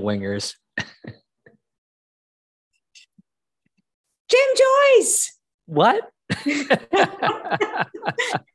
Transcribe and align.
wingers. 0.00 0.54
Jim 4.28 4.40
Joyce. 4.56 5.38
What? 5.66 6.10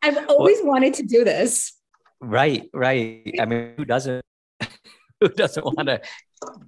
I've 0.02 0.30
always 0.30 0.60
wanted 0.64 0.96
to 0.96 1.04
do 1.04 1.24
this. 1.24 1.74
Right, 2.20 2.70
right. 2.74 3.36
I 3.40 3.46
mean, 3.46 3.74
who 3.78 3.86
doesn't? 3.86 4.24
Who 5.20 5.30
doesn't 5.30 5.64
want 5.64 5.88
to 5.88 6.02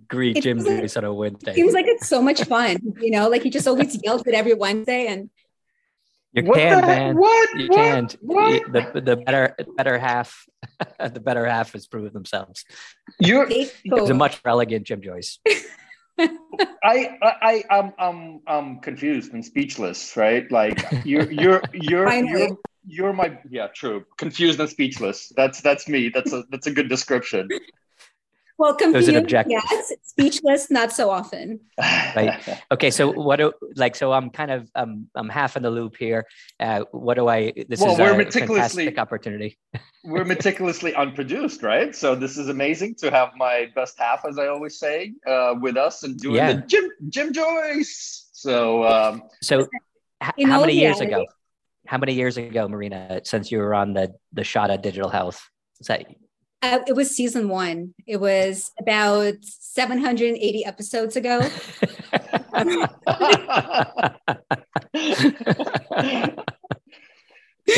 greet 0.08 0.42
Jim 0.44 0.64
Joyce 0.64 0.96
on 0.96 1.04
a 1.06 1.14
Wednesday? 1.14 1.56
Seems 1.56 1.74
like 1.74 1.88
it's 1.88 2.08
so 2.08 2.22
much 2.22 2.44
fun, 2.44 2.78
you 3.02 3.12
know. 3.12 3.28
Like 3.30 3.42
he 3.42 3.50
just 3.50 3.68
always 3.68 4.00
yells 4.04 4.22
it 4.28 4.36
every 4.36 4.54
Wednesday, 4.54 5.08
and 5.08 5.30
you 6.34 6.44
what 6.44 6.58
can, 6.58 6.82
man. 6.82 7.16
What? 7.16 7.60
You 7.60 7.68
what? 7.68 7.78
can. 7.78 8.10
What? 8.22 8.72
The, 8.72 9.02
the 9.02 9.18
better 9.18 9.56
better 9.78 9.98
half, 10.00 10.46
the 11.00 11.20
better 11.20 11.46
half 11.46 11.74
has 11.74 11.86
proved 11.88 12.14
themselves. 12.14 12.66
You're 13.20 13.48
it's 13.50 13.74
a 13.86 14.14
much 14.14 14.44
more 14.44 14.52
elegant 14.52 14.86
Jim 14.88 15.02
Joyce. 15.02 15.40
I 16.20 17.18
I 17.22 17.64
I'm 17.70 17.94
I'm 18.00 18.42
I'm 18.48 18.80
confused 18.80 19.34
and 19.34 19.46
speechless, 19.46 20.18
right? 20.18 20.52
Like 20.52 20.84
you're 21.06 21.32
you're 21.32 21.62
you're 21.74 22.12
you're 22.12 22.58
you're 22.86 23.14
my 23.14 23.40
yeah, 23.50 23.68
true. 23.68 24.06
Confused 24.18 24.60
and 24.60 24.70
speechless. 24.70 25.32
That's 25.36 25.62
that's 25.62 25.88
me. 25.88 26.10
That's 26.10 26.34
a 26.34 26.44
that's 26.50 26.68
a 26.68 26.72
good 26.72 26.90
description. 26.90 27.48
Well, 28.58 28.76
confused, 28.76 29.32
yes. 29.32 29.92
Speechless, 30.04 30.70
not 30.70 30.92
so 30.92 31.10
often. 31.10 31.60
right. 31.80 32.40
Okay. 32.72 32.92
So 32.92 33.12
what? 33.12 33.38
Do, 33.38 33.52
like, 33.76 33.96
so 33.96 34.14
I'm 34.14 34.30
kind 34.30 34.52
of 34.52 34.70
um, 34.76 35.08
I'm 35.16 35.28
half 35.28 35.58
in 35.58 35.64
the 35.64 35.72
loop 35.72 35.96
here. 35.98 36.28
Uh, 36.60 36.84
what 36.92 37.16
do 37.16 37.28
I? 37.28 37.52
This 37.68 37.82
well, 37.82 37.94
is 37.94 38.00
we're 38.00 38.14
a 38.14 38.18
meticulously, 38.18 38.86
fantastic 38.86 39.00
opportunity. 39.00 39.58
we're 40.04 40.24
meticulously 40.24 40.94
unproduced, 40.94 41.64
right? 41.64 41.96
So 41.96 42.14
this 42.14 42.38
is 42.38 42.50
amazing 42.50 42.96
to 42.96 43.10
have 43.10 43.32
my 43.36 43.72
best 43.76 43.98
half, 43.98 44.24
as 44.24 44.38
I 44.38 44.48
always 44.48 44.78
say, 44.78 45.14
uh, 45.26 45.56
with 45.60 45.76
us 45.76 46.04
and 46.04 46.20
doing 46.20 46.36
yeah. 46.36 46.54
the 46.54 46.62
Jim 46.62 46.90
Jim 47.10 47.34
Joyce. 47.34 48.30
So 48.34 48.86
um, 48.86 49.24
so 49.42 49.68
h- 50.22 50.46
how 50.46 50.62
many 50.62 50.74
years 50.74 51.00
ago? 51.00 51.26
How 51.88 51.98
many 51.98 52.14
years 52.14 52.38
ago, 52.38 52.68
Marina, 52.68 53.20
since 53.24 53.52
you 53.52 53.58
were 53.58 53.74
on 53.74 53.94
the 53.94 54.14
the 54.32 54.44
Shot 54.44 54.70
of 54.70 54.84
Digital 54.84 55.10
Health? 55.10 55.50
Is 55.82 55.88
that 55.88 56.06
uh, 56.64 56.80
it 56.88 56.96
was 56.96 57.12
season 57.12 57.50
one. 57.50 57.94
It 58.08 58.18
was 58.22 58.72
about 58.80 59.36
780 59.44 60.66
episodes 60.66 61.16
ago. 61.18 61.42
you 62.56 62.88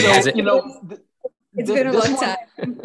know, 0.04 0.22
you 0.36 0.44
know 0.44 0.62
th- 0.88 1.02
it's 1.56 1.70
th- 1.70 1.80
been 1.80 1.88
a 1.88 1.94
long 1.94 2.14
one, 2.14 2.24
time. 2.24 2.82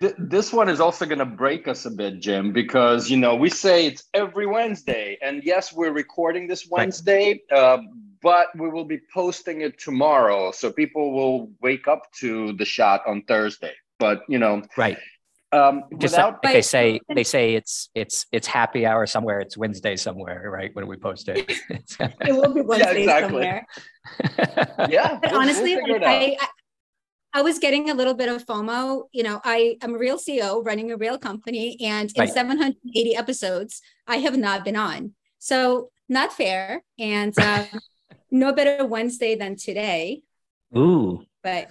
Th- 0.00 0.14
this 0.18 0.52
one 0.52 0.68
is 0.68 0.80
also 0.80 1.06
going 1.06 1.20
to 1.20 1.24
break 1.24 1.68
us 1.68 1.86
a 1.86 1.90
bit, 1.90 2.18
Jim, 2.18 2.52
because 2.52 3.08
you 3.08 3.16
know 3.16 3.36
we 3.36 3.48
say 3.48 3.86
it's 3.86 4.04
every 4.14 4.46
Wednesday, 4.46 5.18
and 5.22 5.44
yes, 5.44 5.72
we're 5.72 5.92
recording 5.92 6.48
this 6.48 6.66
Wednesday, 6.68 7.42
uh, 7.52 7.78
but 8.22 8.48
we 8.56 8.68
will 8.68 8.86
be 8.86 8.98
posting 9.14 9.60
it 9.60 9.78
tomorrow, 9.78 10.50
so 10.50 10.72
people 10.72 11.12
will 11.12 11.50
wake 11.60 11.86
up 11.86 12.10
to 12.14 12.54
the 12.54 12.64
shot 12.64 13.02
on 13.06 13.22
Thursday. 13.22 13.74
But 14.02 14.22
you 14.28 14.40
know, 14.40 14.62
right? 14.76 14.98
Um, 15.52 15.84
Just 15.98 16.14
without, 16.14 16.42
like 16.42 16.54
they 16.54 16.62
say, 16.62 17.00
they 17.14 17.22
say 17.22 17.54
it's 17.54 17.88
it's 17.94 18.26
it's 18.32 18.48
happy 18.48 18.84
hour 18.84 19.06
somewhere. 19.06 19.38
It's 19.38 19.56
Wednesday 19.56 19.94
somewhere, 19.94 20.50
right? 20.50 20.70
When 20.72 20.88
we 20.88 20.96
post 20.96 21.28
it, 21.28 21.52
it 21.70 22.32
will 22.32 22.52
be 22.52 22.60
Wednesday 22.70 23.04
yeah, 23.04 23.18
exactly. 23.18 23.28
somewhere. 23.28 23.66
yeah, 24.90 25.18
but 25.22 25.30
we'll, 25.30 25.40
honestly, 25.40 25.76
we'll 25.76 26.00
like, 26.00 26.04
I, 26.04 26.36
I, 26.40 26.48
I 27.34 27.42
was 27.42 27.60
getting 27.60 27.90
a 27.90 27.94
little 27.94 28.14
bit 28.14 28.28
of 28.28 28.44
FOMO. 28.44 29.04
You 29.12 29.22
know, 29.22 29.40
I 29.44 29.76
am 29.82 29.94
a 29.94 29.98
real 29.98 30.18
CEO 30.18 30.64
running 30.66 30.90
a 30.90 30.96
real 30.96 31.18
company, 31.18 31.76
and 31.80 32.10
in 32.16 32.20
right. 32.20 32.32
780 32.32 33.14
episodes, 33.14 33.82
I 34.08 34.16
have 34.16 34.36
not 34.36 34.64
been 34.64 34.76
on. 34.76 35.12
So 35.38 35.90
not 36.08 36.32
fair, 36.32 36.82
and 36.98 37.38
uh, 37.38 37.66
no 38.32 38.52
better 38.52 38.84
Wednesday 38.84 39.36
than 39.36 39.56
today. 39.56 40.22
Ooh, 40.76 41.24
but 41.42 41.70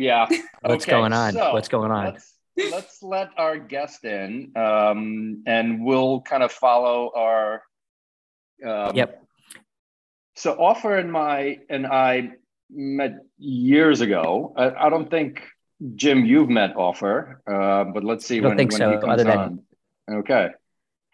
yeah, 0.00 0.26
what's 0.62 0.84
okay, 0.84 0.92
going 0.92 1.12
on? 1.12 1.34
So 1.34 1.52
what's 1.52 1.68
going 1.68 1.90
on? 1.90 2.14
Let's, 2.14 2.34
let's 2.72 3.02
let 3.02 3.30
our 3.36 3.58
guest 3.58 4.04
in, 4.04 4.52
um, 4.56 5.42
and 5.46 5.84
we'll 5.84 6.22
kind 6.22 6.42
of 6.42 6.50
follow 6.52 7.12
our. 7.14 7.62
Um, 8.66 8.96
yep. 8.96 9.22
So, 10.36 10.56
Ofer 10.56 10.96
and 10.96 11.12
my 11.12 11.58
and 11.68 11.86
I 11.86 12.32
met 12.70 13.18
years 13.38 14.00
ago. 14.00 14.54
I, 14.56 14.86
I 14.86 14.90
don't 14.90 15.10
think 15.10 15.42
Jim, 15.94 16.24
you've 16.24 16.48
met 16.48 16.76
Ofer, 16.76 17.42
uh, 17.46 17.84
but 17.84 18.04
let's 18.04 18.26
see 18.26 18.38
I 18.38 18.40
don't 18.40 18.50
when, 18.50 18.58
think 18.58 18.72
when 18.72 18.78
so, 18.78 18.90
he 18.92 18.98
comes 18.98 19.20
other 19.20 19.30
on. 19.30 19.62
Than 20.06 20.16
okay. 20.18 20.50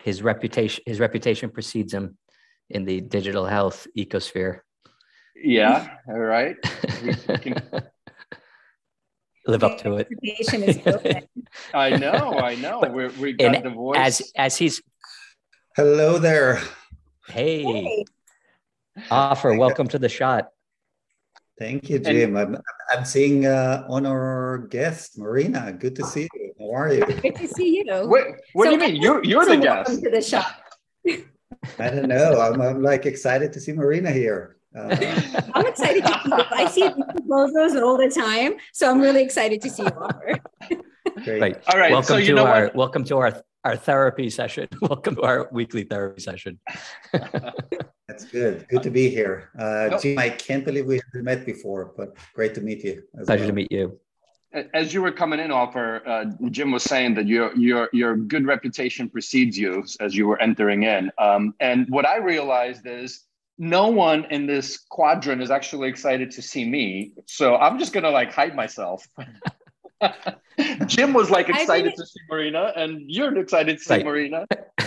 His 0.02 0.22
reputation, 0.22 0.84
his 0.86 1.00
reputation 1.00 1.50
precedes 1.50 1.92
him 1.92 2.16
in 2.70 2.84
the 2.84 3.00
digital 3.00 3.46
health 3.46 3.86
ecosphere. 3.96 4.60
Yeah. 5.34 5.88
All 6.08 6.18
right. 6.18 6.56
We 7.02 7.38
can, 7.38 7.62
live 9.46 9.64
up 9.64 9.78
to 9.78 9.96
it. 9.96 11.28
I 11.74 11.90
know, 11.90 12.38
I 12.38 12.54
know. 12.56 12.82
We're, 12.88 13.10
we 13.12 13.32
got 13.32 13.62
the 13.62 13.70
voice. 13.70 13.98
As 13.98 14.32
as 14.36 14.56
he's. 14.56 14.82
Hello 15.76 16.18
there. 16.18 16.60
Hey. 17.28 17.62
hey. 17.62 18.04
Ofer, 19.10 19.54
welcome 19.56 19.88
to 19.88 19.98
the 19.98 20.08
shot. 20.08 20.48
Thank 21.58 21.88
you, 21.88 21.98
Jim. 21.98 22.36
And, 22.36 22.56
I'm, 22.56 22.62
I'm 22.90 23.04
seeing 23.04 23.46
uh, 23.46 23.86
honor 23.88 24.66
guest 24.70 25.18
Marina. 25.18 25.72
Good 25.72 25.96
to 25.96 26.04
see 26.04 26.28
you. 26.34 26.52
How 26.58 26.70
are 26.72 26.92
you? 26.92 27.04
Good 27.04 27.36
to 27.36 27.48
see 27.48 27.76
you. 27.78 28.08
Wait, 28.08 28.24
what 28.52 28.66
so 28.66 28.70
do 28.70 28.72
you 28.72 28.78
mean? 28.78 29.02
You're 29.02 29.24
you're 29.24 29.44
the 29.44 29.56
guest. 29.56 29.88
Welcome 29.88 30.04
to 30.04 30.10
the 30.10 30.22
shot. 30.22 30.54
I 31.78 31.90
don't 31.90 32.08
know. 32.08 32.40
I'm, 32.40 32.60
I'm 32.60 32.82
like 32.82 33.06
excited 33.06 33.52
to 33.54 33.60
see 33.60 33.72
Marina 33.72 34.10
here. 34.10 34.55
Uh, 34.76 34.94
I'm 35.54 35.66
excited 35.66 36.04
to 36.04 36.20
see 36.22 36.28
you. 36.28 36.44
I 36.50 36.68
see 36.68 36.90
logos 37.24 37.76
all 37.76 37.96
the 37.96 38.10
time, 38.10 38.56
so 38.74 38.90
I'm 38.90 39.00
really 39.00 39.22
excited 39.22 39.62
to 39.62 39.70
see 39.70 39.84
you 39.84 39.88
Ofer. 39.88 40.38
Great. 41.24 41.56
All 41.68 41.78
right. 41.78 41.92
Welcome 41.92 42.20
so 42.20 42.20
to 42.20 42.44
our 42.44 42.64
what? 42.64 42.74
welcome 42.74 43.04
to 43.04 43.16
our 43.16 43.42
our 43.64 43.76
therapy 43.76 44.28
session. 44.28 44.68
welcome 44.82 45.14
to 45.16 45.22
our 45.22 45.48
weekly 45.50 45.84
therapy 45.84 46.20
session. 46.20 46.58
That's 47.12 48.26
good. 48.26 48.68
Good 48.68 48.82
to 48.82 48.90
be 48.90 49.08
here. 49.08 49.50
Uh, 49.58 49.98
Jim, 49.98 50.18
I 50.18 50.28
can't 50.28 50.64
believe 50.64 50.86
we 50.86 51.00
haven't 51.06 51.24
met 51.24 51.46
before, 51.46 51.94
but 51.96 52.14
great 52.34 52.54
to 52.56 52.60
meet 52.60 52.84
you. 52.84 53.02
Pleasure 53.24 53.40
well. 53.40 53.48
to 53.48 53.54
meet 53.54 53.72
you. 53.72 53.98
As 54.74 54.94
you 54.94 55.02
were 55.02 55.10
coming 55.10 55.40
in, 55.40 55.50
Ofer 55.50 56.02
uh, 56.06 56.24
Jim 56.50 56.70
was 56.70 56.82
saying 56.82 57.14
that 57.14 57.26
your 57.26 57.56
your 57.56 57.88
your 57.94 58.16
good 58.16 58.46
reputation 58.46 59.08
precedes 59.08 59.56
you 59.56 59.84
as 60.00 60.14
you 60.14 60.26
were 60.26 60.40
entering 60.40 60.82
in. 60.82 61.10
Um, 61.16 61.54
and 61.60 61.88
what 61.88 62.06
I 62.06 62.18
realized 62.18 62.86
is 62.86 63.25
no 63.58 63.88
one 63.88 64.26
in 64.30 64.46
this 64.46 64.78
quadrant 64.90 65.42
is 65.42 65.50
actually 65.50 65.88
excited 65.88 66.30
to 66.32 66.42
see 66.42 66.68
me. 66.68 67.12
So 67.26 67.56
I'm 67.56 67.78
just 67.78 67.92
gonna 67.92 68.10
like 68.10 68.32
hide 68.32 68.54
myself. 68.54 69.06
Jim 70.86 71.12
was 71.12 71.30
like 71.30 71.48
excited 71.48 71.92
been, 71.92 71.96
to 71.96 72.06
see 72.06 72.20
Marina, 72.30 72.72
and 72.76 73.02
you're 73.10 73.36
excited 73.38 73.78
to 73.78 73.82
see 73.82 73.94
right. 73.94 74.04
Marina. 74.04 74.46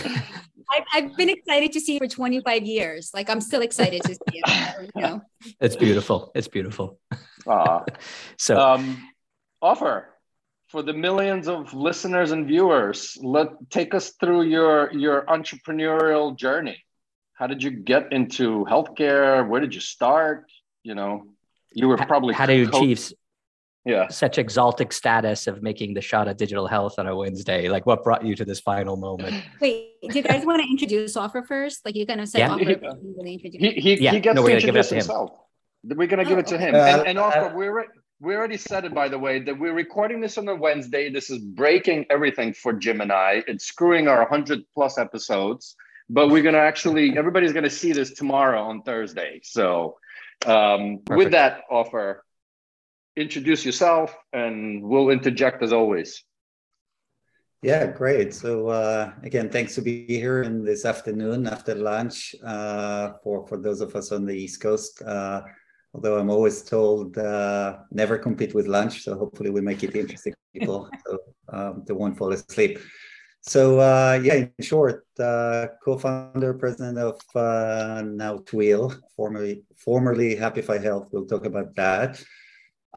I've, 0.72 0.84
I've, 0.94 1.16
been 1.16 1.28
excited 1.28 1.72
to 1.72 1.80
see 1.80 1.98
for 1.98 2.06
25 2.06 2.62
years. 2.62 3.10
Like 3.12 3.28
I'm 3.28 3.40
still 3.40 3.62
excited 3.62 4.02
to 4.02 4.14
see 4.14 4.20
it. 4.26 4.90
You 4.94 5.02
know? 5.02 5.22
It's 5.60 5.74
beautiful. 5.74 6.30
It's 6.34 6.46
beautiful. 6.46 7.00
Uh, 7.44 7.80
so, 8.36 8.56
um, 8.56 9.08
Ofer 9.62 10.14
for 10.68 10.82
the 10.82 10.92
millions 10.92 11.48
of 11.48 11.74
listeners 11.74 12.30
and 12.30 12.46
viewers. 12.46 13.18
Let 13.20 13.48
take 13.70 13.94
us 13.94 14.12
through 14.20 14.42
your 14.42 14.92
your 14.92 15.22
entrepreneurial 15.22 16.36
journey 16.36 16.84
how 17.40 17.46
did 17.46 17.62
you 17.62 17.70
get 17.70 18.12
into 18.12 18.66
healthcare? 18.66 19.48
Where 19.48 19.62
did 19.62 19.74
you 19.74 19.80
start? 19.80 20.52
You 20.82 20.94
know, 20.94 21.26
you 21.72 21.88
were 21.88 21.96
probably 21.96 22.34
how 22.34 22.44
do 22.44 22.52
you 22.52 22.68
achieve 22.68 23.12
yeah 23.86 24.08
such 24.08 24.36
exalted 24.36 24.92
status 24.92 25.46
of 25.46 25.62
making 25.62 25.94
the 25.94 26.02
shot 26.02 26.28
at 26.28 26.36
digital 26.36 26.66
health 26.66 26.98
on 26.98 27.06
a 27.06 27.16
Wednesday? 27.16 27.70
Like, 27.70 27.86
what 27.86 28.04
brought 28.04 28.24
you 28.26 28.36
to 28.36 28.44
this 28.44 28.60
final 28.60 28.96
moment? 28.96 29.42
Wait, 29.60 29.94
do 30.06 30.18
you 30.18 30.22
guys 30.22 30.44
want 30.44 30.62
to 30.62 30.68
introduce 30.68 31.16
Ofer 31.16 31.42
first? 31.42 31.84
Like, 31.86 31.96
you 31.96 32.06
kind 32.06 32.20
of 32.20 32.28
say 32.28 32.40
yeah. 32.40 32.54
Ofer, 32.54 32.64
he, 33.24 33.38
he, 33.38 33.80
he, 33.80 34.04
yeah. 34.04 34.12
he 34.12 34.20
gets 34.20 34.36
no, 34.36 34.46
to 34.46 34.52
introduce 34.52 34.90
himself. 34.90 35.30
Him. 35.82 35.96
We're 35.96 36.08
gonna 36.08 36.26
give 36.26 36.38
it 36.38 36.46
to 36.48 36.58
him. 36.58 36.74
Uh, 36.74 36.78
and, 36.78 37.08
and 37.08 37.18
Ofer, 37.18 37.46
uh, 37.46 37.54
we're 37.54 37.86
we 38.20 38.36
already 38.36 38.58
said 38.58 38.84
it 38.84 38.92
by 38.92 39.08
the 39.08 39.18
way 39.18 39.40
that 39.40 39.58
we're 39.58 39.72
recording 39.72 40.20
this 40.20 40.36
on 40.36 40.46
a 40.46 40.54
Wednesday. 40.54 41.08
This 41.10 41.30
is 41.30 41.38
breaking 41.38 42.04
everything 42.10 42.52
for 42.52 42.74
Jim 42.74 43.00
and 43.00 43.10
I. 43.10 43.42
It's 43.48 43.64
screwing 43.64 44.08
our 44.08 44.18
100 44.18 44.62
plus 44.74 44.98
episodes 44.98 45.74
but 46.12 46.28
we're 46.28 46.42
going 46.42 46.54
to 46.54 46.60
actually 46.60 47.16
everybody's 47.16 47.52
going 47.52 47.64
to 47.64 47.70
see 47.70 47.92
this 47.92 48.10
tomorrow 48.12 48.62
on 48.62 48.82
thursday. 48.82 49.40
So 49.42 49.96
um, 50.44 51.00
with 51.08 51.30
that 51.30 51.62
Ofer 51.70 52.24
introduce 53.16 53.64
yourself 53.64 54.14
and 54.32 54.82
we'll 54.82 55.10
interject 55.10 55.62
as 55.62 55.72
always. 55.72 56.22
Yeah 57.62 57.86
great. 57.86 58.34
So 58.34 58.68
uh, 58.68 59.12
again 59.22 59.50
thanks 59.50 59.74
to 59.76 59.82
be 59.82 60.06
here 60.06 60.42
in 60.42 60.64
this 60.64 60.84
afternoon 60.84 61.46
after 61.46 61.74
lunch 61.74 62.34
uh, 62.44 63.12
for 63.22 63.46
for 63.46 63.58
those 63.58 63.80
of 63.80 63.94
us 63.94 64.10
on 64.12 64.26
the 64.26 64.34
east 64.34 64.60
coast. 64.60 65.02
Uh, 65.02 65.42
although 65.92 66.18
i'm 66.20 66.30
always 66.30 66.62
told 66.62 67.18
uh, 67.18 67.78
never 67.90 68.16
compete 68.16 68.54
with 68.54 68.68
lunch 68.68 69.02
so 69.02 69.18
hopefully 69.18 69.50
we 69.50 69.60
make 69.60 69.82
it 69.82 69.96
interesting 69.96 70.32
people 70.52 70.88
so 71.04 71.18
um, 71.48 71.82
they 71.84 71.92
won't 71.92 72.16
fall 72.16 72.32
asleep 72.32 72.78
so 73.42 73.80
uh, 73.80 74.20
yeah, 74.22 74.34
in 74.34 74.52
short, 74.60 75.06
uh, 75.18 75.68
co-founder, 75.82 76.54
president 76.54 76.98
of 76.98 77.20
uh, 77.34 78.02
now 78.04 78.38
Twill, 78.38 78.94
formerly 79.16 79.62
formerly 79.76 80.36
Happify 80.36 80.82
Health. 80.82 81.08
We'll 81.12 81.26
talk 81.26 81.46
about 81.46 81.74
that. 81.76 82.22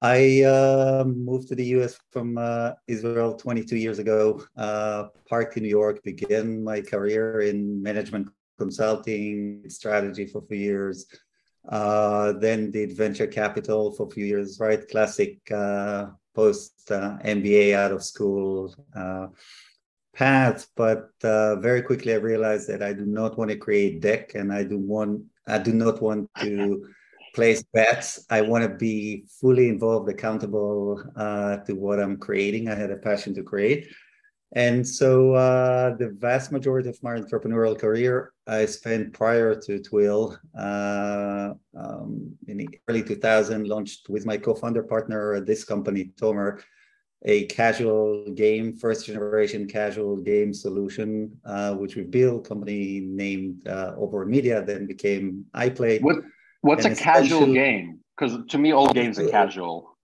I 0.01 0.43
uh, 0.43 1.05
moved 1.05 1.47
to 1.47 1.55
the 1.55 1.65
US 1.77 1.97
from 2.11 2.37
uh, 2.37 2.71
Israel 2.87 3.35
22 3.35 3.77
years 3.77 3.99
ago. 3.99 4.43
Uh, 4.57 5.05
parked 5.29 5.55
in 5.55 5.63
New 5.63 5.69
York, 5.69 6.03
began 6.03 6.61
my 6.61 6.81
career 6.81 7.39
in 7.39 7.81
management 7.81 8.27
consulting, 8.57 9.63
strategy 9.69 10.25
for 10.25 10.39
a 10.39 10.47
few 10.47 10.57
years. 10.57 11.05
Uh, 11.69 12.33
then 12.33 12.69
did 12.69 12.97
venture 12.97 13.27
capital 13.27 13.93
for 13.93 14.07
a 14.07 14.09
few 14.09 14.25
years, 14.25 14.59
right? 14.59 14.89
Classic 14.89 15.39
post 16.35 16.87
MBA 16.89 17.73
out 17.73 17.93
of 17.93 18.03
school 18.03 18.75
path. 20.13 20.67
But 20.75 21.09
very 21.21 21.81
quickly 21.81 22.13
I 22.13 22.17
realized 22.17 22.67
that 22.69 22.83
I 22.83 22.93
do 22.93 23.05
not 23.05 23.37
want 23.37 23.51
to 23.51 23.57
create 23.57 24.01
deck 24.01 24.35
and 24.35 24.51
I 24.51 24.63
do 24.63 24.77
want 24.77 25.23
I 25.47 25.57
do 25.57 25.73
not 25.73 26.01
want 26.01 26.29
to 26.39 26.87
place 27.35 27.63
bets. 27.73 28.25
I 28.29 28.41
want 28.41 28.63
to 28.63 28.69
be 28.69 29.25
fully 29.41 29.67
involved, 29.67 30.07
accountable 30.09 31.03
uh, 31.15 31.57
to 31.65 31.73
what 31.73 31.99
I'm 31.99 32.17
creating. 32.17 32.69
I 32.69 32.75
had 32.75 32.91
a 32.91 32.97
passion 32.97 33.33
to 33.35 33.43
create. 33.43 33.87
And 34.55 34.87
so 34.87 35.33
uh, 35.33 35.95
the 35.95 36.09
vast 36.19 36.51
majority 36.51 36.87
of 36.87 37.01
my 37.01 37.15
entrepreneurial 37.15 37.77
career 37.77 38.33
I 38.45 38.67
spent 38.67 39.11
prior 39.13 39.55
to 39.55 39.79
Twill 39.79 40.37
uh, 40.57 41.53
um, 41.75 42.35
in 42.47 42.57
the 42.57 42.69
early 42.87 43.01
2000, 43.01 43.67
launched 43.67 44.09
with 44.09 44.27
my 44.27 44.37
co-founder 44.37 44.83
partner 44.83 45.39
this 45.41 45.63
company, 45.63 46.11
Tomer, 46.21 46.61
a 47.25 47.45
casual 47.45 48.29
game, 48.31 48.75
first 48.75 49.05
generation 49.05 49.67
casual 49.67 50.17
game 50.17 50.53
solution, 50.53 51.37
uh, 51.45 51.73
which 51.73 51.95
we 51.95 52.03
built, 52.03 52.47
company 52.47 53.01
named 53.01 53.65
uh, 53.67 53.93
Oberon 53.97 54.29
Media, 54.29 54.61
then 54.61 54.85
became 54.85 55.45
iPlay. 55.55 56.01
What 56.01 56.17
What's 56.61 56.85
and 56.85 56.97
a 56.97 56.97
casual 56.97 57.53
game? 57.53 57.99
Because 58.15 58.37
to 58.49 58.57
me, 58.57 58.71
all 58.71 58.93
games 58.93 59.19
are 59.19 59.27
casual. 59.27 59.97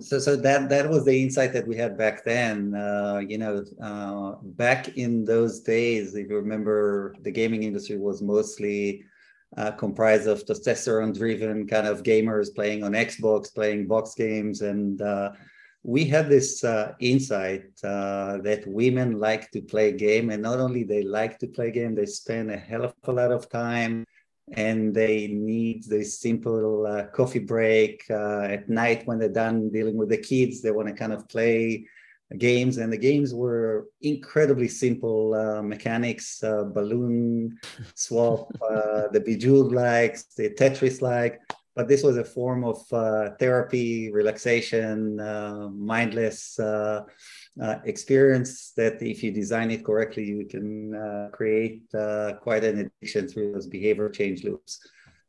So, 0.00 0.18
so 0.18 0.36
that 0.36 0.68
that 0.68 0.90
was 0.90 1.04
the 1.04 1.22
insight 1.22 1.52
that 1.52 1.66
we 1.66 1.76
had 1.76 1.96
back 1.96 2.24
then. 2.24 2.74
Uh, 2.74 3.22
you 3.26 3.38
know, 3.38 3.64
uh, 3.82 4.34
back 4.42 4.96
in 4.98 5.24
those 5.24 5.60
days, 5.60 6.14
if 6.14 6.28
you 6.28 6.36
remember, 6.36 7.14
the 7.22 7.30
gaming 7.30 7.62
industry 7.62 7.96
was 7.96 8.20
mostly 8.20 9.04
uh, 9.56 9.70
comprised 9.70 10.26
of 10.26 10.44
testosterone-driven 10.44 11.68
kind 11.68 11.86
of 11.86 12.02
gamers 12.02 12.54
playing 12.54 12.82
on 12.82 12.92
Xbox, 12.92 13.54
playing 13.54 13.86
box 13.86 14.14
games, 14.14 14.60
and 14.60 15.00
uh, 15.00 15.32
we 15.86 16.04
had 16.04 16.28
this 16.28 16.64
uh, 16.64 16.94
insight 16.98 17.70
uh, 17.84 18.38
that 18.38 18.66
women 18.66 19.20
like 19.20 19.52
to 19.52 19.62
play 19.62 19.92
game, 19.92 20.30
and 20.30 20.42
not 20.42 20.58
only 20.58 20.82
they 20.82 21.04
like 21.04 21.38
to 21.38 21.46
play 21.46 21.70
game, 21.70 21.94
they 21.94 22.06
spend 22.06 22.50
a 22.50 22.56
hell 22.56 22.84
of 22.86 22.94
a 23.04 23.12
lot 23.12 23.30
of 23.30 23.48
time 23.48 24.04
and 24.52 24.94
they 24.94 25.28
need 25.28 25.84
this 25.84 26.20
simple 26.20 26.86
uh, 26.86 27.04
coffee 27.06 27.40
break 27.40 28.04
uh, 28.10 28.42
at 28.42 28.68
night 28.68 29.06
when 29.06 29.18
they're 29.18 29.28
done 29.28 29.70
dealing 29.70 29.96
with 29.96 30.08
the 30.08 30.18
kids. 30.18 30.60
They 30.60 30.72
want 30.72 30.88
to 30.88 30.94
kind 30.94 31.12
of 31.12 31.28
play 31.28 31.86
games, 32.36 32.78
and 32.78 32.92
the 32.92 32.98
games 32.98 33.32
were 33.32 33.86
incredibly 34.02 34.68
simple 34.68 35.34
uh, 35.34 35.62
mechanics: 35.62 36.42
uh, 36.42 36.64
balloon 36.64 37.58
swap, 37.94 38.52
the 38.58 39.22
Bejeweled 39.24 39.72
likes, 39.72 40.24
the 40.34 40.50
Tetris 40.50 41.00
like. 41.00 41.40
But 41.76 41.88
this 41.88 42.02
was 42.02 42.16
a 42.16 42.24
form 42.24 42.64
of 42.64 42.78
uh, 42.90 43.30
therapy, 43.38 44.10
relaxation, 44.10 45.16
mindless 45.76 46.58
uh, 46.58 47.04
experience 47.84 48.72
that 48.76 49.00
if 49.02 49.22
you 49.22 49.30
design 49.30 49.70
it 49.70 49.84
correctly, 49.84 50.24
you 50.24 50.46
can 50.46 50.94
uh, 50.94 51.28
create 51.32 51.82
uh, 51.94 52.34
quite 52.40 52.64
an 52.64 52.90
addiction 53.00 53.28
through 53.28 53.52
those 53.52 53.66
behavior 53.66 54.08
change 54.08 54.44
loops. 54.44 54.80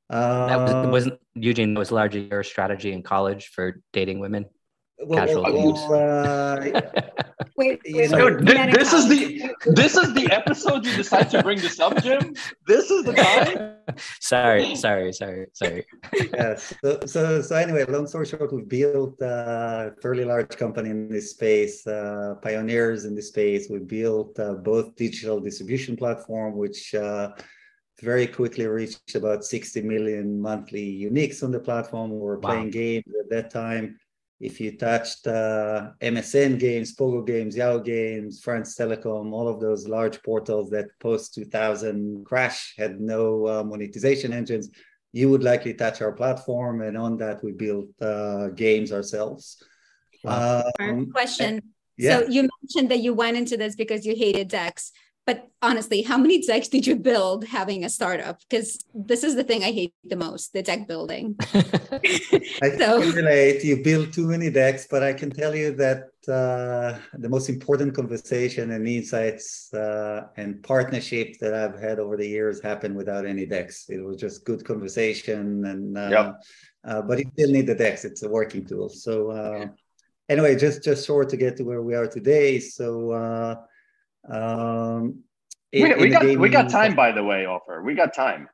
that 0.10 0.58
was, 0.58 0.72
uh, 0.72 0.90
wasn't 0.90 1.20
Eugene. 1.36 1.74
That 1.74 1.80
was 1.80 1.92
largely 1.92 2.28
your 2.30 2.44
strategy 2.44 2.92
in 2.92 3.04
college 3.04 3.48
for 3.48 3.82
dating 3.94 4.20
women. 4.20 4.46
Well, 5.00 5.20
casual 5.20 5.44
well, 5.44 5.94
uh, 5.94 6.60
wait, 7.56 7.82
wait, 7.86 8.12
wait, 8.12 8.72
this 8.74 8.94
is 8.94 9.08
the 9.08 9.54
this 9.68 9.96
is 9.96 10.14
the 10.16 10.28
episode 10.32 10.86
you 10.88 10.96
decide 10.96 11.30
to 11.30 11.44
bring 11.44 11.60
this 11.60 11.80
up, 11.80 12.02
Jim. 12.02 12.34
This 12.66 12.90
is 12.90 13.06
the 13.06 13.14
time. 13.14 13.98
sorry, 14.20 14.76
sorry, 14.76 15.14
sorry, 15.14 15.48
sorry. 15.54 15.86
yeah. 16.34 16.56
So, 16.56 17.00
so, 17.06 17.42
so 17.44 17.56
anyway, 17.56 17.86
long 17.86 18.08
story 18.08 18.26
short, 18.26 18.52
we 18.52 18.64
built 18.64 19.22
a 19.22 19.94
fairly 20.02 20.26
large 20.26 20.58
company 20.58 20.90
in 20.90 21.10
this 21.10 21.30
space, 21.32 21.86
uh, 21.86 22.36
pioneers 22.42 23.06
in 23.06 23.14
this 23.14 23.28
space. 23.28 23.68
We 23.70 23.80
built 23.80 24.40
uh, 24.40 24.56
both 24.56 24.96
digital 24.96 25.40
distribution 25.40 25.96
platform, 25.96 26.58
which 26.58 26.96
uh, 26.96 27.34
very 28.02 28.26
quickly 28.26 28.66
reached 28.66 29.14
about 29.14 29.46
60 29.46 29.84
million 29.84 30.42
monthly 30.42 31.08
uniques 31.08 31.44
on 31.44 31.52
the 31.52 31.60
platform. 31.60 32.10
We 32.10 32.18
were 32.18 32.40
wow. 32.40 32.50
playing 32.50 32.72
games 32.72 33.06
at 33.20 33.30
that 33.30 33.52
time 33.52 34.00
if 34.40 34.62
you 34.62 34.78
touched 34.78 35.26
uh, 35.26 35.92
MSN 36.02 36.60
games, 36.60 36.96
Pogo 36.96 37.26
games, 37.26 37.56
Yahoo 37.56 37.82
games, 37.82 38.42
France 38.42 38.76
Telecom, 38.78 39.34
all 39.34 39.48
of 39.48 39.60
those 39.60 39.88
large 39.88 40.22
portals 40.22 40.70
that 40.70 40.88
post 41.00 41.34
2000 41.34 42.24
crash 42.24 42.76
had 42.78 43.02
no 43.02 43.48
uh, 43.48 43.64
monetization 43.64 44.34
engines, 44.34 44.70
you 45.12 45.30
would 45.30 45.44
likely 45.44 45.74
touch 45.74 46.02
our 46.02 46.12
platform. 46.12 46.82
And 46.82 46.96
on 46.96 47.18
that, 47.18 47.44
we 47.44 47.52
built 47.52 47.90
uh, 48.00 48.50
games 48.50 48.92
ourselves. 48.92 49.64
Wow. 50.24 50.70
Um, 50.80 51.12
question. 51.12 51.62
Yeah. 51.98 52.20
So 52.20 52.28
you 52.28 52.48
mentioned 52.62 52.92
that 52.92 53.00
you 53.00 53.16
went 53.16 53.38
into 53.38 53.58
this 53.58 53.76
because 53.76 54.06
you 54.06 54.16
hated 54.16 54.50
decks 54.50 54.92
but 55.28 55.50
honestly 55.62 56.02
how 56.02 56.18
many 56.18 56.42
decks 56.42 56.70
did 56.70 56.88
you 56.88 56.96
build 56.96 57.44
having 57.46 57.84
a 57.84 57.90
startup? 57.90 58.40
Because 58.50 58.84
this 58.96 59.24
is 59.24 59.36
the 59.36 59.44
thing 59.44 59.64
i 59.64 59.72
hate 59.80 59.94
the 60.04 60.16
most 60.16 60.54
the 60.54 60.64
deck 60.64 60.88
building. 60.88 61.36
I 62.66 62.70
so. 62.82 63.02
can 63.02 63.12
relate. 63.12 63.64
You 63.64 63.84
build 63.84 64.14
too 64.14 64.28
many 64.28 64.50
decks 64.50 64.88
but 64.90 65.04
i 65.04 65.14
can 65.14 65.30
tell 65.30 65.54
you 65.54 65.76
that 65.84 66.06
uh, 66.40 66.98
the 67.24 67.30
most 67.30 67.48
important 67.50 67.94
conversation 67.94 68.72
and 68.72 68.88
insights 68.88 69.74
uh, 69.74 70.28
and 70.38 70.64
partnership 70.64 71.38
that 71.42 71.54
i've 71.54 71.80
had 71.80 72.00
over 72.00 72.16
the 72.18 72.28
years 72.28 72.62
happened 72.62 72.96
without 72.96 73.26
any 73.26 73.46
decks. 73.46 73.86
It 73.90 74.02
was 74.04 74.18
just 74.18 74.46
good 74.46 74.66
conversation 74.66 75.66
and 75.66 75.98
uh, 75.98 76.10
yep. 76.16 76.28
Uh, 76.88 77.02
but 77.02 77.20
you 77.20 77.30
still 77.34 77.52
need 77.52 77.68
the 77.68 77.76
decks. 77.76 78.06
It's 78.06 78.24
a 78.24 78.30
working 78.30 78.66
tool. 78.66 78.88
So 78.88 79.32
uh, 79.32 79.66
anyway 80.30 80.56
just 80.56 80.84
just 80.84 81.06
short 81.06 81.28
to 81.30 81.38
get 81.38 81.58
to 81.58 81.64
where 81.64 81.82
we 81.82 81.96
are 81.96 82.08
today. 82.08 82.60
So 82.60 83.12
uh, 83.12 83.56
um, 84.32 85.24
in, 85.72 85.84
we, 85.84 85.96
we 85.96 86.10
got 86.10 86.26
we 86.38 86.50
got 86.50 86.70
time, 86.70 86.96
by 86.96 87.12
the 87.12 87.24
way, 87.24 87.46
Ofer. 87.46 87.82
We 87.84 87.94
got 87.94 88.14
time. 88.14 88.48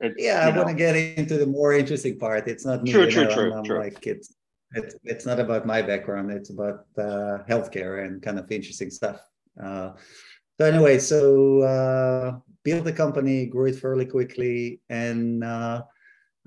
It's, 0.00 0.14
yeah, 0.18 0.46
I 0.46 0.56
want 0.56 0.68
to 0.68 0.74
get 0.74 0.94
into 0.94 1.38
the 1.38 1.46
more 1.46 1.72
interesting 1.72 2.18
part. 2.18 2.46
It's 2.46 2.64
not 2.64 2.84
me. 2.84 2.92
True, 2.92 3.10
true, 3.10 3.24
know, 3.24 3.34
true, 3.34 3.54
I'm, 3.54 3.64
true. 3.64 3.78
Like 3.80 4.06
it's, 4.06 4.32
it's 4.74 4.94
it's 5.02 5.26
not 5.26 5.40
about 5.40 5.66
my 5.66 5.82
background. 5.82 6.30
It's 6.30 6.50
about 6.50 6.86
uh, 6.96 7.38
healthcare 7.48 8.04
and 8.04 8.22
kind 8.22 8.38
of 8.38 8.50
interesting 8.52 8.90
stuff. 8.90 9.20
Uh, 9.60 9.92
so 10.60 10.66
anyway, 10.66 10.98
so 10.98 11.62
uh, 11.62 12.38
built 12.62 12.84
the 12.84 12.92
company, 12.92 13.46
grew 13.46 13.66
it 13.66 13.76
fairly 13.76 14.06
quickly, 14.06 14.80
and 14.88 15.42
uh, 15.42 15.82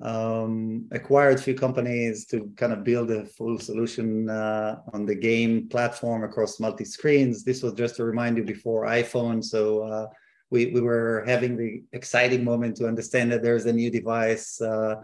um, 0.01 0.87
acquired 0.91 1.37
a 1.37 1.41
few 1.41 1.53
companies 1.53 2.25
to 2.25 2.51
kind 2.55 2.73
of 2.73 2.83
build 2.83 3.11
a 3.11 3.25
full 3.25 3.59
solution 3.59 4.29
uh, 4.29 4.79
on 4.93 5.05
the 5.05 5.15
game 5.15 5.69
platform 5.69 6.23
across 6.23 6.59
multi 6.59 6.85
screens. 6.85 7.43
This 7.43 7.61
was 7.61 7.73
just 7.73 7.97
to 7.97 8.03
remind 8.03 8.37
you 8.37 8.43
before 8.43 8.85
iPhone. 8.85 9.43
So 9.43 9.83
uh, 9.83 10.07
we, 10.49 10.67
we 10.67 10.81
were 10.81 11.23
having 11.27 11.55
the 11.55 11.83
exciting 11.93 12.43
moment 12.43 12.77
to 12.77 12.87
understand 12.87 13.31
that 13.31 13.43
there's 13.43 13.65
a 13.65 13.73
new 13.73 13.91
device 13.91 14.59
uh, 14.61 14.95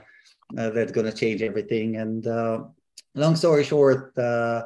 uh 0.57 0.69
that's 0.69 0.91
going 0.91 1.05
to 1.05 1.17
change 1.17 1.41
everything. 1.41 1.97
And 1.97 2.25
uh, 2.25 2.63
long 3.13 3.35
story 3.35 3.63
short, 3.63 4.17
uh, 4.17 4.63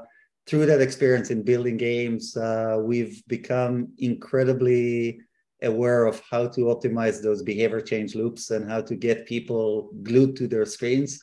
through 0.47 0.65
that 0.67 0.81
experience 0.81 1.29
in 1.29 1.43
building 1.43 1.77
games, 1.77 2.37
we've 2.79 3.21
become 3.27 3.89
incredibly 3.99 5.21
aware 5.63 6.05
of 6.05 6.21
how 6.29 6.47
to 6.47 6.61
optimize 6.61 7.21
those 7.21 7.41
behavior 7.41 7.81
change 7.81 8.15
loops 8.15 8.51
and 8.51 8.69
how 8.69 8.81
to 8.81 8.95
get 8.95 9.25
people 9.25 9.91
glued 10.03 10.35
to 10.37 10.47
their 10.47 10.65
screens. 10.65 11.21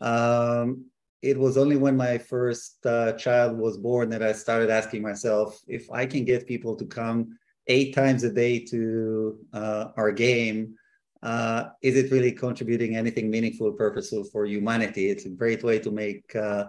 Um, 0.00 0.84
it 1.22 1.38
was 1.38 1.58
only 1.58 1.76
when 1.76 1.96
my 1.96 2.16
first 2.16 2.84
uh, 2.86 3.12
child 3.12 3.58
was 3.58 3.76
born 3.76 4.08
that 4.10 4.22
I 4.22 4.32
started 4.32 4.70
asking 4.70 5.02
myself 5.02 5.60
if 5.66 5.90
I 5.90 6.06
can 6.06 6.24
get 6.24 6.46
people 6.46 6.76
to 6.76 6.86
come 6.86 7.36
eight 7.66 7.94
times 7.94 8.24
a 8.24 8.32
day 8.32 8.58
to 8.66 9.38
uh, 9.52 9.88
our 9.96 10.12
game, 10.12 10.74
uh, 11.22 11.64
is 11.82 11.96
it 11.96 12.10
really 12.10 12.32
contributing 12.32 12.96
anything 12.96 13.30
meaningful, 13.30 13.72
purposeful 13.72 14.24
for 14.24 14.46
humanity? 14.46 15.10
It's 15.10 15.26
a 15.26 15.30
great 15.30 15.62
way 15.62 15.78
to 15.80 15.90
make 15.90 16.34
uh, 16.34 16.64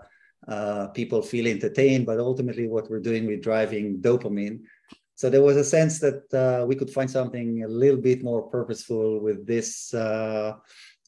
uh, 0.48 0.88
people 0.88 1.22
feel 1.22 1.48
entertained, 1.48 2.06
but 2.06 2.20
ultimately, 2.20 2.68
what 2.68 2.90
we're 2.90 3.00
doing, 3.00 3.26
we're 3.26 3.38
driving 3.38 4.02
dopamine. 4.02 4.62
So 5.22 5.30
there 5.30 5.44
was 5.44 5.56
a 5.56 5.64
sense 5.64 6.00
that 6.00 6.34
uh, 6.34 6.66
we 6.66 6.76
could 6.76 6.90
find 6.90 7.08
something 7.08 7.64
a 7.64 7.68
little 7.68 8.02
bit 8.02 8.24
more 8.24 8.42
purposeful 8.42 9.20
with 9.20 9.46
this 9.46 9.94
uh, 9.94 10.54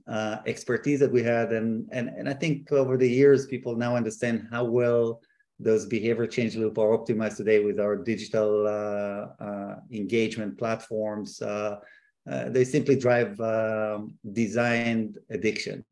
uh, 0.08 0.38
expertise 0.46 1.00
that 1.00 1.12
we 1.12 1.24
had, 1.24 1.52
and 1.52 1.90
and 1.92 2.10
and 2.10 2.30
I 2.30 2.36
think 2.36 2.72
over 2.72 2.96
the 2.96 3.10
years, 3.10 3.48
people 3.48 3.76
now 3.76 3.96
understand 3.96 4.48
how 4.52 4.66
well 4.66 5.20
those 5.60 5.88
behavior 5.88 6.28
change 6.28 6.56
loop 6.56 6.78
are 6.78 6.96
optimized 6.96 7.38
today 7.38 7.60
with 7.66 7.80
our 7.80 7.96
digital 7.96 8.68
uh, 8.68 9.44
uh, 9.44 9.76
engagement 9.92 10.60
platforms. 10.60 11.42
Uh, 11.42 11.80
they 12.50 12.66
simply 12.66 12.96
drive 12.96 13.40
um, 13.40 14.14
design 14.32 15.16
addiction. 15.32 15.84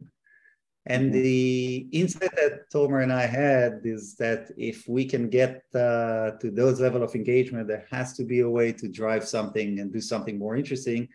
And 0.88 1.12
mm-hmm. 1.12 1.22
the 1.22 1.88
insight 1.92 2.36
that 2.36 2.72
Tomer 2.74 3.04
and 3.04 3.14
I 3.14 3.28
had 3.28 3.82
is 3.84 4.16
that 4.16 4.52
if 4.58 4.88
we 4.88 5.06
can 5.06 5.30
get 5.30 5.64
uh, 5.76 6.32
to 6.42 6.50
those 6.52 6.82
level 6.82 7.04
of 7.04 7.14
engagement, 7.14 7.68
there 7.68 7.86
has 7.92 8.14
to 8.14 8.24
be 8.24 8.40
a 8.40 8.50
way 8.50 8.72
to 8.74 8.88
drive 8.88 9.28
something 9.28 9.80
and 9.80 9.94
do 9.94 10.02
something 10.02 10.40
more 10.40 10.56
interesting. 10.56 11.08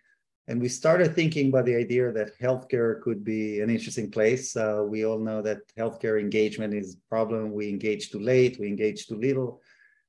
And 0.49 0.61
we 0.61 0.69
started 0.69 1.15
thinking 1.15 1.49
about 1.49 1.65
the 1.65 1.75
idea 1.75 2.13
that 2.13 2.39
healthcare 2.39 3.01
could 3.01 3.25
be 3.25 3.61
an 3.61 3.69
interesting 3.69 4.13
place. 4.13 4.57
Uh, 4.57 4.85
we 4.87 5.05
all 5.05 5.19
know 5.19 5.43
that 5.43 5.59
healthcare 5.77 6.21
engagement 6.21 6.73
is 6.73 6.95
a 6.95 7.09
problem. 7.09 7.53
We 7.53 7.69
engage 7.69 8.11
too 8.11 8.21
late, 8.21 8.61
we 8.61 8.69
engage 8.69 9.09
too 9.09 9.17
little. 9.17 9.61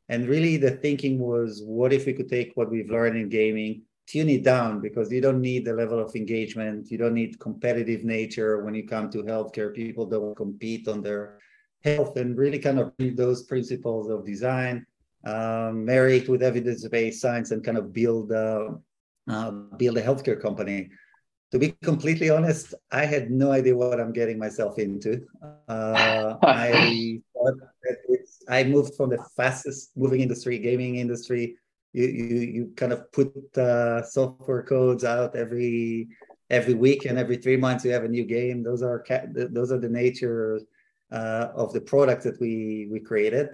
And 0.09 0.27
really 0.27 0.57
the 0.57 0.71
thinking 0.71 1.17
was, 1.17 1.63
what 1.65 1.91
if 1.91 2.05
we 2.05 2.13
could 2.13 2.29
take 2.29 2.51
what 2.53 2.69
we've 2.69 2.91
learned 2.91 3.17
in 3.17 3.29
gaming 3.29 3.81
tune 4.07 4.29
it 4.29 4.43
down 4.43 4.79
because 4.79 5.11
you 5.11 5.21
don't 5.21 5.41
need 5.41 5.65
the 5.65 5.73
level 5.73 5.99
of 5.99 6.15
engagement. 6.15 6.89
You 6.89 6.97
don't 6.97 7.13
need 7.13 7.39
competitive 7.39 8.03
nature 8.03 8.63
when 8.63 8.73
you 8.73 8.87
come 8.87 9.09
to 9.11 9.23
healthcare. 9.23 9.73
People 9.73 10.05
don't 10.05 10.35
compete 10.35 10.87
on 10.87 11.01
their 11.01 11.39
health 11.83 12.15
and 12.17 12.37
really 12.37 12.57
kind 12.57 12.79
of 12.79 12.95
bring 12.97 13.15
those 13.15 13.43
principles 13.43 14.09
of 14.09 14.25
design, 14.25 14.85
um, 15.25 15.83
marry 15.83 16.17
it 16.17 16.29
with 16.29 16.41
evidence-based 16.41 17.21
science 17.21 17.51
and 17.51 17.63
kind 17.63 17.77
of 17.77 17.91
build, 17.91 18.31
uh, 18.31 18.69
uh, 19.29 19.51
build 19.51 19.97
a 19.97 20.01
healthcare 20.01 20.41
company. 20.41 20.89
To 21.51 21.59
be 21.59 21.71
completely 21.83 22.29
honest, 22.29 22.73
I 22.91 23.05
had 23.05 23.29
no 23.31 23.51
idea 23.51 23.75
what 23.75 23.99
I'm 23.99 24.11
getting 24.11 24.37
myself 24.37 24.79
into. 24.79 25.25
Uh, 25.67 26.35
I 26.43 27.21
I 28.49 28.63
moved 28.63 28.95
from 28.95 29.09
the 29.09 29.23
fastest 29.35 29.91
moving 29.95 30.21
industry, 30.21 30.57
gaming 30.57 30.95
industry, 30.95 31.57
you 31.93 32.05
you, 32.05 32.37
you 32.55 32.73
kind 32.75 32.93
of 32.93 33.11
put 33.11 33.33
uh, 33.57 34.03
software 34.03 34.63
codes 34.63 35.03
out 35.03 35.35
every 35.35 36.09
every 36.49 36.73
week 36.73 37.05
and 37.05 37.17
every 37.17 37.37
three 37.37 37.57
months 37.57 37.83
you 37.83 37.91
have 37.91 38.05
a 38.05 38.07
new 38.07 38.25
game. 38.25 38.63
Those 38.63 38.81
are 38.81 39.03
those 39.33 39.71
are 39.71 39.79
the 39.79 39.89
nature 39.89 40.59
uh, 41.11 41.47
of 41.55 41.73
the 41.73 41.81
product 41.81 42.23
that 42.23 42.39
we 42.39 42.87
we 42.91 42.99
created. 42.99 43.49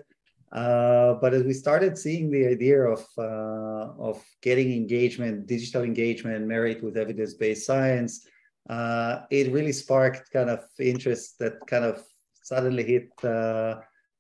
Uh, 0.52 1.16
but 1.16 1.34
as 1.34 1.44
we 1.44 1.54
started 1.54 1.98
seeing 1.98 2.30
the 2.30 2.46
idea 2.46 2.80
of 2.80 3.04
uh, 3.18 3.94
of 3.98 4.24
getting 4.42 4.72
engagement 4.72 5.48
digital 5.48 5.82
engagement 5.82 6.46
married 6.46 6.84
with 6.84 6.96
evidence-based 6.96 7.66
science 7.66 8.28
uh, 8.70 9.22
it 9.32 9.52
really 9.52 9.72
sparked 9.72 10.32
kind 10.32 10.52
of 10.52 10.64
interest 10.80 11.40
that 11.40 11.56
kind 11.66 11.84
of 11.84 12.04
suddenly 12.44 12.84
hit 12.84 13.10
uh, 13.24 13.76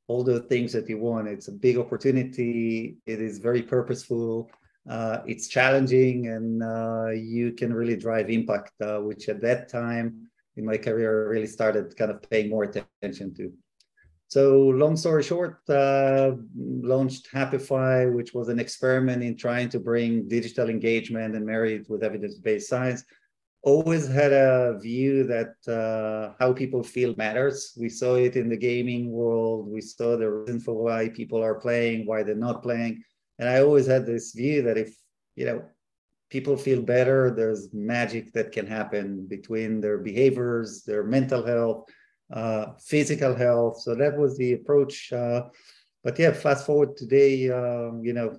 all 0.07 0.23
the 0.23 0.41
things 0.41 0.73
that 0.73 0.89
you 0.89 0.97
want. 0.97 1.27
It's 1.27 1.47
a 1.47 1.51
big 1.51 1.77
opportunity. 1.77 2.97
It 3.05 3.21
is 3.21 3.37
very 3.39 3.61
purposeful. 3.61 4.49
Uh, 4.89 5.19
it's 5.25 5.47
challenging, 5.47 6.27
and 6.27 6.61
uh, 6.61 7.09
you 7.11 7.53
can 7.53 7.73
really 7.73 7.95
drive 7.95 8.29
impact, 8.29 8.73
uh, 8.81 8.99
which 8.99 9.29
at 9.29 9.41
that 9.41 9.69
time 9.69 10.29
in 10.57 10.65
my 10.65 10.77
career 10.77 11.29
really 11.29 11.47
started 11.47 11.95
kind 11.95 12.11
of 12.11 12.21
paying 12.29 12.49
more 12.49 12.63
attention 12.63 13.33
to. 13.35 13.51
So, 14.27 14.59
long 14.59 14.97
story 14.97 15.23
short, 15.23 15.59
uh, 15.69 16.31
launched 16.57 17.31
Happify, 17.31 18.11
which 18.11 18.33
was 18.33 18.49
an 18.49 18.59
experiment 18.59 19.23
in 19.23 19.37
trying 19.37 19.69
to 19.69 19.79
bring 19.79 20.27
digital 20.27 20.69
engagement 20.69 21.35
and 21.35 21.45
marry 21.45 21.75
it 21.75 21.89
with 21.89 22.03
evidence-based 22.03 22.67
science 22.67 23.03
always 23.63 24.07
had 24.07 24.33
a 24.33 24.77
view 24.81 25.23
that 25.23 25.55
uh, 25.71 26.35
how 26.37 26.51
people 26.53 26.83
feel 26.83 27.15
matters. 27.17 27.73
We 27.79 27.89
saw 27.89 28.15
it 28.15 28.35
in 28.35 28.49
the 28.49 28.57
gaming 28.57 29.09
world. 29.09 29.69
We 29.69 29.79
saw 29.81 30.17
the 30.17 30.29
reason 30.29 30.59
for 30.59 30.75
why 30.75 31.09
people 31.09 31.41
are 31.41 31.55
playing, 31.55 32.05
why 32.05 32.23
they're 32.23 32.35
not 32.35 32.61
playing. 32.61 33.03
And 33.39 33.47
I 33.47 33.61
always 33.61 33.87
had 33.87 34.05
this 34.05 34.33
view 34.33 34.61
that 34.63 34.77
if, 34.77 34.93
you 35.35 35.45
know, 35.45 35.63
people 36.29 36.57
feel 36.57 36.81
better, 36.81 37.31
there's 37.31 37.73
magic 37.73 38.33
that 38.33 38.51
can 38.51 38.67
happen 38.67 39.25
between 39.27 39.79
their 39.79 39.97
behaviors, 39.97 40.83
their 40.83 41.03
mental 41.03 41.45
health, 41.45 41.85
uh, 42.33 42.73
physical 42.85 43.33
health. 43.33 43.81
So 43.81 43.95
that 43.95 44.17
was 44.17 44.37
the 44.37 44.53
approach. 44.53 45.13
Uh, 45.13 45.43
but 46.03 46.19
yeah, 46.19 46.33
fast 46.33 46.65
forward 46.65 46.97
today, 46.97 47.49
uh, 47.49 47.91
you 48.01 48.11
know, 48.13 48.37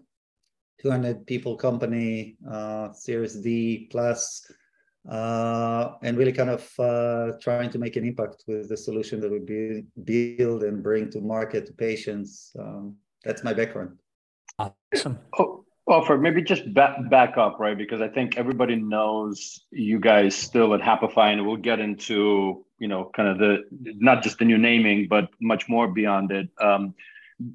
200 0.83 1.27
people 1.27 1.57
company, 1.57 2.37
uh, 2.51 2.93
Series 2.93 3.37
D 3.37 3.89
plus, 3.91 4.45
and 5.07 6.17
really 6.17 6.33
kind 6.33 6.51
of 6.51 6.71
uh, 6.79 7.33
trying 7.41 7.71
to 7.71 7.79
make 7.79 7.97
an 7.97 8.05
impact 8.05 8.45
with 8.47 8.69
the 8.69 8.77
solution 8.77 9.21
that 9.21 9.31
we 9.31 9.85
build 10.05 10.63
and 10.63 10.83
bring 10.83 11.11
to 11.11 11.21
market 11.21 11.67
to 11.67 11.73
patients. 11.73 12.53
Um, 12.59 12.97
that's 13.23 13.45
my 13.45 13.53
background. 13.53 13.99
Awesome. 14.59 15.19
Oh, 15.39 15.65
Ofer, 15.87 16.17
maybe 16.17 16.41
just 16.41 16.73
back, 16.73 16.97
back 17.11 17.37
up, 17.37 17.61
right? 17.61 17.77
Because 17.77 18.01
I 18.01 18.09
think 18.09 18.39
everybody 18.39 18.77
knows 18.77 19.61
you 19.71 20.01
guys 20.01 20.35
still 20.35 20.73
at 20.73 20.81
Happify, 20.81 21.33
and 21.33 21.47
we'll 21.47 21.57
get 21.57 21.79
into, 21.79 22.65
you 22.79 22.89
know, 22.89 23.11
kind 23.15 23.29
of 23.29 23.39
the, 23.39 23.65
not 23.71 24.23
just 24.23 24.39
the 24.39 24.47
new 24.47 24.57
naming, 24.57 25.09
but 25.09 25.29
much 25.43 25.69
more 25.69 25.87
beyond 25.89 26.33
it. 26.33 26.49
Um, 26.59 26.95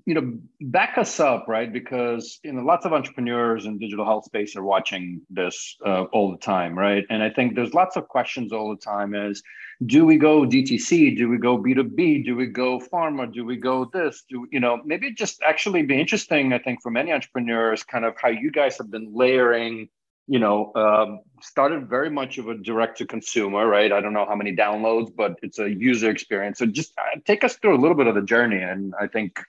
you 0.06 0.14
know 0.14 0.38
back 0.62 0.98
us 0.98 1.20
up 1.20 1.46
right? 1.48 1.72
Because 1.72 2.40
you 2.44 2.52
know 2.52 2.62
lots 2.62 2.86
of 2.86 2.94
entrepreneurs 2.94 3.66
in 3.66 3.78
digital 3.80 4.06
health 4.06 4.26
space 4.26 4.56
are 4.56 4.64
watching 4.64 5.22
this 5.30 5.78
uh, 5.86 6.04
all 6.12 6.32
the 6.32 6.38
time 6.38 6.78
right? 6.78 7.06
And 7.10 7.24
i 7.24 7.30
think 7.30 7.56
there's 7.56 7.74
lots 7.74 7.96
of 7.96 8.08
questions 8.08 8.52
all 8.52 8.70
the 8.70 8.82
time 8.82 9.14
is 9.16 9.42
do 9.86 10.06
we 10.06 10.18
go 10.18 10.42
dtc 10.42 11.18
do 11.18 11.30
we 11.30 11.38
go 11.38 11.58
b2b 11.58 12.26
do 12.26 12.36
we 12.36 12.48
go 12.48 12.80
pharma? 12.80 13.32
Do 13.32 13.46
we 13.46 13.56
go 13.56 13.86
this? 13.86 14.24
Do 14.30 14.48
you 14.52 14.60
know 14.60 14.82
maybe 14.84 15.14
just 15.14 15.42
actually 15.44 15.84
be 15.84 16.00
interesting 16.00 16.54
i 16.54 16.60
think 16.60 16.82
for 16.82 16.92
many 16.92 17.14
entrepreneurs 17.14 17.84
kind 17.84 18.06
of 18.06 18.16
how 18.22 18.30
you 18.30 18.52
guys 18.52 18.78
have 18.78 18.92
been 18.92 19.12
layering 19.14 19.88
you 20.28 20.40
know 20.40 20.74
um, 20.76 21.22
started 21.42 21.90
very 21.90 22.10
much 22.10 22.38
of 22.38 22.50
a 22.50 22.56
direct 22.56 22.98
to 22.98 23.06
consumer 23.06 23.66
right? 23.66 23.94
I 23.94 24.02
don't 24.02 24.14
know 24.14 24.26
how 24.26 24.36
many 24.36 24.54
downloads 24.56 25.10
but 25.16 25.40
it's 25.42 25.60
a 25.60 25.70
user 25.70 26.10
experience. 26.10 26.60
So 26.60 26.66
just 26.66 26.92
uh, 26.98 27.20
take 27.26 27.46
us 27.46 27.56
through 27.56 27.76
a 27.78 27.82
little 27.82 27.96
bit 27.96 28.08
of 28.08 28.16
the 28.16 28.22
journey 28.22 28.62
and 28.62 28.94
i 29.00 29.08
think 29.08 29.40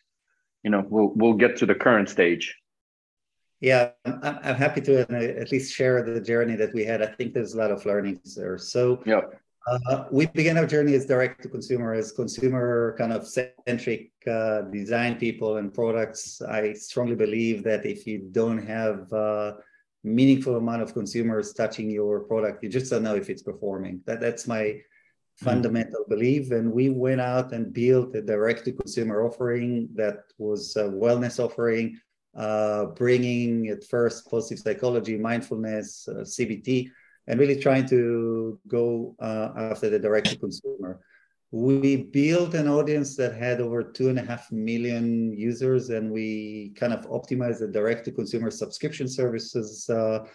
you 0.62 0.71
know 0.71 0.85
we'll 0.88 1.12
we'll 1.14 1.35
get 1.35 1.57
to 1.59 1.67
the 1.67 1.75
current 1.75 2.09
stage. 2.09 2.57
Yeah 3.61 3.90
i'm, 4.07 4.38
I'm 4.43 4.55
happy 4.55 4.81
to 4.83 4.93
uh, 5.02 5.40
at 5.43 5.52
least 5.52 5.75
share 5.75 6.02
the 6.02 6.21
journey 6.21 6.57
that 6.57 6.73
we 6.75 6.85
had. 6.85 7.02
I 7.02 7.07
think 7.07 7.35
there's 7.35 7.55
a 7.55 7.59
lot 7.59 7.71
of 7.71 7.85
learnings 7.85 8.35
there. 8.35 8.57
So 8.59 9.02
yeah. 9.05 9.21
uh, 9.71 10.05
we 10.11 10.26
began 10.26 10.57
our 10.57 10.67
journey 10.67 10.95
as 10.95 11.05
direct 11.07 11.43
to 11.43 11.49
consumer 11.49 11.93
as 11.93 12.12
consumer 12.12 12.95
kind 12.99 13.12
of 13.12 13.29
centric 13.29 14.12
uh, 14.26 14.62
design 14.62 15.17
people 15.17 15.59
and 15.59 15.73
products. 15.73 16.40
I 16.43 16.73
strongly 16.73 17.17
believe 17.17 17.62
that 17.64 17.85
if 17.85 18.07
you 18.07 18.29
don't 18.33 18.67
have 18.67 19.12
uh, 19.12 19.52
meaningful 20.02 20.57
amount 20.57 20.81
of 20.81 20.95
consumers 20.95 21.52
touching 21.52 21.90
your 21.90 22.21
product 22.21 22.62
you 22.62 22.71
just 22.71 22.90
don't 22.90 23.02
know 23.02 23.14
if 23.14 23.29
it's 23.29 23.43
performing. 23.43 24.00
That 24.07 24.21
that's 24.21 24.47
my. 24.47 24.81
Fundamental 25.40 26.04
belief. 26.09 26.50
And 26.50 26.70
we 26.73 26.90
went 26.90 27.20
out 27.20 27.52
and 27.52 27.73
built 27.73 28.14
a 28.14 28.23
direct 28.23 28.64
to 28.66 28.73
consumer 28.73 29.25
offering 29.26 29.88
that 29.94 30.25
was 30.38 30.76
a 30.76 30.85
wellness 30.85 31.42
offering, 31.42 31.99
uh, 32.37 32.87
bringing 32.87 33.68
at 33.68 33.85
first 33.85 34.30
positive 34.30 34.62
psychology, 34.62 35.16
mindfulness, 35.16 36.06
uh, 36.09 36.25
CBT, 36.25 36.90
and 37.26 37.40
really 37.40 37.61
trying 37.61 37.87
to 37.88 38.61
go 38.68 39.14
uh, 39.20 39.50
after 39.56 39.88
the 39.88 39.99
direct 39.99 40.30
to 40.30 40.38
consumer. 40.38 41.00
We 41.52 41.97
built 41.97 42.54
an 42.54 42.68
audience 42.68 43.16
that 43.16 43.35
had 43.35 43.61
over 43.61 43.82
two 43.82 44.09
and 44.09 44.18
a 44.18 44.23
half 44.23 44.52
million 44.52 45.32
users, 45.37 45.90
and 45.90 46.11
we 46.11 46.73
kind 46.76 46.92
of 46.92 47.06
optimized 47.06 47.59
the 47.59 47.66
direct 47.66 48.04
to 48.04 48.12
consumer 48.12 48.50
subscription 48.52 49.09
services 49.09 49.88
uh, 49.90 50.26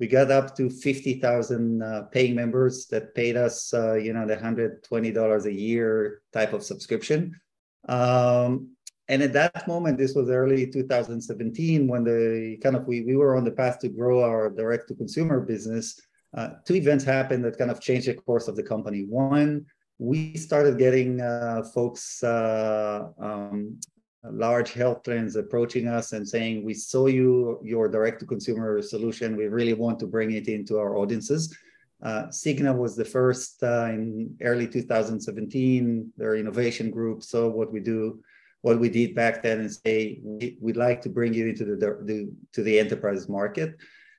we 0.00 0.06
got 0.06 0.30
up 0.30 0.56
to 0.56 0.70
50,000 0.70 1.82
uh, 1.82 2.02
paying 2.10 2.34
members 2.34 2.86
that 2.86 3.14
paid 3.14 3.36
us, 3.36 3.72
uh, 3.74 3.94
you 3.94 4.14
know, 4.14 4.26
the 4.26 4.34
$120 4.34 5.44
a 5.44 5.52
year 5.52 6.22
type 6.32 6.54
of 6.54 6.64
subscription. 6.64 7.38
Um, 7.86 8.70
and 9.08 9.22
at 9.22 9.34
that 9.34 9.68
moment, 9.68 9.98
this 9.98 10.14
was 10.14 10.30
early 10.30 10.70
2017 10.70 11.86
when 11.86 12.04
the 12.04 12.56
kind 12.62 12.76
of 12.76 12.86
we, 12.86 13.02
we 13.02 13.14
were 13.14 13.36
on 13.36 13.44
the 13.44 13.50
path 13.50 13.78
to 13.80 13.88
grow 13.90 14.24
our 14.24 14.48
direct 14.48 14.88
to 14.88 14.94
consumer 14.94 15.40
business. 15.40 16.00
Uh, 16.34 16.50
two 16.64 16.76
events 16.76 17.04
happened 17.04 17.44
that 17.44 17.58
kind 17.58 17.70
of 17.70 17.80
changed 17.80 18.08
the 18.08 18.14
course 18.14 18.48
of 18.48 18.56
the 18.56 18.62
company. 18.62 19.04
One, 19.06 19.66
we 19.98 20.34
started 20.36 20.78
getting 20.78 21.20
uh, 21.20 21.62
folks 21.74 22.22
uh, 22.22 23.08
um, 23.20 23.78
large 24.24 24.72
health 24.72 25.02
plans 25.04 25.36
approaching 25.36 25.88
us 25.88 26.12
and 26.12 26.28
saying, 26.28 26.64
we 26.64 26.74
saw 26.74 27.06
you, 27.06 27.58
your 27.64 27.88
direct 27.88 28.20
to 28.20 28.26
consumer 28.26 28.82
solution. 28.82 29.36
We 29.36 29.46
really 29.46 29.72
want 29.72 29.98
to 30.00 30.06
bring 30.06 30.32
it 30.32 30.48
into 30.48 30.78
our 30.78 30.96
audiences. 30.96 31.56
Uh, 32.02 32.26
Cigna 32.26 32.76
was 32.76 32.96
the 32.96 33.04
first 33.04 33.62
uh, 33.62 33.88
in 33.90 34.34
early 34.42 34.66
2017. 34.66 36.12
Their 36.16 36.36
innovation 36.36 36.90
group 36.90 37.22
saw 37.22 37.48
what 37.48 37.72
we 37.72 37.80
do, 37.80 38.22
what 38.62 38.78
we 38.78 38.88
did 38.88 39.14
back 39.14 39.42
then, 39.42 39.60
and 39.60 39.72
say 39.72 40.20
we, 40.22 40.56
would 40.60 40.76
like 40.76 41.02
to 41.02 41.08
bring 41.08 41.34
you 41.34 41.48
into 41.48 41.64
the, 41.64 41.76
the 41.76 42.32
to 42.52 42.62
the 42.62 42.78
enterprise 42.78 43.28
market. 43.28 43.76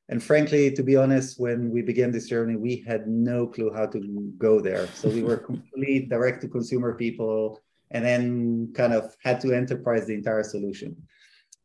And 0.10 0.22
frankly, 0.22 0.72
to 0.72 0.84
be 0.84 0.96
honest, 0.96 1.40
when 1.40 1.72
we 1.72 1.82
began 1.82 2.12
this 2.12 2.28
journey, 2.28 2.56
we 2.56 2.84
had 2.86 3.08
no 3.08 3.48
clue 3.48 3.72
how 3.74 3.88
to 3.88 4.34
go 4.38 4.60
there. 4.60 4.88
So 4.88 5.10
we 5.10 5.24
were 5.24 5.38
complete 5.52 6.10
direct 6.10 6.42
to 6.42 6.50
consumer 6.50 6.94
people 6.94 7.62
and 7.92 8.04
then 8.06 8.72
kind 8.74 8.94
of 8.94 9.16
had 9.24 9.40
to 9.42 9.54
enterprise 9.54 10.08
the 10.08 10.14
entire 10.14 10.44
solution. 10.44 10.96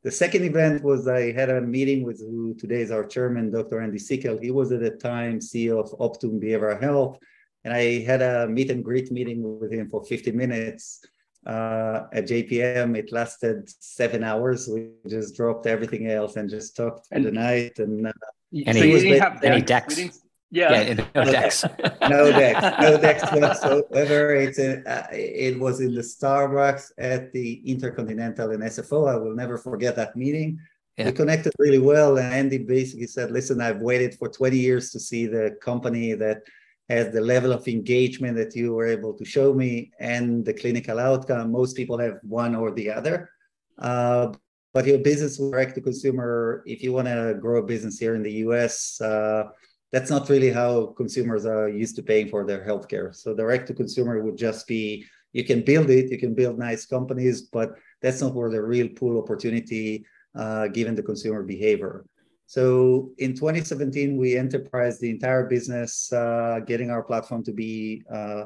The 0.03 0.11
second 0.13 0.45
event 0.45 0.85
was 0.85 1.09
I 1.09 1.33
had 1.33 1.51
a 1.51 1.61
meeting 1.61 2.05
with 2.05 2.21
who 2.21 2.55
today 2.55 2.81
is 2.81 2.91
our 2.93 3.05
chairman, 3.05 3.51
Dr. 3.51 3.81
Andy 3.81 3.99
Sickel. 3.99 4.41
He 4.41 4.51
was 4.51 4.71
at 4.71 4.81
the 4.81 4.91
time 4.91 5.41
CEO 5.41 5.81
of 5.81 5.91
Optum 5.99 6.41
Behavioral 6.41 6.81
Health. 6.81 7.19
And 7.65 7.75
I 7.75 8.05
had 8.05 8.23
a 8.23 8.47
meet 8.47 8.71
and 8.71 8.85
greet 8.85 9.11
meeting 9.11 9.59
with 9.59 9.73
him 9.73 9.89
for 9.89 10.05
50 10.05 10.31
minutes 10.31 11.05
uh, 11.45 12.05
at 12.13 12.29
JPM. 12.29 12.97
It 12.97 13.11
lasted 13.11 13.69
seven 13.81 14.23
hours. 14.23 14.69
We 14.69 14.91
just 15.09 15.35
dropped 15.35 15.67
everything 15.67 16.09
else 16.09 16.37
and 16.37 16.49
just 16.49 16.77
talked 16.77 17.09
and, 17.11 17.25
the 17.25 17.33
night. 17.33 17.81
And 17.81 18.07
uh, 18.07 18.13
any, 18.55 18.79
so 18.79 18.85
you 18.85 18.99
didn't 19.01 19.21
have 19.21 19.43
any 19.43 19.63
decks? 19.63 20.21
Yeah. 20.51 20.81
yeah 20.81 21.07
no 21.15 21.25
decks. 21.25 21.65
no 22.09 22.31
decks. 22.31 22.81
No 22.81 22.99
decks 22.99 23.23
whatsoever. 23.33 24.35
It's 24.35 24.59
a, 24.59 24.89
uh, 24.89 25.07
it 25.13 25.59
was 25.59 25.81
in 25.81 25.95
the 25.95 26.03
Starbucks 26.03 26.93
at 26.99 27.33
the 27.33 27.55
Intercontinental 27.69 28.53
in 28.53 28.61
SFO. 28.61 29.09
I 29.09 29.17
will 29.17 29.35
never 29.35 29.59
forget 29.59 29.97
that 29.97 30.17
meeting. 30.17 30.59
Yeah. 30.97 31.07
We 31.07 31.13
connected 31.13 31.53
really 31.59 31.79
well. 31.79 32.17
And 32.19 32.33
Andy 32.33 32.59
basically 32.59 33.07
said, 33.07 33.31
listen, 33.31 33.61
I've 33.61 33.81
waited 33.81 34.15
for 34.15 34.29
20 34.29 34.57
years 34.57 34.91
to 34.93 35.01
see 35.01 35.27
the 35.27 35.57
company 35.61 36.15
that 36.15 36.43
has 36.89 37.13
the 37.13 37.21
level 37.21 37.53
of 37.53 37.67
engagement 37.67 38.37
that 38.37 38.55
you 38.55 38.73
were 38.73 38.87
able 38.87 39.13
to 39.15 39.25
show 39.25 39.53
me 39.53 39.91
and 39.99 40.45
the 40.45 40.55
clinical 40.55 41.01
outcome. 41.01 41.51
Most 41.51 41.77
people 41.77 41.99
have 41.99 42.19
one 42.23 42.55
or 42.55 42.71
the 42.71 42.91
other. 42.91 43.31
Uh, 43.79 44.33
but 44.73 44.87
your 44.87 44.99
business 44.99 45.39
direct 45.39 45.75
to 45.75 45.81
consumer, 45.81 46.63
if 46.67 46.83
you 46.83 46.93
want 46.93 47.09
to 47.09 47.37
grow 47.41 47.61
a 47.61 47.67
business 47.67 47.99
here 47.99 48.15
in 48.15 48.23
the 48.23 48.33
US, 48.45 49.01
uh, 49.01 49.45
that's 49.93 50.11
not 50.11 50.29
really 50.29 50.51
how 50.51 50.87
consumers 50.97 51.47
are 51.47 51.69
used 51.69 51.97
to 51.97 52.03
paying 52.03 52.29
for 52.29 52.45
their 52.45 52.65
healthcare. 52.67 53.15
So 53.15 53.35
direct 53.35 53.67
to 53.69 53.75
consumer 53.75 54.23
would 54.23 54.37
just 54.37 54.67
be 54.67 55.07
you 55.33 55.45
can 55.45 55.63
build 55.63 55.91
it, 55.91 56.11
you 56.11 56.19
can 56.19 56.35
build 56.35 56.59
nice 56.59 56.87
companies, 56.87 57.43
but 57.43 57.75
that's 58.01 58.21
not 58.21 58.35
where 58.35 58.51
the 58.51 58.63
real 58.63 58.89
pool 58.89 59.23
opportunity 59.23 60.07
uh, 60.35 60.69
given 60.69 60.95
the 60.95 61.03
consumer 61.03 61.43
behavior. 61.43 62.05
So 62.47 63.11
in 63.19 63.35
2017, 63.35 64.17
we 64.17 64.37
enterprised 64.37 65.01
the 65.01 65.11
entire 65.11 65.47
business, 65.47 66.13
uh, 66.13 66.61
getting 66.65 66.91
our 66.91 67.03
platform 67.03 67.43
to 67.45 67.53
be 67.53 68.03
uh, 68.11 68.45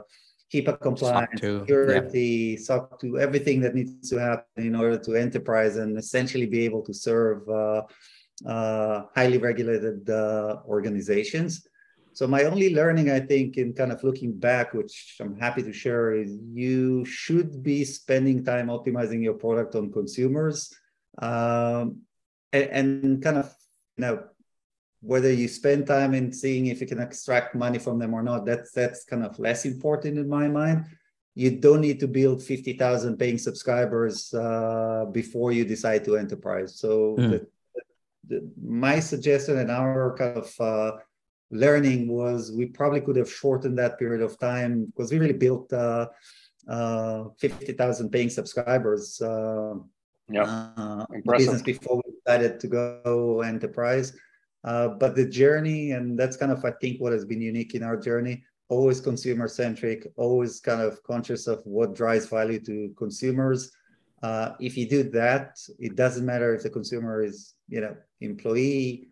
HIPAA 0.53 0.81
compliant, 0.81 1.39
security, 1.39 2.57
yeah. 2.59 2.65
SOC 2.65 3.01
2, 3.01 3.19
everything 3.19 3.61
that 3.61 3.75
needs 3.75 4.09
to 4.11 4.19
happen 4.19 4.65
in 4.65 4.75
order 4.75 4.99
to 4.99 5.15
enterprise 5.15 5.77
and 5.77 5.97
essentially 5.97 6.47
be 6.47 6.65
able 6.65 6.83
to 6.83 6.95
serve 6.95 7.49
uh, 8.47 9.03
highly 9.15 9.39
regulated 9.39 10.09
uh, 10.09 10.57
organizations. 10.67 11.67
So 12.13 12.27
my 12.27 12.45
only 12.45 12.75
learning, 12.75 13.11
I 13.11 13.21
think, 13.21 13.57
in 13.57 13.73
kind 13.73 13.93
of 13.93 14.03
looking 14.03 14.37
back, 14.37 14.75
which 14.75 15.17
I'm 15.21 15.39
happy 15.39 15.63
to 15.63 15.73
share, 15.73 16.13
is 16.13 16.37
you 16.53 17.05
should 17.05 17.63
be 17.63 17.85
spending 17.85 18.45
time 18.45 18.67
optimizing 18.67 19.23
your 19.23 19.35
product 19.35 19.75
on 19.77 19.93
consumers. 19.93 20.75
Um, 21.19 22.03
and, 22.53 22.71
and, 22.71 23.23
kind 23.23 23.39
of 23.39 23.55
know 23.97 24.25
whether 25.01 25.33
you 25.33 25.49
spend 25.49 25.87
time 25.87 26.15
in 26.15 26.33
seeing 26.33 26.67
if 26.67 26.81
you 26.81 26.87
can 26.87 27.01
extract 27.01 27.55
money 27.55 27.79
from 27.79 27.99
them 27.99 28.15
or 28.15 28.23
not 28.23 28.45
that's 28.45 28.73
that's 28.73 29.05
kind 29.05 29.25
of 29.25 29.39
less 29.39 29.65
important 29.65 30.19
in 30.19 30.29
my 30.29 30.49
mind 30.49 30.85
you 31.35 31.51
don't 31.59 31.81
need 31.81 32.01
to 32.01 32.09
build 32.09 32.43
50,000 32.43 33.17
paying 33.17 33.39
subscribers 33.39 34.35
uh, 34.35 35.07
before 35.13 35.53
you 35.53 35.65
decide 35.65 36.05
to 36.05 36.17
enterprise 36.17 36.79
so 36.79 37.17
mm. 37.19 37.31
the, 37.31 37.47
the, 38.27 38.51
my 38.63 39.01
suggestion 39.01 39.59
and 39.59 39.71
our 39.71 40.17
kind 40.17 40.37
of 40.37 40.61
uh, 40.61 40.93
learning 41.51 42.09
was 42.09 42.53
we 42.53 42.67
probably 42.67 43.01
could 43.01 43.17
have 43.17 43.31
shortened 43.31 43.79
that 43.79 43.99
period 43.99 44.23
of 44.23 44.39
time 44.39 44.87
because 44.87 45.11
we 45.11 45.19
really 45.19 45.33
built 45.33 45.73
uh, 45.73 46.07
uh 46.69 47.25
50,000 47.39 48.11
paying 48.11 48.29
subscribers 48.29 49.21
uh, 49.23 49.75
yeah, 50.31 50.71
uh, 50.77 51.05
business 51.27 51.63
before 51.63 52.03
we 52.05 52.13
decided 52.13 52.61
to 52.61 52.69
go 52.69 53.41
enterprise. 53.43 54.13
Uh, 54.63 54.89
but 54.89 55.17
the 55.17 55.27
journey, 55.27 55.93
and 55.93 56.19
that's 56.19 56.37
kind 56.37 56.53
of 56.53 56.65
I 56.65 56.73
think 56.81 57.01
what 57.01 57.13
has 57.13 57.25
been 57.25 57.41
unique 57.41 57.75
in 57.75 57.83
our 57.83 57.97
journey. 57.97 58.45
Always 58.69 59.01
consumer 59.01 59.49
centric, 59.49 60.07
always 60.17 60.61
kind 60.61 60.81
of 60.81 61.03
conscious 61.03 61.49
of 61.49 61.61
what 61.65 61.97
drives 61.97 62.27
value 62.27 62.61
to 62.61 62.95
consumers. 62.97 63.73
Uh, 64.23 64.53
if 64.61 64.77
you 64.77 64.89
do 64.89 65.03
that, 65.11 65.59
it 65.79 65.97
doesn't 65.97 66.27
matter 66.27 66.55
if 66.55 66.63
the 66.63 66.71
consumer 66.71 67.23
is, 67.23 67.55
you 67.69 67.81
know, 67.81 67.97
employee, 68.21 69.09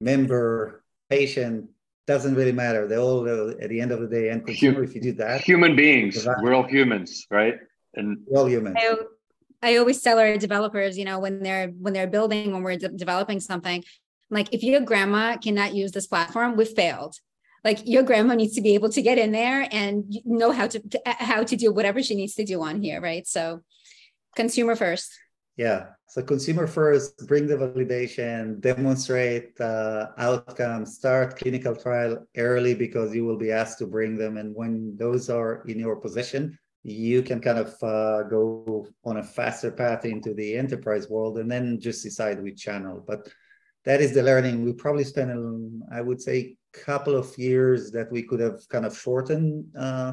member, 0.00 0.84
patient, 1.10 1.68
doesn't 2.06 2.34
really 2.34 2.52
matter. 2.52 2.86
They 2.88 2.98
all, 2.98 3.28
at 3.28 3.68
the 3.68 3.80
end 3.80 3.92
of 3.92 4.00
the 4.00 4.08
day, 4.08 4.30
end 4.30 4.46
consumer. 4.46 4.80
Hum- 4.80 4.84
if 4.84 4.94
you 4.94 5.00
do 5.00 5.12
that, 5.14 5.40
human 5.40 5.76
beings, 5.76 6.26
we're 6.42 6.54
all 6.54 6.66
humans, 6.66 7.26
right? 7.30 7.58
And 7.94 8.18
we're 8.26 8.40
all 8.40 8.48
humans. 8.48 8.76
I 9.62 9.76
always 9.76 10.02
tell 10.02 10.18
our 10.18 10.36
developers, 10.36 10.98
you 10.98 11.04
know, 11.04 11.20
when 11.20 11.40
they're 11.40 11.68
when 11.68 11.92
they're 11.92 12.08
building 12.08 12.52
when 12.52 12.62
we're 12.64 12.76
de- 12.76 12.88
developing 12.88 13.38
something, 13.38 13.84
like 14.28 14.52
if 14.52 14.64
your 14.64 14.80
grandma 14.80 15.36
cannot 15.36 15.74
use 15.74 15.92
this 15.92 16.08
platform, 16.08 16.56
we've 16.56 16.68
failed. 16.68 17.14
Like 17.64 17.86
your 17.86 18.02
grandma 18.02 18.34
needs 18.34 18.56
to 18.56 18.60
be 18.60 18.74
able 18.74 18.88
to 18.88 19.02
get 19.02 19.18
in 19.18 19.30
there 19.30 19.68
and 19.70 20.12
know 20.24 20.50
how 20.50 20.66
to, 20.66 20.80
to 20.80 21.00
how 21.06 21.44
to 21.44 21.54
do 21.54 21.72
whatever 21.72 22.02
she 22.02 22.16
needs 22.16 22.34
to 22.34 22.44
do 22.44 22.60
on 22.60 22.82
here, 22.82 23.00
right? 23.00 23.24
So, 23.24 23.60
consumer 24.34 24.74
first. 24.74 25.12
Yeah. 25.56 25.88
So 26.08 26.22
consumer 26.22 26.66
first, 26.66 27.26
bring 27.26 27.46
the 27.46 27.56
validation, 27.56 28.60
demonstrate 28.60 29.58
uh, 29.60 30.08
outcomes, 30.18 30.94
start 30.94 31.36
clinical 31.36 31.76
trial 31.76 32.26
early 32.36 32.74
because 32.74 33.14
you 33.14 33.24
will 33.24 33.38
be 33.38 33.52
asked 33.52 33.78
to 33.78 33.86
bring 33.86 34.16
them. 34.16 34.36
And 34.36 34.54
when 34.54 34.96
those 34.96 35.28
are 35.30 35.62
in 35.66 35.78
your 35.78 35.96
possession, 35.96 36.58
you 36.82 37.22
can 37.22 37.40
kind 37.40 37.58
of 37.58 37.74
uh, 37.82 38.24
go 38.24 38.86
on 39.04 39.18
a 39.18 39.22
faster 39.22 39.70
path 39.70 40.04
into 40.04 40.34
the 40.34 40.56
enterprise 40.56 41.08
world 41.08 41.38
and 41.38 41.50
then 41.50 41.78
just 41.80 42.02
decide 42.02 42.42
which 42.42 42.62
channel. 42.62 43.04
But 43.06 43.28
that 43.84 44.00
is 44.00 44.14
the 44.14 44.22
learning. 44.22 44.64
We 44.64 44.72
probably 44.72 45.04
spent, 45.04 45.30
um, 45.30 45.82
I 45.92 46.00
would 46.00 46.20
say, 46.20 46.56
couple 46.72 47.14
of 47.16 47.36
years 47.36 47.90
that 47.92 48.10
we 48.10 48.22
could 48.22 48.40
have 48.40 48.66
kind 48.68 48.86
of 48.86 48.98
shortened 48.98 49.66
uh, 49.78 50.12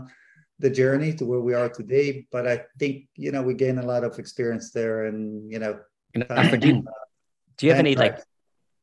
the 0.60 0.70
journey 0.70 1.14
to 1.14 1.26
where 1.26 1.40
we 1.40 1.54
are 1.54 1.70
today. 1.70 2.28
But 2.32 2.48
I 2.48 2.66
think 2.78 3.08
you 3.16 3.32
know 3.32 3.42
we 3.42 3.54
gain 3.54 3.78
a 3.80 3.86
lot 3.86 4.04
of 4.04 4.20
experience 4.20 4.72
there, 4.72 5.06
and 5.06 5.52
you 5.52 5.60
know. 5.60 5.80
do, 6.16 6.68
you, 6.68 6.84
do 7.58 7.66
you 7.68 7.72
have 7.72 7.80
any 7.80 7.96
like 7.96 8.20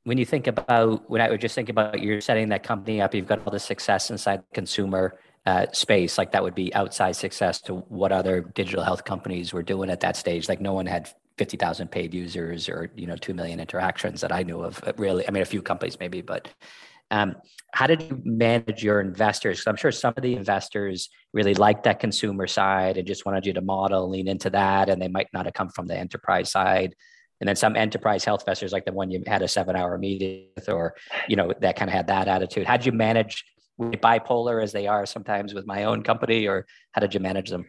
when 0.05 0.19
you 0.19 0.25
think 0.25 0.47
about 0.47 1.11
when 1.11 1.21
I 1.21 1.29
was 1.29 1.41
just 1.41 1.55
thinking 1.55 1.73
about 1.73 2.01
you're 2.01 2.21
setting 2.21 2.49
that 2.51 2.63
company 2.63 3.01
up, 3.01 3.15
you've 3.15 3.27
got 3.27 3.45
all 3.45 3.51
the 3.51 3.59
success 3.59 4.11
inside 4.11 4.41
the 4.41 4.55
consumer 4.55 5.19
uh, 5.47 5.67
space, 5.73 6.19
like 6.19 6.33
that 6.33 6.43
would 6.43 6.55
be 6.55 6.75
outside 6.75 7.13
success 7.13 7.61
to 7.63 7.77
what 7.77 8.13
other 8.13 8.41
digital 8.41 8.83
health 8.83 9.05
companies 9.05 9.53
were 9.53 9.63
doing 9.63 9.91
at 9.91 10.01
that 10.01 10.17
stage. 10.17 10.49
Like 10.49 10.61
no 10.61 10.73
one 10.73 10.87
had 10.87 11.09
50,000 11.39 11.89
paid 11.89 12.13
users 12.13 12.69
or, 12.69 12.91
you 12.97 13.07
know, 13.07 13.17
2 13.17 13.33
million 13.33 13.61
interactions 13.61 14.21
that 14.23 14.33
I 14.33 14.43
knew 14.43 14.61
of 14.61 14.83
uh, 14.85 14.93
really. 14.97 15.27
I 15.27 15.31
mean, 15.31 15.43
a 15.43 15.47
few 15.47 15.63
companies 15.63 16.01
maybe, 16.01 16.21
but 16.21 16.49
um, 17.11 17.37
how 17.73 17.87
did 17.87 18.03
you 18.03 18.21
manage 18.25 18.83
your 18.83 19.01
investors? 19.01 19.59
Because 19.59 19.67
I'm 19.67 19.77
sure 19.77 19.93
some 19.93 20.15
of 20.17 20.23
the 20.23 20.35
investors 20.35 21.09
really 21.33 21.55
liked 21.55 21.85
that 21.85 22.01
consumer 22.01 22.47
side 22.47 22.97
and 22.97 23.07
just 23.07 23.27
wanted 23.27 23.47
you 23.47 23.53
to 23.53 23.61
model, 23.61 24.09
lean 24.09 24.29
into 24.29 24.51
that, 24.51 24.89
and 24.89 25.01
they 25.01 25.09
might 25.09 25.29
not 25.33 25.45
have 25.45 25.55
come 25.55 25.69
from 25.69 25.87
the 25.87 25.97
enterprise 25.97 26.51
side. 26.51 26.95
And 27.41 27.47
then 27.47 27.57
some 27.57 27.77
enterprise 27.77 28.25
health 28.25 28.43
investors, 28.43 28.73
like 28.73 28.87
the 28.87 28.93
one 28.93 29.11
you 29.11 29.23
had 29.27 29.43
a 29.43 29.49
seven-hour 29.49 29.99
meeting 29.99 30.47
with, 30.57 30.69
or 30.71 30.95
you 31.29 31.37
know, 31.37 31.53
that 31.61 31.77
kind 31.77 31.91
of 31.91 31.95
had 31.95 32.07
that 32.07 32.29
attitude. 32.29 32.67
How 32.67 32.79
did 32.79 32.87
you 32.87 32.93
manage 32.93 33.45
with 33.77 34.01
bipolar 34.01 34.63
as 34.63 34.73
they 34.73 34.87
are 34.87 35.05
sometimes 35.05 35.53
with 35.53 35.67
my 35.67 35.85
own 35.85 36.03
company, 36.03 36.49
or 36.49 36.67
how 36.93 37.01
did 37.01 37.13
you 37.13 37.21
manage 37.21 37.51
them? 37.51 37.67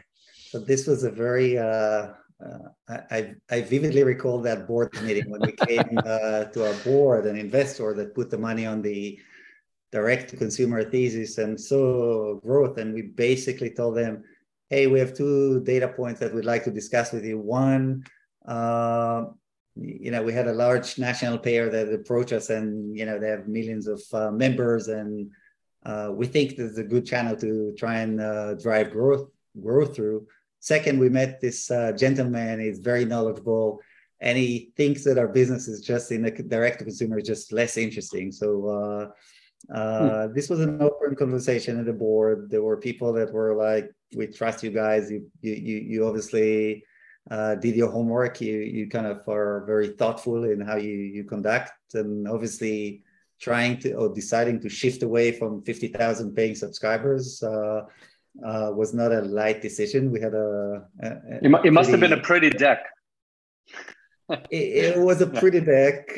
So 0.52 0.60
this 0.60 0.88
was 0.88 1.04
a 1.04 1.12
very 1.12 1.58
uh, 1.58 2.13
uh, 2.43 2.93
I, 3.10 3.34
I 3.50 3.62
vividly 3.62 4.04
recall 4.04 4.41
that 4.41 4.67
board 4.67 4.93
meeting 5.02 5.30
when 5.30 5.41
we 5.41 5.54
came 5.54 5.97
uh, 5.97 6.45
to 6.45 6.67
our 6.67 6.73
board, 6.84 7.26
an 7.26 7.36
investor 7.36 7.93
that 7.95 8.13
put 8.13 8.30
the 8.30 8.38
money 8.38 8.65
on 8.65 8.82
the 8.82 9.19
direct 9.91 10.30
to 10.30 10.38
consumer 10.38 10.84
thesis 10.84 11.38
and 11.38 11.60
saw 11.60 12.36
growth, 12.36 12.78
and 12.78 12.93
we 12.93 13.04
basically 13.04 13.69
told 13.69 13.95
them, 13.95 14.23
"Hey, 14.69 14.88
we 14.88 15.00
have 15.00 15.13
two 15.13 15.62
data 15.63 15.88
points 15.88 16.19
that 16.19 16.34
we'd 16.34 16.45
like 16.45 16.63
to 16.65 16.71
discuss 16.71 17.12
with 17.12 17.26
you. 17.26 17.39
One." 17.39 18.04
Uh, 18.45 19.26
you 19.80 20.12
know, 20.12 20.23
we 20.23 20.34
had 20.34 20.47
a 20.47 20.54
large 20.54 20.97
national 20.97 21.38
payer 21.38 21.69
that 21.69 21.93
approached 21.93 22.34
us, 22.34 22.50
and 22.50 22.97
you 22.97 23.06
know 23.06 23.19
they 23.19 23.30
have 23.30 23.47
millions 23.47 23.88
of 23.88 24.02
uh, 24.13 24.32
members, 24.32 24.88
and 24.88 25.30
uh, 25.86 26.10
we 26.13 26.26
think 26.26 26.56
this 26.56 26.71
is 26.71 26.78
a 26.78 26.84
good 26.84 27.06
channel 27.06 27.36
to 27.38 27.73
try 27.78 28.00
and 28.00 28.19
uh, 28.19 28.56
drive 28.56 28.91
growth 28.91 29.30
growth 29.62 29.95
through. 29.95 30.28
Second, 30.60 31.00
we 31.00 31.10
met 31.10 31.39
this 31.39 31.69
uh, 31.71 31.91
gentleman. 31.91 32.60
He's 32.60 32.80
very 32.80 33.06
knowledgeable, 33.06 33.80
and 34.19 34.38
he 34.38 34.71
thinks 34.76 35.04
that 35.04 35.17
our 35.17 35.28
business 35.28 35.67
is 35.67 35.82
just 35.82 36.12
in 36.12 36.23
the 36.23 36.32
direct 36.32 36.80
to 36.80 36.86
consumer, 36.86 37.21
just 37.21 37.54
less 37.54 37.78
interesting. 37.78 38.32
So 38.32 39.12
uh, 39.74 39.78
uh, 39.78 40.28
hmm. 40.28 40.34
this 40.34 40.50
was 40.50 40.60
an 40.60 40.82
open 40.82 41.15
conversation 41.15 41.80
at 41.80 41.86
the 41.86 41.93
board. 41.93 42.50
There 42.50 42.63
were 42.63 42.78
people 42.78 43.13
that 43.13 43.32
were 43.34 43.56
like, 43.56 43.91
"We 44.15 44.28
trust 44.28 44.63
you 44.63 44.72
guys. 44.72 45.12
You 45.12 45.30
you 45.41 45.54
you 45.54 46.08
obviously." 46.08 46.84
Uh, 47.30 47.56
did 47.56 47.76
your 47.76 47.91
homework. 47.91 48.39
You 48.39 48.60
you 48.60 48.88
kind 48.88 49.06
of 49.06 49.28
are 49.28 49.65
very 49.65 49.89
thoughtful 49.89 50.46
in 50.46 50.62
how 50.62 50.78
you 50.78 50.93
you 50.93 51.26
conduct, 51.26 51.74
and 51.93 52.26
obviously 52.26 53.04
trying 53.39 53.78
to 53.80 53.93
or 53.93 54.13
deciding 54.13 54.60
to 54.62 54.70
shift 54.70 55.04
away 55.04 55.32
from 55.32 55.62
50,000 55.62 56.34
paying 56.34 56.56
subscribers 56.56 57.43
uh, 57.43 57.82
uh, 58.46 58.72
was 58.74 58.93
not 58.93 59.12
a 59.12 59.22
light 59.22 59.62
decision. 59.62 60.12
We 60.12 60.22
had 60.22 60.34
a. 60.34 60.84
a, 61.02 61.08
it, 61.41 61.65
it 61.65 61.72
must 61.72 61.89
have 61.89 62.00
been 62.00 62.13
a 62.13 62.22
pretty 62.22 62.50
deck. 62.50 62.86
It, 64.30 64.96
it, 64.96 65.00
was 65.00 65.22
a 65.22 65.28
pretty 65.28 65.62
deck. 65.62 66.12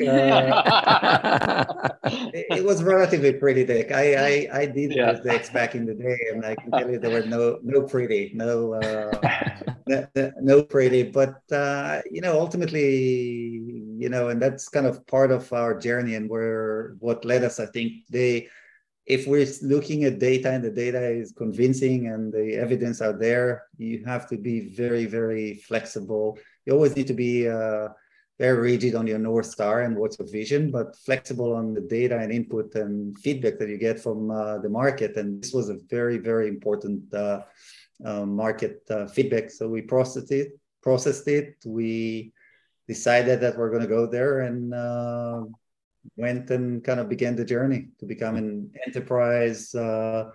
Uh, 2.02 2.28
it, 2.32 2.46
it, 2.58 2.64
was 2.64 2.82
relatively 2.82 3.32
pretty 3.32 3.64
deck. 3.64 3.92
I 3.92 4.14
I, 4.14 4.60
I 4.60 4.66
did 4.66 4.94
yeah. 4.94 5.12
those 5.12 5.22
decks 5.22 5.50
back 5.50 5.74
in 5.74 5.84
the 5.84 5.94
day, 5.94 6.18
and 6.32 6.44
I 6.44 6.56
can 6.56 6.70
tell 6.70 6.90
you 6.90 6.98
there 6.98 7.10
were 7.10 7.26
no 7.26 7.58
no 7.62 7.82
pretty, 7.82 8.32
no 8.34 8.74
uh, 8.74 9.12
no, 9.86 10.32
no, 10.40 10.62
pretty. 10.62 11.04
But 11.04 11.40
uh, 11.52 12.00
you 12.10 12.20
know, 12.20 12.40
ultimately, 12.40 13.62
you 13.98 14.08
know, 14.08 14.28
and 14.28 14.40
that's 14.40 14.68
kind 14.68 14.86
of 14.86 15.06
part 15.06 15.30
of 15.30 15.52
our 15.52 15.78
journey, 15.78 16.14
and 16.14 16.28
where 16.28 16.96
what 16.98 17.24
led 17.24 17.44
us, 17.44 17.60
I 17.60 17.66
think, 17.66 17.92
they. 18.08 18.48
If 19.06 19.26
we're 19.26 19.46
looking 19.62 20.04
at 20.04 20.20
data 20.20 20.52
and 20.52 20.62
the 20.62 20.70
data 20.70 21.10
is 21.10 21.32
convincing 21.32 22.06
and 22.06 22.32
the 22.32 22.54
evidence 22.54 23.02
out 23.02 23.18
there, 23.18 23.64
you 23.76 24.04
have 24.04 24.28
to 24.28 24.36
be 24.36 24.68
very, 24.68 25.06
very 25.06 25.54
flexible. 25.54 26.38
You 26.64 26.74
always 26.74 26.94
need 26.94 27.08
to 27.08 27.14
be 27.14 27.48
uh, 27.48 27.88
very 28.40 28.58
rigid 28.72 28.94
on 28.94 29.06
your 29.06 29.18
north 29.18 29.44
star 29.44 29.82
and 29.82 29.94
what's 29.94 30.18
your 30.18 30.26
vision, 30.26 30.70
but 30.70 30.96
flexible 30.96 31.54
on 31.54 31.74
the 31.74 31.80
data 31.82 32.16
and 32.18 32.32
input 32.32 32.74
and 32.74 33.16
feedback 33.18 33.58
that 33.58 33.68
you 33.68 33.76
get 33.76 34.00
from 34.00 34.30
uh, 34.30 34.56
the 34.58 34.68
market. 34.68 35.14
And 35.18 35.42
this 35.42 35.52
was 35.52 35.68
a 35.68 35.76
very, 35.90 36.16
very 36.16 36.48
important 36.48 37.12
uh, 37.12 37.42
uh, 38.02 38.24
market 38.24 38.80
uh, 38.88 39.06
feedback. 39.08 39.50
So 39.50 39.68
we 39.68 39.82
processed 39.82 40.32
it. 40.32 40.58
Processed 40.82 41.28
it. 41.28 41.56
We 41.66 42.32
decided 42.88 43.42
that 43.42 43.58
we're 43.58 43.68
going 43.68 43.82
to 43.82 43.94
go 43.98 44.06
there 44.06 44.40
and 44.40 44.72
uh, 44.72 45.42
went 46.16 46.50
and 46.50 46.82
kind 46.82 46.98
of 46.98 47.10
began 47.10 47.36
the 47.36 47.44
journey 47.44 47.88
to 47.98 48.06
become 48.06 48.36
an 48.36 48.70
enterprise 48.86 49.74
uh, 49.74 50.30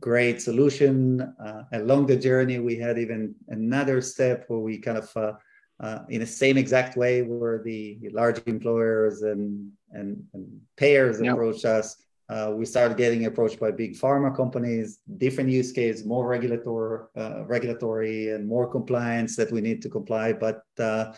great 0.00 0.42
solution. 0.42 1.34
along 1.72 2.08
the 2.08 2.16
journey, 2.16 2.58
we 2.58 2.76
had 2.76 2.98
even 2.98 3.34
another 3.48 4.02
step 4.02 4.44
where 4.48 4.60
we 4.60 4.76
kind 4.76 4.98
of 4.98 5.38
uh, 5.80 6.00
in 6.08 6.20
the 6.20 6.26
same 6.26 6.56
exact 6.56 6.96
way 6.96 7.22
where 7.22 7.62
the 7.62 7.98
large 8.12 8.40
employers 8.46 9.22
and 9.22 9.70
and, 9.92 10.22
and 10.34 10.60
payers 10.76 11.20
yep. 11.20 11.32
approach 11.32 11.64
us. 11.64 11.96
Uh, 12.28 12.52
we 12.54 12.66
started 12.66 12.98
getting 12.98 13.24
approached 13.24 13.58
by 13.58 13.70
big 13.70 13.94
pharma 13.94 14.34
companies, 14.36 14.98
different 15.16 15.48
use 15.48 15.72
case, 15.72 16.04
more 16.04 16.28
regulatory, 16.28 17.06
uh, 17.16 17.44
regulatory 17.46 18.32
and 18.32 18.46
more 18.46 18.70
compliance 18.70 19.34
that 19.34 19.50
we 19.50 19.62
need 19.62 19.80
to 19.80 19.88
comply. 19.88 20.34
But 20.34 20.62
uh, 20.78 21.12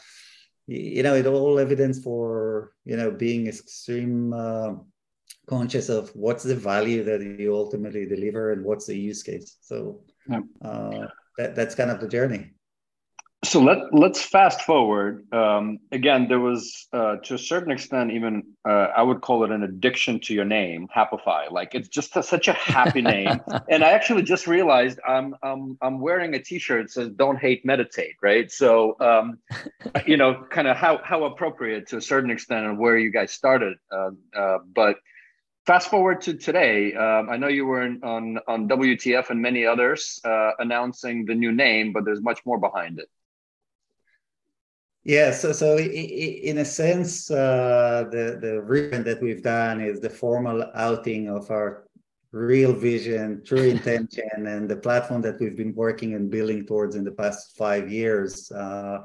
you 0.68 1.02
know, 1.02 1.14
it 1.14 1.26
all 1.26 1.58
evidence 1.58 2.00
for 2.00 2.72
you 2.84 2.96
know 2.96 3.10
being 3.10 3.48
extreme 3.48 4.32
uh, 4.32 4.74
conscious 5.48 5.88
of 5.88 6.10
what's 6.10 6.44
the 6.44 6.54
value 6.54 7.02
that 7.02 7.20
you 7.20 7.56
ultimately 7.56 8.06
deliver 8.06 8.52
and 8.52 8.64
what's 8.64 8.86
the 8.86 8.96
use 8.96 9.22
case. 9.24 9.56
So 9.62 10.02
yep. 10.28 10.44
Uh, 10.62 11.06
that, 11.38 11.56
that's 11.56 11.74
kind 11.74 11.90
of 11.90 11.98
the 12.00 12.06
journey 12.06 12.52
so 13.42 13.58
let 13.60 13.94
let's 13.94 14.20
fast 14.20 14.62
forward. 14.62 15.24
Um, 15.32 15.78
again, 15.92 16.28
there 16.28 16.40
was 16.40 16.86
uh, 16.92 17.16
to 17.24 17.34
a 17.34 17.38
certain 17.38 17.72
extent, 17.72 18.10
even 18.12 18.42
uh, 18.68 18.88
I 18.94 19.02
would 19.02 19.22
call 19.22 19.44
it 19.44 19.50
an 19.50 19.62
addiction 19.62 20.20
to 20.20 20.34
your 20.34 20.44
name, 20.44 20.88
Happify. 20.94 21.50
Like 21.50 21.74
it's 21.74 21.88
just 21.88 22.14
a, 22.16 22.22
such 22.22 22.48
a 22.48 22.52
happy 22.52 23.00
name. 23.00 23.40
and 23.70 23.82
I 23.82 23.92
actually 23.92 24.24
just 24.24 24.46
realized 24.46 25.00
I'm 25.08 25.34
I'm 25.42 25.78
I'm 25.80 26.00
wearing 26.00 26.34
a 26.34 26.38
T-shirt 26.38 26.86
that 26.86 26.92
says 26.92 27.08
"Don't 27.10 27.38
hate, 27.38 27.64
meditate." 27.64 28.16
Right. 28.22 28.50
So 28.52 28.96
um, 29.00 29.38
you 30.06 30.18
know, 30.18 30.44
kind 30.50 30.68
of 30.68 30.76
how 30.76 31.00
how 31.02 31.24
appropriate 31.24 31.88
to 31.88 31.96
a 31.96 32.02
certain 32.02 32.30
extent 32.30 32.66
and 32.66 32.78
where 32.78 32.98
you 32.98 33.10
guys 33.10 33.32
started. 33.32 33.78
Uh, 33.90 34.10
uh 34.36 34.58
but 34.74 34.96
fast 35.64 35.88
forward 35.88 36.20
to 36.22 36.34
today. 36.34 36.94
Um, 36.94 37.30
I 37.30 37.38
know 37.38 37.48
you 37.48 37.64
were 37.64 37.84
in, 37.84 38.02
on 38.02 38.38
on 38.46 38.68
WTF 38.68 39.30
and 39.30 39.40
many 39.40 39.64
others 39.64 40.20
uh, 40.26 40.50
announcing 40.58 41.24
the 41.24 41.34
new 41.34 41.52
name, 41.52 41.94
but 41.94 42.04
there's 42.04 42.20
much 42.20 42.44
more 42.44 42.58
behind 42.58 42.98
it. 42.98 43.08
Yeah, 45.04 45.30
so 45.30 45.52
so 45.52 45.78
in 45.78 46.58
a 46.58 46.64
sense, 46.64 47.30
uh, 47.30 48.04
the 48.10 48.38
the 48.38 48.62
rebrand 48.62 49.04
that 49.04 49.22
we've 49.22 49.42
done 49.42 49.80
is 49.80 50.00
the 50.00 50.10
formal 50.10 50.70
outing 50.74 51.28
of 51.28 51.50
our 51.50 51.84
real 52.32 52.74
vision, 52.74 53.42
true 53.44 53.62
intention, 53.76 54.46
and 54.46 54.68
the 54.68 54.76
platform 54.76 55.22
that 55.22 55.40
we've 55.40 55.56
been 55.56 55.74
working 55.74 56.14
and 56.14 56.30
building 56.30 56.66
towards 56.66 56.96
in 56.96 57.04
the 57.04 57.12
past 57.12 57.56
five 57.56 57.90
years, 57.90 58.52
uh, 58.52 58.98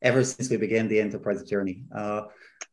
ever 0.00 0.24
since 0.24 0.48
we 0.48 0.56
began 0.56 0.88
the 0.88 1.00
enterprise 1.00 1.42
journey. 1.42 1.84
Uh, 1.94 2.22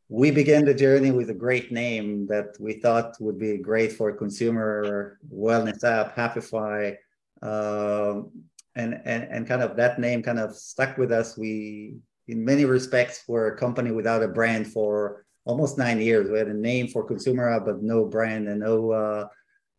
we 0.08 0.32
began 0.32 0.64
the 0.66 0.74
journey 0.74 1.12
with 1.12 1.30
a 1.30 1.34
great 1.34 1.72
name 1.72 2.26
that 2.28 2.56
we 2.60 2.74
thought 2.74 3.16
would 3.20 3.38
be 3.38 3.58
great 3.58 3.92
for 3.92 4.10
a 4.10 4.16
consumer 4.16 5.20
wellness 5.32 5.84
app, 5.84 6.16
Happify. 6.16 6.96
Um, 7.42 8.32
and, 8.76 9.02
and, 9.06 9.24
and 9.24 9.48
kind 9.48 9.62
of 9.62 9.76
that 9.76 10.00
name 10.00 10.24
kind 10.24 10.40
of 10.40 10.56
stuck 10.56 10.98
with 10.98 11.12
us. 11.12 11.38
We 11.38 11.98
in 12.30 12.46
many 12.46 12.64
respects 12.66 13.24
were 13.28 13.48
a 13.48 13.58
company 13.58 13.92
without 13.92 14.24
a 14.24 14.28
brand 14.28 14.68
for 14.68 15.26
almost 15.46 15.78
nine 15.78 16.00
years. 16.00 16.30
We 16.30 16.38
had 16.38 16.48
a 16.48 16.54
name 16.54 16.88
for 16.88 17.04
consumer 17.04 17.50
app, 17.50 17.66
but 17.66 17.82
no 17.82 18.06
brand 18.06 18.48
and 18.48 18.60
no 18.60 18.92
uh, 18.92 19.28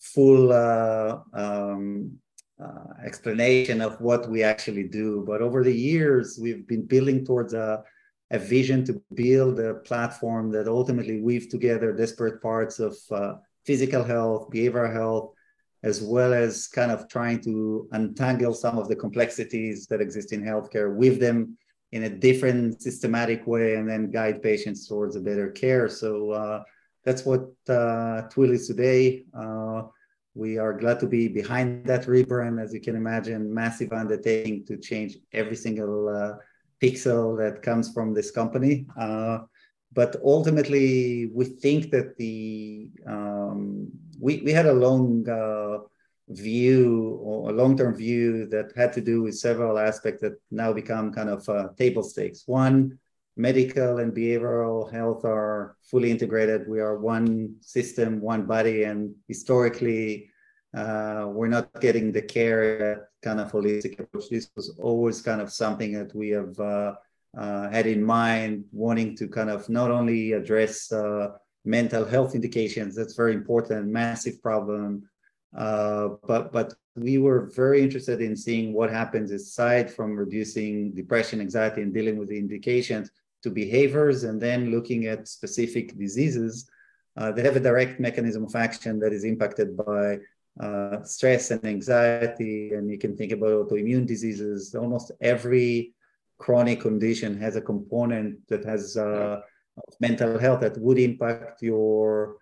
full 0.00 0.52
uh, 0.52 1.18
um, 1.32 2.18
uh, 2.62 3.04
explanation 3.04 3.80
of 3.80 4.00
what 4.00 4.28
we 4.28 4.42
actually 4.42 4.84
do. 4.84 5.24
But 5.26 5.42
over 5.42 5.62
the 5.62 5.74
years, 5.74 6.38
we've 6.42 6.66
been 6.66 6.86
building 6.86 7.24
towards 7.24 7.54
a, 7.54 7.84
a 8.32 8.38
vision 8.38 8.84
to 8.86 9.00
build 9.14 9.60
a 9.60 9.74
platform 9.74 10.50
that 10.52 10.66
ultimately 10.66 11.20
weave 11.20 11.48
together 11.50 11.92
disparate 11.92 12.42
parts 12.42 12.80
of 12.80 12.96
uh, 13.12 13.34
physical 13.64 14.02
health, 14.02 14.50
behavioral 14.50 14.92
health, 14.92 15.34
as 15.82 16.02
well 16.02 16.34
as 16.34 16.66
kind 16.66 16.90
of 16.90 17.08
trying 17.08 17.40
to 17.42 17.88
untangle 17.92 18.54
some 18.54 18.76
of 18.76 18.88
the 18.88 18.96
complexities 18.96 19.86
that 19.86 20.00
exist 20.00 20.32
in 20.32 20.42
healthcare 20.42 20.94
with 20.94 21.20
them 21.20 21.56
in 21.92 22.04
a 22.04 22.08
different 22.08 22.80
systematic 22.82 23.46
way 23.46 23.74
and 23.74 23.88
then 23.88 24.10
guide 24.10 24.42
patients 24.42 24.86
towards 24.86 25.16
a 25.16 25.20
better 25.20 25.50
care. 25.50 25.88
So 25.88 26.30
uh, 26.30 26.62
that's 27.04 27.24
what 27.24 27.48
uh, 27.68 28.22
Twill 28.30 28.52
is 28.52 28.66
today. 28.68 29.24
Uh, 29.36 29.82
we 30.34 30.58
are 30.58 30.72
glad 30.72 31.00
to 31.00 31.06
be 31.06 31.26
behind 31.26 31.84
that 31.86 32.06
rebrand, 32.06 32.62
as 32.62 32.72
you 32.72 32.80
can 32.80 32.94
imagine, 32.94 33.52
massive 33.52 33.92
undertaking 33.92 34.64
to 34.66 34.76
change 34.76 35.16
every 35.32 35.56
single 35.56 36.08
uh, 36.08 36.34
pixel 36.80 37.36
that 37.38 37.62
comes 37.62 37.92
from 37.92 38.14
this 38.14 38.30
company. 38.30 38.86
Uh, 38.98 39.38
but 39.92 40.16
ultimately, 40.24 41.30
we 41.34 41.44
think 41.44 41.90
that 41.90 42.16
the 42.16 42.88
um, 43.08 43.88
we, 44.20 44.40
we 44.44 44.52
had 44.52 44.66
a 44.66 44.72
long 44.72 45.28
uh, 45.28 45.78
view 46.30 47.18
or 47.22 47.50
a 47.50 47.52
long-term 47.52 47.94
view 47.94 48.46
that 48.46 48.72
had 48.76 48.92
to 48.92 49.00
do 49.00 49.22
with 49.22 49.36
several 49.36 49.78
aspects 49.78 50.22
that 50.22 50.40
now 50.50 50.72
become 50.72 51.12
kind 51.12 51.28
of 51.28 51.48
uh, 51.48 51.68
table 51.76 52.02
stakes. 52.02 52.44
One, 52.46 52.98
medical 53.36 53.98
and 53.98 54.12
behavioral 54.12 54.90
health 54.92 55.24
are 55.24 55.76
fully 55.82 56.10
integrated. 56.10 56.68
We 56.68 56.80
are 56.80 56.98
one 56.98 57.56
system, 57.60 58.20
one 58.20 58.46
body, 58.46 58.84
and 58.84 59.14
historically, 59.28 60.30
uh, 60.76 61.26
we're 61.28 61.48
not 61.48 61.80
getting 61.80 62.12
the 62.12 62.22
care 62.22 63.08
kind 63.22 63.40
of 63.40 63.50
holistic 63.50 63.98
approach. 63.98 64.30
This 64.30 64.50
was 64.54 64.78
always 64.78 65.20
kind 65.20 65.40
of 65.40 65.52
something 65.52 65.92
that 65.94 66.14
we 66.14 66.28
have 66.30 66.58
uh, 66.60 66.94
uh, 67.36 67.70
had 67.70 67.86
in 67.86 68.02
mind, 68.04 68.64
wanting 68.72 69.16
to 69.16 69.28
kind 69.28 69.50
of 69.50 69.68
not 69.68 69.90
only 69.90 70.32
address 70.32 70.92
uh, 70.92 71.28
mental 71.64 72.04
health 72.04 72.34
indications, 72.34 72.94
that's 72.94 73.14
very 73.14 73.34
important, 73.34 73.86
massive 73.88 74.40
problem, 74.42 75.08
uh, 75.56 76.08
but 76.26 76.52
but 76.52 76.74
we 76.96 77.18
were 77.18 77.46
very 77.54 77.82
interested 77.82 78.20
in 78.20 78.36
seeing 78.36 78.72
what 78.72 78.90
happens 78.90 79.30
aside 79.30 79.90
from 79.90 80.16
reducing 80.16 80.92
depression, 80.92 81.40
anxiety, 81.40 81.82
and 81.82 81.94
dealing 81.94 82.18
with 82.18 82.28
the 82.28 82.38
indications 82.38 83.10
to 83.42 83.50
behaviors, 83.50 84.24
and 84.24 84.40
then 84.40 84.70
looking 84.70 85.06
at 85.06 85.28
specific 85.28 85.96
diseases 85.98 86.68
uh, 87.16 87.32
that 87.32 87.44
have 87.44 87.56
a 87.56 87.60
direct 87.60 88.00
mechanism 88.00 88.44
of 88.44 88.54
action 88.54 88.98
that 89.00 89.12
is 89.12 89.24
impacted 89.24 89.76
by 89.76 90.18
uh, 90.60 91.02
stress 91.02 91.50
and 91.50 91.64
anxiety. 91.64 92.72
And 92.72 92.90
you 92.90 92.98
can 92.98 93.16
think 93.16 93.32
about 93.32 93.50
autoimmune 93.50 94.06
diseases. 94.06 94.74
Almost 94.74 95.12
every 95.20 95.94
chronic 96.38 96.80
condition 96.80 97.38
has 97.40 97.56
a 97.56 97.60
component 97.60 98.46
that 98.48 98.64
has 98.64 98.96
uh, 98.96 99.40
mental 100.00 100.38
health 100.38 100.60
that 100.60 100.78
would 100.78 100.98
impact 100.98 101.62
your 101.62 102.36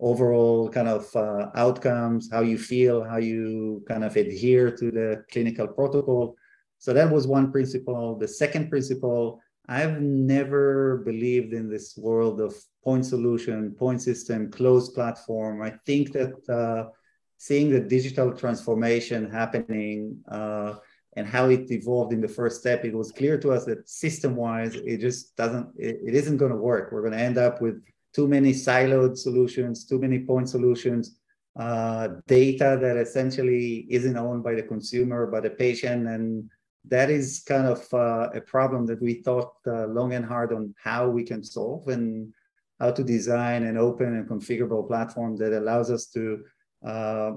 overall 0.00 0.68
kind 0.68 0.88
of 0.88 1.14
uh, 1.14 1.50
outcomes, 1.54 2.28
how 2.32 2.40
you 2.40 2.58
feel, 2.58 3.04
how 3.04 3.18
you 3.18 3.84
kind 3.86 4.04
of 4.04 4.16
adhere 4.16 4.70
to 4.70 4.90
the 4.90 5.24
clinical 5.30 5.68
protocol. 5.68 6.36
So 6.78 6.92
that 6.94 7.10
was 7.10 7.26
one 7.26 7.52
principle. 7.52 8.16
The 8.16 8.28
second 8.28 8.70
principle, 8.70 9.40
I've 9.68 10.00
never 10.00 11.02
believed 11.04 11.52
in 11.52 11.68
this 11.68 11.96
world 11.96 12.40
of 12.40 12.54
point 12.82 13.04
solution, 13.04 13.72
point 13.72 14.00
system, 14.00 14.50
closed 14.50 14.94
platform. 14.94 15.62
I 15.62 15.74
think 15.84 16.12
that 16.12 16.32
uh, 16.48 16.90
seeing 17.36 17.70
the 17.70 17.80
digital 17.80 18.32
transformation 18.32 19.30
happening 19.30 20.18
uh, 20.30 20.74
and 21.16 21.26
how 21.26 21.50
it 21.50 21.70
evolved 21.70 22.12
in 22.12 22.20
the 22.20 22.28
first 22.28 22.60
step, 22.60 22.84
it 22.84 22.94
was 22.94 23.12
clear 23.12 23.36
to 23.38 23.52
us 23.52 23.64
that 23.66 23.88
system-wise, 23.88 24.74
it 24.76 24.98
just 24.98 25.36
doesn't, 25.36 25.68
it, 25.76 25.98
it 26.06 26.14
isn't 26.14 26.38
going 26.38 26.52
to 26.52 26.56
work. 26.56 26.90
We're 26.90 27.02
going 27.02 27.12
to 27.12 27.18
end 27.18 27.36
up 27.36 27.60
with 27.60 27.82
too 28.14 28.28
many 28.28 28.52
siloed 28.52 29.16
solutions, 29.16 29.84
too 29.86 29.98
many 29.98 30.20
point 30.20 30.48
solutions. 30.48 31.16
uh, 31.58 32.08
data 32.26 32.78
that 32.80 32.96
essentially 32.96 33.86
isn't 33.90 34.16
owned 34.16 34.42
by 34.42 34.54
the 34.54 34.62
consumer, 34.62 35.26
but 35.26 35.42
the 35.42 35.50
patient. 35.50 36.06
And 36.06 36.48
that 36.84 37.10
is 37.10 37.42
kind 37.46 37.66
of 37.66 37.92
uh, 37.92 38.30
a 38.32 38.40
problem 38.40 38.86
that 38.86 39.02
we 39.02 39.14
thought 39.14 39.52
uh, 39.66 39.86
long 39.86 40.14
and 40.14 40.24
hard 40.24 40.52
on 40.52 40.74
how 40.82 41.08
we 41.08 41.24
can 41.24 41.42
solve 41.42 41.88
and 41.88 42.32
how 42.78 42.90
to 42.92 43.04
design 43.04 43.64
an 43.64 43.76
open 43.76 44.14
and 44.16 44.28
configurable 44.28 44.86
platform 44.86 45.36
that 45.36 45.52
allows 45.52 45.90
us 45.90 46.06
to 46.06 46.44
uh, 46.86 47.32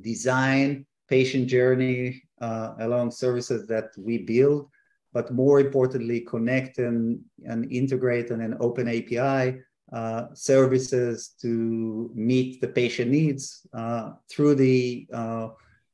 design 0.00 0.84
patient 1.08 1.48
journey 1.48 2.22
uh, 2.40 2.74
along 2.80 3.10
services 3.10 3.66
that 3.66 3.90
we 3.96 4.18
build, 4.18 4.68
but 5.12 5.32
more 5.32 5.60
importantly, 5.60 6.20
connect 6.20 6.78
and, 6.78 7.20
and 7.44 7.72
integrate 7.72 8.30
on 8.30 8.40
an 8.40 8.56
open 8.60 8.86
API 8.88 9.60
uh, 9.92 10.26
services 10.34 11.34
to 11.40 12.10
meet 12.14 12.60
the 12.60 12.68
patient 12.68 13.10
needs 13.10 13.66
uh, 13.74 14.12
through 14.30 14.54
the 14.54 15.06
uh, 15.12 15.48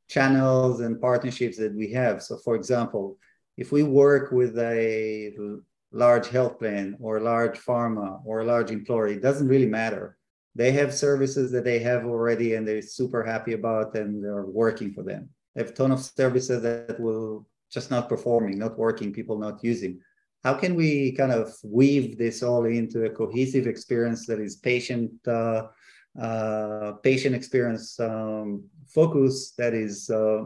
channels 0.09 0.81
and 0.81 1.01
partnerships 1.01 1.57
that 1.57 1.75
we 1.75 1.91
have. 1.93 2.23
So, 2.23 2.37
for 2.39 2.55
example, 2.57 3.19
if 3.57 3.73
we 3.73 3.83
work 3.83 4.33
with 4.33 4.59
a 4.59 5.35
large 5.93 6.29
health 6.29 6.59
plan 6.59 6.97
or 7.01 7.17
a 7.17 7.23
large 7.23 7.59
pharma 7.59 8.21
or 8.25 8.41
a 8.41 8.45
large 8.45 8.71
employer, 8.71 9.09
it 9.09 9.23
doesn't 9.23 9.49
really 9.49 9.67
matter. 9.67 10.19
They 10.55 10.73
have 10.73 10.95
services 10.95 11.51
that 11.53 11.65
they 11.65 11.79
have 11.81 12.05
already 12.05 12.55
and 12.55 12.67
they're 12.67 12.83
super 12.83 13.23
happy 13.23 13.53
about 13.53 13.95
and 13.97 14.23
they're 14.23 14.47
working 14.47 14.93
for 14.93 15.03
them. 15.03 15.29
They 15.55 15.63
have 15.63 15.71
a 15.71 15.75
ton 15.75 15.93
of 15.93 16.01
services 16.01 16.63
that 16.63 16.99
will 17.01 17.47
just 17.71 17.91
not 17.91 18.09
performing, 18.09 18.59
not 18.59 18.79
working, 18.79 19.13
people 19.13 19.39
not 19.39 19.63
using. 19.63 20.01
How 20.47 20.55
can 20.55 20.77
we 20.77 21.11
kind 21.11 21.33
of 21.33 21.53
weave 21.65 22.17
this 22.19 22.41
all 22.41 22.67
into 22.67 23.05
a 23.05 23.11
cohesive 23.11 23.67
experience 23.67 24.27
that 24.29 24.39
is 24.39 24.55
patient 24.55 25.11
uh, 25.27 25.67
uh, 26.17 26.93
patient 27.03 27.35
experience 27.35 27.99
um, 27.99 28.63
focus 28.87 29.55
that 29.59 29.75
is 29.75 30.09
uh, 30.09 30.45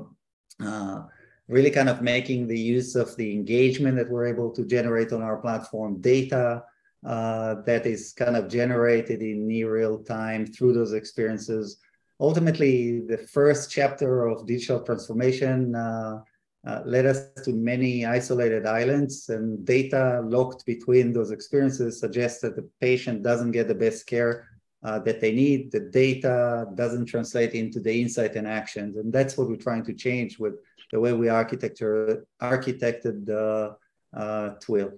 uh, 0.58 1.02
really 1.48 1.70
kind 1.70 1.90
of 1.90 2.00
making 2.00 2.46
the 2.46 2.58
use 2.58 2.96
of 2.96 3.14
the 3.18 3.30
engagement 3.30 3.94
that 3.98 4.08
we're 4.08 4.24
able 4.24 4.50
to 4.52 4.64
generate 4.64 5.12
on 5.12 5.20
our 5.20 5.36
platform 5.36 6.00
data 6.00 6.64
uh, 7.04 7.56
that 7.66 7.84
is 7.84 8.14
kind 8.14 8.36
of 8.38 8.48
generated 8.48 9.20
in 9.20 9.46
near 9.46 9.70
real 9.70 9.98
time 9.98 10.46
through 10.46 10.72
those 10.72 10.94
experiences. 10.94 11.76
Ultimately, 12.18 13.00
the 13.00 13.18
first 13.18 13.70
chapter 13.70 14.28
of 14.28 14.46
digital 14.46 14.80
transformation 14.80 15.74
uh, 16.66 16.82
led 16.84 17.06
us 17.06 17.30
to 17.44 17.52
many 17.52 18.04
isolated 18.04 18.66
islands 18.66 19.28
and 19.30 19.64
data 19.64 20.22
locked 20.24 20.66
between 20.66 21.12
those 21.12 21.30
experiences 21.30 21.98
suggests 21.98 22.40
that 22.42 22.54
the 22.56 22.68
patient 22.80 23.22
doesn't 23.22 23.52
get 23.52 23.66
the 23.66 23.74
best 23.74 24.06
care 24.06 24.46
uh, 24.82 24.98
that 24.98 25.20
they 25.20 25.32
need. 25.32 25.72
The 25.72 25.80
data 25.80 26.66
doesn't 26.74 27.06
translate 27.06 27.54
into 27.54 27.80
the 27.80 28.00
insight 28.00 28.36
and 28.36 28.46
actions. 28.46 28.96
And 28.96 29.12
that's 29.12 29.38
what 29.38 29.48
we're 29.48 29.56
trying 29.56 29.84
to 29.84 29.94
change 29.94 30.38
with 30.38 30.54
the 30.92 31.00
way 31.00 31.12
we 31.12 31.28
architecture, 31.28 32.26
architected 32.42 33.24
the 33.24 33.76
uh, 34.14 34.48
Twill. 34.60 34.92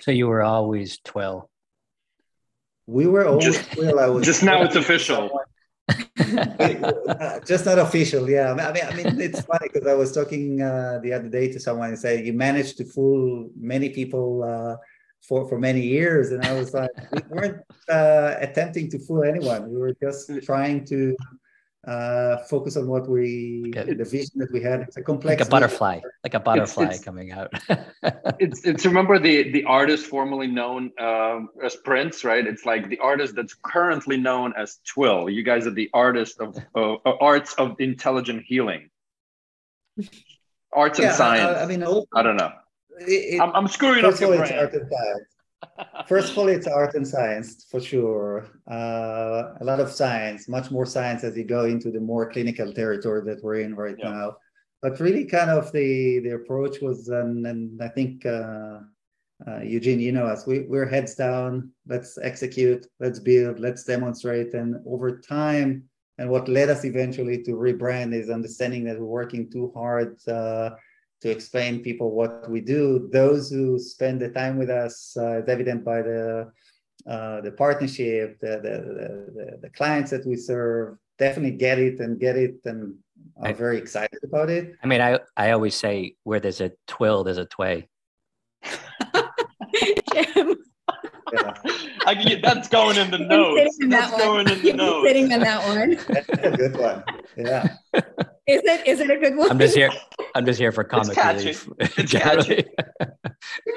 So 0.00 0.10
you 0.10 0.26
were 0.26 0.42
always 0.42 0.98
Twill. 0.98 1.48
We 2.86 3.06
were 3.06 3.26
always 3.26 3.44
just, 3.44 3.72
Twill. 3.72 3.98
I 3.98 4.06
was 4.06 4.24
just 4.24 4.42
now 4.42 4.62
it's 4.62 4.76
official. 4.76 5.30
Uh, 5.88 7.40
just 7.46 7.64
not 7.64 7.78
official, 7.78 8.28
yeah. 8.28 8.52
I 8.52 8.72
mean, 8.72 8.84
I 8.84 8.94
mean, 8.94 9.20
it's 9.20 9.42
funny 9.42 9.68
because 9.72 9.86
I 9.86 9.94
was 9.94 10.12
talking 10.12 10.60
uh, 10.60 11.00
the 11.02 11.12
other 11.12 11.28
day 11.28 11.50
to 11.52 11.60
someone 11.60 11.90
and 11.90 11.98
say 11.98 12.24
you 12.24 12.32
managed 12.32 12.76
to 12.78 12.84
fool 12.84 13.48
many 13.56 13.90
people 13.90 14.42
uh, 14.42 14.76
for 15.22 15.48
for 15.48 15.58
many 15.58 15.82
years, 15.82 16.32
and 16.32 16.44
I 16.44 16.52
was 16.54 16.74
like, 16.74 16.90
we 17.12 17.20
weren't 17.30 17.62
uh, 17.88 18.34
attempting 18.38 18.90
to 18.90 18.98
fool 18.98 19.22
anyone. 19.24 19.70
We 19.70 19.78
were 19.78 19.96
just 20.02 20.30
trying 20.42 20.84
to 20.86 21.16
uh, 21.86 22.38
focus 22.38 22.76
on 22.76 22.88
what 22.88 23.08
we 23.08 23.70
the 23.72 24.04
vision 24.04 24.40
that 24.40 24.50
we 24.52 24.60
had. 24.60 24.80
It's 24.80 24.96
a 24.96 25.02
complex 25.02 25.38
like 25.40 25.46
a 25.46 25.50
butterfly, 25.50 26.00
like 26.24 26.34
a 26.34 26.40
butterfly 26.40 26.86
it's, 26.86 26.96
it's, 26.96 27.04
coming 27.04 27.30
out. 27.32 27.52
it's 28.40 28.64
it's 28.64 28.84
remember 28.84 29.18
the 29.18 29.52
the 29.52 29.64
artist 29.64 30.06
formerly 30.06 30.48
known 30.48 30.90
um, 30.98 31.50
as 31.62 31.76
Prince, 31.76 32.24
right? 32.24 32.44
It's 32.44 32.66
like 32.66 32.88
the 32.88 32.98
artist 32.98 33.36
that's 33.36 33.54
currently 33.54 34.16
known 34.16 34.52
as 34.56 34.78
Twill. 34.84 35.30
You 35.30 35.44
guys 35.44 35.66
are 35.66 35.74
the 35.74 35.88
artist 35.94 36.40
of 36.40 36.58
uh, 36.74 36.96
arts 37.20 37.54
of 37.54 37.76
intelligent 37.78 38.42
healing, 38.44 38.90
arts 40.72 40.98
yeah, 40.98 41.06
and 41.06 41.14
science. 41.14 41.58
I, 41.58 41.62
I 41.62 41.66
mean, 41.66 41.84
I 42.14 42.22
don't 42.22 42.36
know. 42.36 42.50
It, 42.98 43.40
I'm, 43.40 43.54
I'm 43.54 43.68
screwing 43.68 44.04
up 44.04 44.18
your 44.18 44.36
brain. 44.36 44.70
First 46.06 46.32
of 46.32 46.38
all, 46.38 46.48
it's 46.48 46.66
art 46.66 46.94
and 46.94 47.06
science 47.06 47.66
for 47.70 47.80
sure. 47.80 48.46
Uh, 48.70 49.54
a 49.60 49.64
lot 49.64 49.80
of 49.80 49.90
science, 49.90 50.48
much 50.48 50.70
more 50.70 50.86
science 50.86 51.24
as 51.24 51.36
you 51.36 51.44
go 51.44 51.64
into 51.64 51.90
the 51.90 52.00
more 52.00 52.30
clinical 52.30 52.72
territory 52.72 53.22
that 53.26 53.42
we're 53.42 53.60
in 53.60 53.74
right 53.74 53.96
yeah. 53.98 54.10
now. 54.10 54.36
But 54.82 55.00
really, 55.00 55.24
kind 55.24 55.50
of 55.50 55.72
the 55.72 56.20
the 56.20 56.34
approach 56.34 56.80
was, 56.80 57.08
and, 57.08 57.46
and 57.46 57.82
I 57.82 57.88
think 57.88 58.24
uh, 58.24 58.80
uh, 59.46 59.60
Eugene, 59.62 60.00
you 60.00 60.12
know 60.12 60.26
us, 60.26 60.46
we, 60.46 60.60
we're 60.60 60.86
heads 60.86 61.14
down. 61.14 61.72
Let's 61.86 62.18
execute. 62.18 62.86
Let's 63.00 63.18
build. 63.18 63.58
Let's 63.58 63.84
demonstrate. 63.84 64.54
And 64.54 64.76
over 64.86 65.18
time, 65.18 65.84
and 66.18 66.30
what 66.30 66.48
led 66.48 66.70
us 66.70 66.84
eventually 66.84 67.42
to 67.42 67.52
rebrand 67.52 68.14
is 68.14 68.30
understanding 68.30 68.84
that 68.84 68.98
we're 68.98 69.06
working 69.06 69.50
too 69.50 69.72
hard 69.74 70.16
uh, 70.28 70.70
to 71.22 71.30
explain 71.30 71.82
people 71.82 72.10
what 72.10 72.48
we 72.50 72.60
do. 72.60 73.08
Those 73.12 73.50
who 73.50 73.78
spend 73.78 74.20
the 74.20 74.30
time 74.30 74.58
with 74.58 74.70
us 74.70 75.16
uh, 75.16 75.42
is 75.42 75.48
evident 75.48 75.84
by 75.84 76.02
the 76.02 76.52
uh, 77.06 77.40
the 77.40 77.52
partnership, 77.52 78.36
the, 78.40 78.58
the, 78.60 79.30
the, 79.36 79.58
the, 79.62 79.70
clients 79.70 80.10
that 80.10 80.26
we 80.26 80.34
serve 80.34 80.96
definitely 81.18 81.56
get 81.56 81.78
it 81.78 82.00
and 82.00 82.18
get 82.18 82.36
it 82.36 82.56
and 82.64 82.96
are 83.40 83.52
very 83.52 83.78
excited 83.78 84.18
about 84.24 84.50
it. 84.50 84.74
I 84.82 84.88
mean, 84.88 85.00
I, 85.00 85.20
I 85.36 85.52
always 85.52 85.76
say 85.76 86.16
where 86.24 86.40
there's 86.40 86.60
a 86.60 86.72
twill, 86.88 87.22
there's 87.22 87.38
a 87.38 87.44
tway. 87.44 87.88
Jim. 90.12 90.56
Yeah. 91.32 91.54
I, 92.06 92.40
that's 92.42 92.68
going 92.68 92.96
in 92.96 93.10
the 93.10 93.18
notes. 93.18 93.78
In 93.80 93.88
that's 93.88 94.10
that 94.10 94.18
going 94.18 94.48
in 94.48 94.62
the 94.62 94.72
notes. 94.72 95.08
Sitting 95.08 95.32
on 95.32 95.40
that 95.40 95.66
one. 95.68 95.98
That's 96.08 96.28
a 96.28 96.56
good 96.56 96.76
one. 96.76 97.04
Yeah. 97.36 97.68
Is 98.46 98.62
it? 98.64 98.86
Is 98.86 99.00
it 99.00 99.10
a 99.10 99.18
good 99.18 99.36
one? 99.36 99.50
I'm 99.50 99.58
just 99.58 99.76
here. 99.76 99.90
I'm 100.36 100.44
just 100.44 100.60
here 100.60 100.70
for 100.70 100.84
comic 100.84 101.16
relief. 101.16 101.66
It's 101.78 102.12
catchy. 102.12 102.64
All 103.00 103.08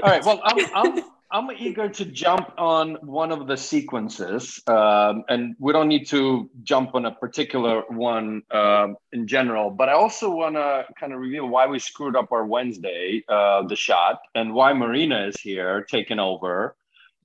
right. 0.04 0.24
Well, 0.26 0.42
I'm, 0.44 0.66
I'm 0.76 1.04
I'm 1.32 1.52
eager 1.58 1.88
to 1.88 2.06
jump 2.06 2.52
on 2.58 2.96
one 2.96 3.32
of 3.32 3.48
the 3.48 3.56
sequences, 3.56 4.62
um, 4.68 5.24
and 5.30 5.56
we 5.58 5.72
don't 5.72 5.88
need 5.88 6.06
to 6.08 6.50
jump 6.64 6.96
on 6.96 7.06
a 7.06 7.12
particular 7.12 7.84
one 7.88 8.42
um, 8.52 8.98
in 9.14 9.26
general. 9.26 9.70
But 9.70 9.88
I 9.88 9.94
also 9.94 10.30
want 10.32 10.56
to 10.56 10.86
kind 11.00 11.14
of 11.14 11.20
reveal 11.20 11.48
why 11.48 11.68
we 11.68 11.80
screwed 11.80 12.18
up 12.18 12.34
our 12.34 12.46
Wednesday, 12.46 13.24
uh, 13.30 13.66
the 13.68 13.78
shot, 13.78 14.20
and 14.36 14.54
why 14.54 14.74
Marina 14.74 15.28
is 15.28 15.40
here 15.40 15.86
taking 15.90 16.20
over. 16.20 16.76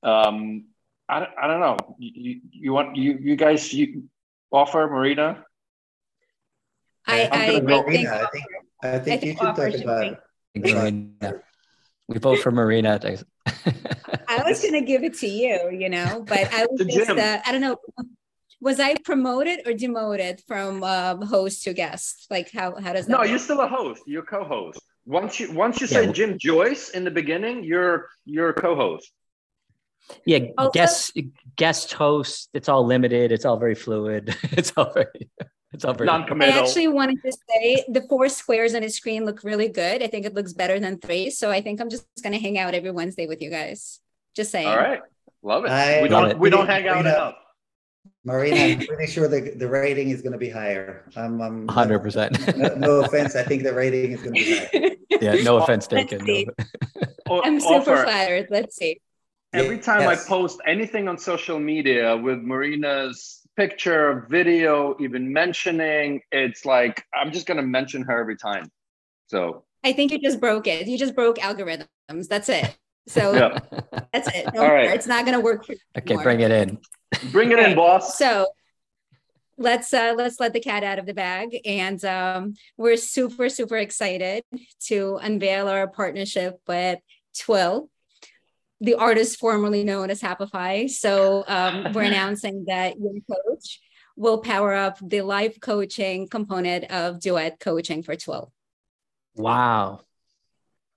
Um, 0.05 0.66
I, 1.09 1.27
I 1.42 1.49
don't 1.49 1.61
know. 1.61 1.77
You, 1.99 2.40
you 2.53 2.73
want 2.73 2.94
you 2.94 3.18
you 3.20 3.35
guys 3.35 3.73
you 3.73 4.05
Ofer 4.53 4.88
Marina? 4.88 5.44
I, 7.07 7.23
I, 7.23 7.29
I, 7.33 7.61
think, 7.61 8.09
I 8.09 8.27
think 8.27 8.47
I 8.85 8.99
think, 8.99 9.23
you 9.23 9.31
should 9.31 9.38
talk 9.38 9.59
about 9.59 10.18
Marina. 10.55 11.35
We 12.09 12.18
vote 12.18 12.40
for 12.40 12.51
Marina. 12.51 13.01
I 14.29 14.42
was 14.44 14.61
going 14.61 14.75
to 14.75 14.83
give 14.83 15.05
it 15.05 15.14
to 15.18 15.27
you, 15.27 15.70
you 15.73 15.88
know, 15.88 16.25
but 16.27 16.53
I 16.53 16.66
was 16.70 16.87
just, 16.87 17.11
uh, 17.11 17.40
I 17.44 17.53
don't 17.53 17.61
know. 17.61 17.79
Was 18.61 18.81
I 18.81 18.94
promoted 18.97 19.66
or 19.66 19.73
demoted 19.73 20.40
from 20.47 20.83
uh, 20.83 21.16
host 21.27 21.64
to 21.64 21.75
guest? 21.75 22.27
Like 22.31 22.51
how 22.51 22.77
how 22.81 22.94
does 22.94 23.07
that? 23.07 23.12
No, 23.12 23.18
work? 23.18 23.29
you're 23.29 23.38
still 23.38 23.61
a 23.61 23.68
host. 23.68 24.03
You're 24.07 24.23
co-host. 24.23 24.81
Once 25.05 25.38
you 25.38 25.53
once 25.53 25.83
you 25.83 25.87
say 25.87 26.07
yeah. 26.07 26.12
Jim 26.12 26.38
Joyce 26.38 26.90
in 26.90 27.05
the 27.05 27.11
beginning, 27.11 27.64
you're 27.64 28.09
you're 28.25 28.51
a 28.51 28.55
co-host. 28.55 29.12
Yeah, 30.25 30.47
also, 30.57 30.70
guest 30.70 31.18
guest 31.57 31.92
host. 31.92 32.49
It's 32.55 32.70
all 32.70 32.87
limited. 32.87 33.33
It's 33.33 33.44
all 33.44 33.59
very 33.59 33.75
fluid. 33.75 34.35
It's 34.53 34.73
all 34.77 34.92
very. 34.92 35.31
It's 35.75 35.85
all 35.85 35.93
very 35.93 36.07
non-committal. 36.07 36.55
I 36.55 36.59
actually 36.59 36.87
wanted 36.87 37.21
to 37.23 37.33
say 37.33 37.85
the 37.89 38.03
four 38.09 38.29
squares 38.29 38.77
on 38.77 38.83
his 38.83 38.95
screen 38.95 39.25
look 39.25 39.43
really 39.43 39.69
good. 39.69 40.03
I 40.03 40.07
think 40.07 40.25
it 40.25 40.33
looks 40.33 40.53
better 40.53 40.79
than 40.79 40.99
three. 40.99 41.31
So 41.31 41.51
I 41.51 41.61
think 41.61 41.81
I'm 41.81 41.91
just 41.91 42.07
going 42.23 42.33
to 42.33 42.39
hang 42.39 42.59
out 42.59 42.75
every 42.75 42.93
Wednesday 42.93 43.27
with 43.27 43.43
you 43.43 43.51
guys. 43.51 43.99
Just 44.37 44.53
saying. 44.53 44.69
All 44.69 44.77
right, 44.77 45.01
love 45.43 45.65
it. 45.65 45.71
I, 45.73 46.01
we 46.01 46.09
don't 46.09 46.31
it. 46.31 46.39
we 46.39 46.49
don't 46.49 46.67
hang 46.67 46.87
out 46.87 47.03
Marina, 47.03 47.11
enough. 47.11 47.35
Marina, 48.25 48.57
I'm 48.57 48.87
pretty 48.87 49.11
sure 49.11 49.27
the, 49.27 49.53
the 49.57 49.67
rating 49.69 50.11
is 50.11 50.23
going 50.23 50.33
to 50.33 50.39
be 50.39 50.49
higher. 50.49 51.05
I'm, 51.17 51.41
I'm 51.43 51.67
100%. 51.67 52.57
No, 52.57 52.75
no, 52.75 52.91
offense. 53.05 53.35
I 53.35 53.43
think 53.43 53.65
the 53.65 53.75
rating 53.75 54.13
is 54.13 54.23
going 54.23 54.35
to 54.35 54.41
be 54.41 54.57
higher. 54.57 54.97
Yeah, 55.21 55.43
no 55.43 55.57
offense 55.57 55.89
taken. 55.89 56.21
I'm 57.31 57.61
super 57.61 58.05
flattered. 58.05 58.47
Let's 58.51 58.77
see. 58.77 59.01
Every 59.53 59.79
time 59.79 60.03
yes. 60.03 60.25
I 60.25 60.29
post 60.29 60.61
anything 60.67 61.09
on 61.09 61.19
social 61.19 61.59
media 61.59 62.17
with 62.17 62.39
Marina's 62.39 63.43
picture, 63.57 64.27
video, 64.29 64.97
even 65.01 65.33
mentioning, 65.33 66.21
it's 66.33 66.64
like 66.64 67.05
I'm 67.14 67.33
just 67.33 67.47
gonna 67.47 67.62
mention 67.62 68.03
her 68.03 68.19
every 68.19 68.37
time. 68.37 68.71
So 69.27 69.64
I 69.83 69.93
think 69.93 70.12
you 70.12 70.19
just 70.19 70.40
broke 70.40 70.67
it. 70.67 70.87
You 70.87 70.99
just 70.99 71.14
broke 71.14 71.38
algorithms. 71.38 72.29
That's 72.29 72.49
it. 72.49 72.77
So 73.07 73.35
yeah. 73.35 73.59
that's 74.12 74.29
it. 74.35 74.53
No 74.55 74.62
All 74.62 74.73
right. 74.73 74.90
It's 74.90 75.07
not 75.07 75.25
gonna 75.25 75.40
work. 75.40 75.67
okay, 75.97 76.17
bring 76.17 76.40
it 76.40 76.51
in. 76.51 76.79
Bring 77.31 77.53
it 77.53 77.59
in, 77.59 77.75
boss. 77.77 78.19
So 78.19 78.47
let's 79.57 79.93
uh, 79.93 80.14
let's 80.17 80.40
let 80.40 80.53
the 80.53 80.61
cat 80.61 80.85
out 80.85 80.99
of 80.99 81.07
the 81.07 81.14
bag, 81.14 81.59
and 81.64 82.05
um, 82.05 82.55
we're 82.77 82.97
super 82.97 83.49
super 83.49 83.77
excited 83.77 84.45
to 84.87 85.19
unveil 85.23 85.69
our 85.69 85.88
partnership 85.88 86.61
with 86.67 86.99
Twill, 87.38 87.88
the 88.85 88.94
artist 88.94 89.38
formerly 89.38 89.85
known 89.85 90.11
as 90.11 90.20
Happify. 90.20 90.88
So 90.90 91.44
um, 91.49 91.92
we're 91.94 92.03
announcing 92.03 92.64
that 92.66 92.99
your 92.99 93.14
coach 93.31 93.81
will 94.16 94.38
power 94.38 94.75
up 94.75 94.99
the 95.03 95.23
live 95.23 95.61
coaching 95.61 96.29
component 96.29 96.85
of 96.90 97.20
duet 97.20 97.59
coaching 97.59 98.03
for 98.03 98.14
Twill. 98.14 98.53
Wow. 99.35 100.01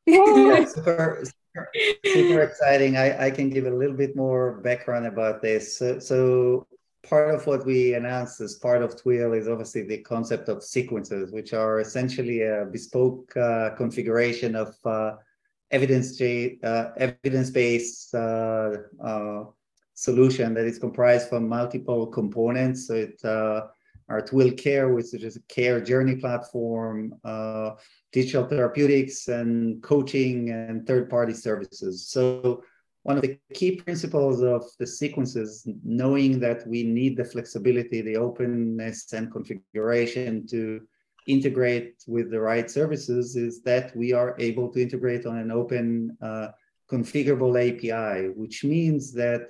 yeah, 0.05 0.65
super, 0.65 1.23
super, 1.25 1.69
super, 2.05 2.41
exciting. 2.43 2.97
I, 2.97 3.25
I 3.27 3.31
can 3.31 3.49
give 3.49 3.65
a 3.65 3.71
little 3.71 3.95
bit 3.95 4.15
more 4.15 4.61
background 4.61 5.07
about 5.07 5.41
this. 5.41 5.77
So, 5.77 5.99
so 5.99 6.67
part 7.03 7.33
of 7.33 7.47
what 7.47 7.65
we 7.65 7.95
announced 7.95 8.39
as 8.41 8.55
part 8.55 8.83
of 8.83 8.95
Twill 9.01 9.33
is 9.33 9.47
obviously 9.47 9.81
the 9.81 9.97
concept 9.99 10.49
of 10.49 10.63
sequences, 10.63 11.31
which 11.31 11.53
are 11.53 11.79
essentially 11.79 12.43
a 12.43 12.67
bespoke 12.71 13.35
uh, 13.35 13.71
configuration 13.71 14.55
of 14.55 14.75
uh, 14.85 15.15
evidence 15.71 16.21
uh, 16.21 16.91
evidence-based 16.97 18.15
uh, 18.15 18.71
uh, 19.03 19.43
solution 19.93 20.53
that 20.53 20.65
is 20.65 20.79
comprised 20.79 21.29
from 21.29 21.47
multiple 21.49 22.07
components. 22.07 22.87
So 22.87 22.93
it 22.93 23.19
uh, 23.25 23.67
our 24.09 24.21
Twill 24.21 24.51
Care, 24.51 24.93
which 24.93 25.13
is 25.13 25.35
a 25.35 25.41
care 25.43 25.81
journey 25.81 26.15
platform, 26.15 27.13
uh, 27.25 27.71
digital 28.13 28.45
therapeutics 28.45 29.27
and 29.27 29.83
coaching 29.83 30.49
and 30.49 30.87
third-party 30.87 31.33
services. 31.33 32.07
So 32.07 32.63
one 33.03 33.17
of 33.17 33.21
the 33.21 33.37
key 33.53 33.75
principles 33.75 34.41
of 34.41 34.63
the 34.79 34.87
sequences, 34.87 35.67
knowing 35.83 36.39
that 36.39 36.65
we 36.67 36.83
need 36.83 37.17
the 37.17 37.25
flexibility, 37.25 38.01
the 38.01 38.17
openness 38.17 39.11
and 39.13 39.31
configuration 39.31 40.47
to 40.47 40.81
integrate 41.27 42.03
with 42.07 42.31
the 42.31 42.39
right 42.39 42.69
services 42.71 43.35
is 43.35 43.61
that 43.63 43.95
we 43.95 44.13
are 44.13 44.35
able 44.39 44.69
to 44.69 44.81
integrate 44.81 45.25
on 45.25 45.37
an 45.37 45.51
open 45.51 46.17
uh, 46.21 46.47
configurable 46.89 47.55
API, 47.55 48.29
which 48.35 48.63
means 48.63 49.13
that 49.13 49.41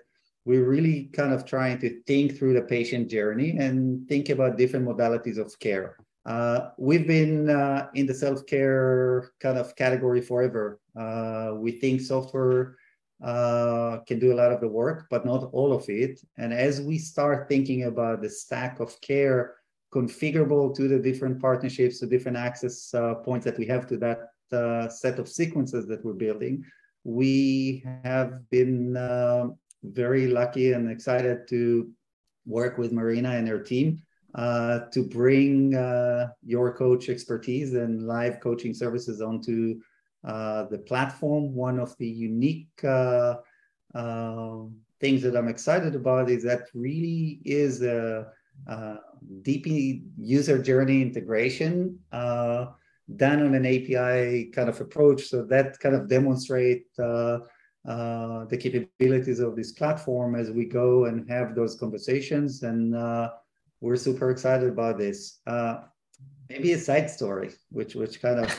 we're 0.46 0.68
really 0.68 1.10
kind 1.14 1.34
of 1.34 1.46
trying 1.46 1.78
to 1.80 2.02
think 2.04 2.38
through 2.38 2.54
the 2.54 2.62
patient 2.62 3.10
journey 3.10 3.58
and 3.58 4.08
think 4.08 4.30
about 4.30 4.58
different 4.58 4.88
modalities 4.88 5.38
of 5.38 5.58
care. 5.60 5.98
Uh, 6.26 6.70
we've 6.78 7.08
been 7.08 7.50
uh, 7.50 7.88
in 7.94 8.06
the 8.06 8.14
self-care 8.14 9.32
kind 9.40 9.58
of 9.58 9.76
category 9.76 10.22
forever. 10.22 10.80
Uh, 10.98 11.52
we 11.56 11.72
think 11.72 12.02
software 12.02 12.76
uh, 13.24 13.98
can 14.08 14.20
do 14.20 14.34
a 14.34 14.36
lot 14.36 14.52
of 14.52 14.62
the 14.62 14.68
work, 14.68 15.08
but 15.10 15.26
not 15.26 15.50
all 15.52 15.74
of 15.74 15.88
it. 15.90 16.20
And 16.38 16.54
as 16.54 16.82
we 16.82 16.98
start 16.98 17.50
thinking 17.50 17.84
about 17.84 18.22
the 18.22 18.30
stack 18.30 18.80
of 18.80 19.00
care 19.02 19.56
configurable 19.98 20.76
to 20.76 20.88
the 20.88 21.00
different 21.00 21.42
partnerships, 21.42 22.00
the 22.00 22.08
different 22.08 22.38
access 22.38 22.94
uh, 22.94 23.16
points 23.16 23.46
that 23.46 23.58
we 23.58 23.66
have 23.66 23.88
to 23.88 23.98
that 23.98 24.20
uh, 24.52 24.88
set 24.88 25.18
of 25.20 25.28
sequences 25.28 25.88
that 25.88 26.04
we're 26.06 26.14
building. 26.28 26.64
We 27.04 27.84
have 28.04 28.48
been 28.50 28.96
uh, 28.96 29.48
very 29.84 30.28
lucky 30.28 30.74
and 30.74 30.92
excited 30.92 31.48
to 31.50 31.90
work 32.46 32.78
with 32.78 32.92
Marina 32.92 33.32
and 33.32 33.48
her 33.48 33.60
team 33.60 34.02
uh, 34.36 34.82
to 34.94 35.04
bring 35.04 35.76
uh, 35.76 36.28
YourCoach 36.48 37.10
expertise 37.10 37.74
and 37.74 38.08
live 38.08 38.40
coaching 38.40 38.74
services 38.74 39.22
onto 39.22 39.80
uh, 40.24 40.64
the 40.66 40.80
platform. 40.80 41.56
One 41.56 41.80
of 41.80 41.98
the 41.98 42.08
unique 42.08 42.70
things 45.00 45.22
that 45.22 45.36
I'm 45.38 45.48
excited 45.48 45.96
about 45.96 46.30
is 46.30 46.44
that 46.44 46.64
really 46.74 47.40
is 47.46 47.82
a 47.82 48.28
uh, 48.68 48.98
deep 49.42 49.66
user 50.18 50.62
journey 50.62 51.02
integration 51.02 52.00
uh, 52.12 52.68
done 53.16 53.42
on 53.42 53.56
an 53.56 53.66
API 53.66 54.46
kind 54.52 54.70
of 54.70 54.80
approach. 54.82 55.24
So 55.28 55.44
that 55.46 55.80
kind 55.80 55.96
of 55.96 56.10
demonstrate 56.10 56.88
uh, 57.00 57.40
uh, 57.88 58.46
the 58.46 58.58
capabilities 58.58 59.40
of 59.40 59.56
this 59.56 59.72
platform 59.72 60.36
as 60.36 60.52
we 60.52 60.66
go 60.66 61.06
and 61.06 61.30
have 61.30 61.56
those 61.56 61.76
conversations. 61.76 62.64
And 62.64 62.96
uh, 62.96 63.32
we're 63.80 63.96
super 63.96 64.30
excited 64.30 64.70
about 64.70 64.98
this. 64.98 65.40
Uh, 65.48 65.82
maybe 66.50 66.74
a 66.74 66.78
side 66.78 67.10
story, 67.10 67.52
which 67.70 67.96
which 67.96 68.22
kind 68.22 68.40
of 68.40 68.50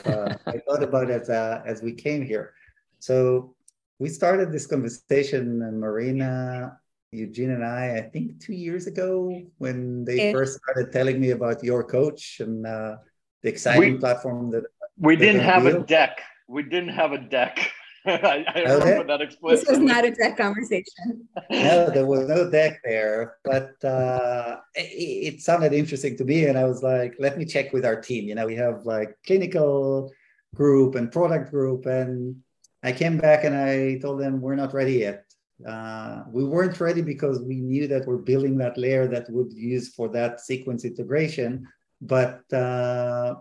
I 0.46 0.58
thought 0.66 0.82
about 0.82 1.10
as 1.10 1.28
as 1.30 1.82
we 1.82 1.92
came 1.92 2.24
here. 2.24 2.54
So 3.00 3.54
we 3.98 4.08
started 4.08 4.52
this 4.52 4.66
conversation, 4.66 5.62
and 5.62 5.80
Marina 5.80 6.78
Eugene 7.12 7.50
and 7.50 7.64
I, 7.64 7.96
I 7.96 8.00
think 8.02 8.40
two 8.40 8.52
years 8.52 8.86
ago, 8.86 9.42
when 9.58 10.04
they 10.04 10.32
first 10.32 10.60
started 10.62 10.92
telling 10.92 11.20
me 11.20 11.30
about 11.30 11.62
YourCoach 11.62 12.40
and 12.40 12.66
uh, 12.66 12.96
the 13.42 13.48
exciting 13.48 13.94
we, 13.94 13.98
platform 13.98 14.50
that 14.50 14.64
we 14.98 15.16
didn't 15.16 15.40
have 15.40 15.66
a 15.66 15.80
deck. 15.80 16.20
We 16.48 16.62
didn't 16.62 16.90
have 16.90 17.12
a 17.12 17.18
deck. 17.18 17.72
I, 18.06 18.44
I 18.54 18.60
remember 18.60 19.04
that 19.04 19.20
explicitly. 19.20 19.56
This 19.56 19.68
was 19.68 19.78
not 19.78 20.04
a 20.04 20.10
deck 20.10 20.36
conversation. 20.36 21.28
no, 21.50 21.90
there 21.90 22.06
was 22.06 22.28
no 22.28 22.50
deck 22.50 22.80
there, 22.84 23.36
but 23.44 23.72
uh, 23.84 24.56
it, 24.74 25.34
it, 25.34 25.42
sounded 25.42 25.72
interesting 25.72 26.16
to 26.16 26.24
me, 26.24 26.46
and 26.46 26.56
I 26.56 26.64
was 26.64 26.82
like, 26.82 27.14
let 27.18 27.36
me 27.36 27.44
check 27.44 27.72
with 27.72 27.84
our 27.84 28.00
team. 28.00 28.24
You 28.24 28.34
know, 28.34 28.46
we 28.46 28.56
have 28.56 28.84
like 28.84 29.16
clinical 29.26 30.10
group 30.54 30.94
and 30.94 31.12
product 31.12 31.50
group, 31.50 31.86
and 31.86 32.36
I 32.82 32.92
came 32.92 33.18
back 33.18 33.44
and 33.44 33.54
I 33.54 33.98
told 33.98 34.20
them 34.20 34.40
we're 34.40 34.56
not 34.56 34.72
ready 34.72 34.94
yet 34.94 35.27
uh, 35.66 36.22
we 36.30 36.44
weren't 36.44 36.80
ready 36.80 37.02
because 37.02 37.40
we 37.40 37.56
knew 37.56 37.88
that 37.88 38.06
we're 38.06 38.16
building 38.18 38.56
that 38.58 38.78
layer 38.78 39.08
that 39.08 39.28
would 39.30 39.52
use 39.52 39.88
for 39.88 40.08
that 40.10 40.40
sequence 40.40 40.84
integration. 40.84 41.66
But 42.00 42.40
uh, 42.52 43.36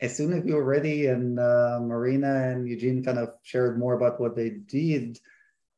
as 0.00 0.16
soon 0.16 0.32
as 0.32 0.44
we 0.44 0.54
were 0.54 0.64
ready 0.64 1.06
and 1.06 1.38
uh, 1.38 1.80
Marina 1.82 2.48
and 2.48 2.68
Eugene 2.68 3.04
kind 3.04 3.18
of 3.18 3.34
shared 3.42 3.78
more 3.78 3.94
about 3.94 4.20
what 4.20 4.34
they 4.34 4.50
did, 4.50 5.18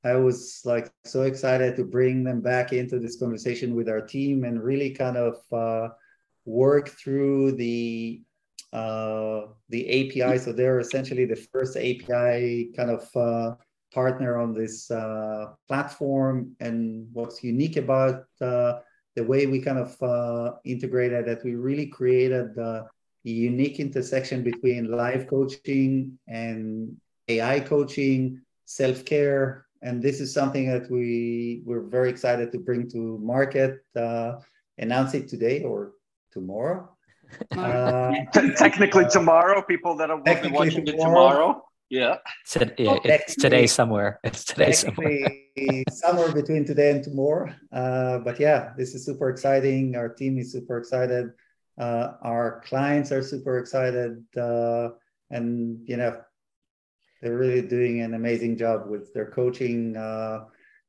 I 0.04 0.14
was 0.14 0.62
like 0.64 0.90
so 1.04 1.22
excited 1.22 1.76
to 1.76 1.84
bring 1.84 2.24
them 2.24 2.40
back 2.40 2.72
into 2.72 2.98
this 2.98 3.18
conversation 3.18 3.74
with 3.74 3.88
our 3.88 4.00
team 4.00 4.44
and 4.44 4.62
really 4.62 4.90
kind 4.90 5.16
of 5.16 5.36
uh, 5.52 5.92
work 6.44 6.88
through 6.88 7.52
the 7.52 8.22
uh, 8.72 9.46
the 9.68 9.88
API. 9.88 10.38
So 10.38 10.52
they're 10.52 10.78
essentially 10.78 11.24
the 11.24 11.36
first 11.52 11.76
API 11.76 12.70
kind 12.76 12.90
of 12.90 13.16
uh, 13.16 13.56
partner 13.92 14.38
on 14.38 14.52
this 14.52 14.90
uh, 14.90 15.52
platform. 15.68 16.56
And 16.60 17.08
what's 17.12 17.42
unique 17.42 17.76
about 17.76 18.24
uh, 18.40 18.80
the 19.16 19.24
way 19.24 19.46
we 19.46 19.60
kind 19.60 19.78
of 19.78 20.02
uh, 20.02 20.56
integrated 20.64 21.26
that 21.26 21.44
we 21.44 21.54
really 21.54 21.86
created 21.86 22.54
the 22.54 22.86
unique 23.22 23.80
intersection 23.80 24.42
between 24.42 24.90
live 24.90 25.26
coaching 25.26 26.18
and 26.26 26.96
AI 27.28 27.60
coaching, 27.60 28.40
self-care. 28.64 29.66
And 29.82 30.02
this 30.02 30.20
is 30.20 30.32
something 30.32 30.70
that 30.70 30.90
we 30.90 31.62
we're 31.64 31.82
very 31.82 32.10
excited 32.10 32.52
to 32.52 32.58
bring 32.58 32.88
to 32.90 33.18
market, 33.18 33.80
uh, 33.96 34.36
announce 34.78 35.14
it 35.14 35.28
today 35.28 35.62
or 35.62 35.92
tomorrow. 36.32 36.88
Uh, 37.56 38.12
technically 38.56 39.06
tomorrow, 39.08 39.62
people 39.62 39.96
that 39.96 40.10
are 40.10 40.20
watching 40.20 40.50
tomorrow. 40.50 40.82
it 40.84 40.96
tomorrow. 40.96 41.64
Yeah. 41.90 42.18
It's, 42.42 42.56
yeah, 42.78 42.98
it's 43.04 43.34
today 43.34 43.66
somewhere. 43.66 44.20
It's 44.22 44.44
today 44.44 44.72
somewhere. 44.72 45.28
somewhere 45.90 46.32
between 46.32 46.64
today 46.64 46.92
and 46.92 47.02
tomorrow. 47.02 47.52
Uh, 47.72 48.18
but 48.18 48.38
yeah, 48.38 48.72
this 48.76 48.94
is 48.94 49.04
super 49.04 49.28
exciting. 49.28 49.96
Our 49.96 50.08
team 50.08 50.38
is 50.38 50.52
super 50.52 50.78
excited. 50.78 51.32
Uh, 51.76 52.12
our 52.22 52.62
clients 52.64 53.10
are 53.10 53.22
super 53.22 53.58
excited. 53.58 54.24
Uh, 54.36 54.90
and, 55.30 55.80
you 55.84 55.96
know, 55.96 56.20
they're 57.20 57.36
really 57.36 57.62
doing 57.62 58.00
an 58.00 58.14
amazing 58.14 58.56
job 58.56 58.88
with 58.88 59.12
their 59.12 59.30
coaching. 59.30 59.96
Uh, 59.96 60.44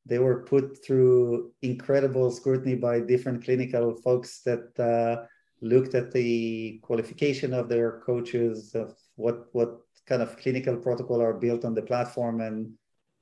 they 0.05 0.19
were 0.19 0.43
put 0.43 0.85
through 0.85 1.51
incredible 1.61 2.29
scrutiny 2.31 2.75
by 2.75 2.99
different 2.99 3.43
clinical 3.43 3.95
folks 3.95 4.41
that 4.43 4.79
uh, 4.79 5.25
looked 5.61 5.95
at 5.95 6.11
the 6.11 6.79
qualification 6.83 7.53
of 7.53 7.69
their 7.69 8.01
coaches, 8.05 8.75
of 8.75 8.95
what, 9.15 9.47
what 9.53 9.79
kind 10.07 10.21
of 10.21 10.37
clinical 10.37 10.77
protocol 10.77 11.21
are 11.21 11.33
built 11.33 11.65
on 11.65 11.73
the 11.73 11.81
platform 11.81 12.41
and 12.41 12.73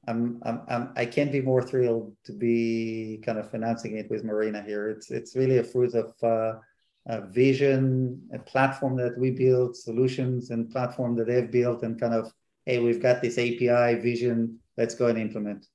I'm, 0.08 0.42
I'm, 0.44 0.62
I'm, 0.68 0.94
I 0.96 1.06
can't 1.06 1.32
be 1.32 1.42
more 1.42 1.62
thrilled 1.62 2.16
to 2.26 2.32
be 2.32 3.22
kind 3.24 3.38
of 3.38 3.54
announcing 3.54 3.98
it 3.98 4.10
with 4.10 4.24
Marina 4.24 4.64
here. 4.64 4.90
It's, 4.90 5.12
it's 5.12 5.36
really 5.36 5.58
a 5.58 5.64
fruit 5.64 5.94
of 5.94 6.14
uh, 6.24 6.60
a 7.08 7.22
vision, 7.28 8.22
a 8.34 8.40
platform 8.40 8.96
that 8.98 9.18
we 9.18 9.32
built, 9.32 9.76
solutions 9.76 10.52
and 10.52 10.70
platform 10.70 11.16
that 11.18 11.28
they've 11.28 11.52
built, 11.52 11.84
and 11.84 12.00
kind 12.00 12.14
of, 12.14 12.32
hey, 12.66 12.80
we've 12.80 13.02
got 13.02 13.22
this 13.22 13.38
API 13.38 14.00
vision. 14.00 14.60
Let's 14.78 14.96
go 14.96 15.08
and 15.08 15.20
implement. 15.20 15.66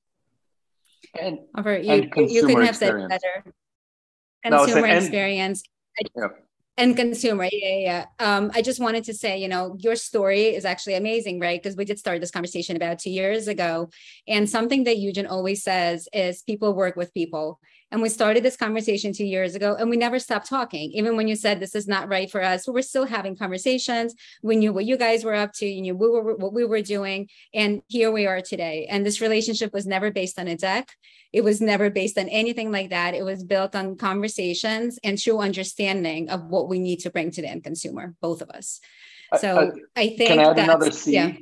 And, 1.19 1.39
you, 1.83 1.91
and 1.91 2.31
you 2.31 2.45
couldn't 2.45 2.65
have 2.65 2.75
said 2.75 3.07
better. 3.07 3.43
Consumer 4.43 4.87
no, 4.87 4.97
experience. 4.97 5.63
And, 6.15 6.31
and 6.77 6.97
consumer 6.97 7.47
yeah 7.51 7.77
yeah 7.77 8.05
um, 8.19 8.51
i 8.53 8.61
just 8.61 8.79
wanted 8.79 9.03
to 9.03 9.13
say 9.13 9.37
you 9.37 9.47
know 9.47 9.75
your 9.79 9.95
story 9.95 10.53
is 10.55 10.65
actually 10.65 10.95
amazing 10.95 11.39
right? 11.39 11.61
Because 11.61 11.77
we 11.77 11.85
did 11.85 11.99
start 11.99 12.21
this 12.21 12.31
conversation 12.31 12.75
about 12.75 12.99
two 12.99 13.09
years 13.09 13.47
ago. 13.47 13.89
And 14.27 14.49
something 14.49 14.83
that 14.85 14.97
Eugene 14.97 15.27
always 15.27 15.63
says 15.63 16.07
is 16.13 16.41
people 16.41 16.73
work 16.73 16.95
with 16.95 17.13
people 17.13 17.59
And 17.91 18.01
we 18.01 18.09
started 18.09 18.43
this 18.43 18.57
conversation 18.57 19.13
two 19.13 19.25
years 19.25 19.55
ago, 19.55 19.75
and 19.79 19.89
we 19.89 19.95
never 19.95 20.19
stopped 20.19 20.49
talking. 20.49 20.91
Even 20.91 21.15
when 21.15 21.27
you 21.27 21.35
said 21.35 21.59
this 21.59 21.75
is 21.75 21.87
not 21.87 22.09
right 22.09 22.29
for 22.29 22.43
us, 22.43 22.67
we 22.67 22.73
were 22.73 22.81
still 22.81 23.05
having 23.05 23.37
conversations. 23.37 24.15
We 24.41 24.55
knew 24.55 24.73
what 24.73 24.85
you 24.85 24.97
guys 24.97 25.23
were 25.23 25.35
up 25.35 25.53
to, 25.53 25.65
you 25.65 25.81
knew 25.81 25.95
we 25.95 26.09
were, 26.09 26.35
what 26.35 26.51
we 26.53 26.65
were 26.65 26.81
doing. 26.81 27.29
And 27.53 27.81
here 27.87 28.11
we 28.11 28.25
are 28.25 28.41
today. 28.41 28.87
And 28.89 29.05
this 29.05 29.21
relationship 29.21 29.71
was 29.71 29.85
never 29.85 30.11
based 30.11 30.39
on 30.39 30.47
a 30.47 30.57
deck. 30.57 30.89
It 31.31 31.43
was 31.43 31.61
never 31.61 31.89
based 31.89 32.17
on 32.17 32.27
anything 32.27 32.71
like 32.71 32.89
that. 32.89 33.13
It 33.13 33.23
was 33.23 33.43
built 33.43 33.75
on 33.75 33.97
conversations 33.97 34.99
and 35.03 35.17
true 35.17 35.39
understanding 35.39 36.29
of 36.29 36.45
what 36.45 36.67
we 36.67 36.79
need 36.79 37.01
to 37.01 37.11
bring 37.11 37.31
to 37.31 37.41
the 37.41 37.49
end 37.49 37.63
consumer, 37.63 38.15
both 38.21 38.41
of 38.41 38.49
us. 38.49 38.79
So 39.39 39.57
uh, 39.57 39.71
I 39.95 40.09
think 40.09 40.29
can 40.29 40.39
I 40.39 40.49
add 40.49 40.59
another 40.59 40.91
C? 40.91 41.13
Yeah. 41.13 41.33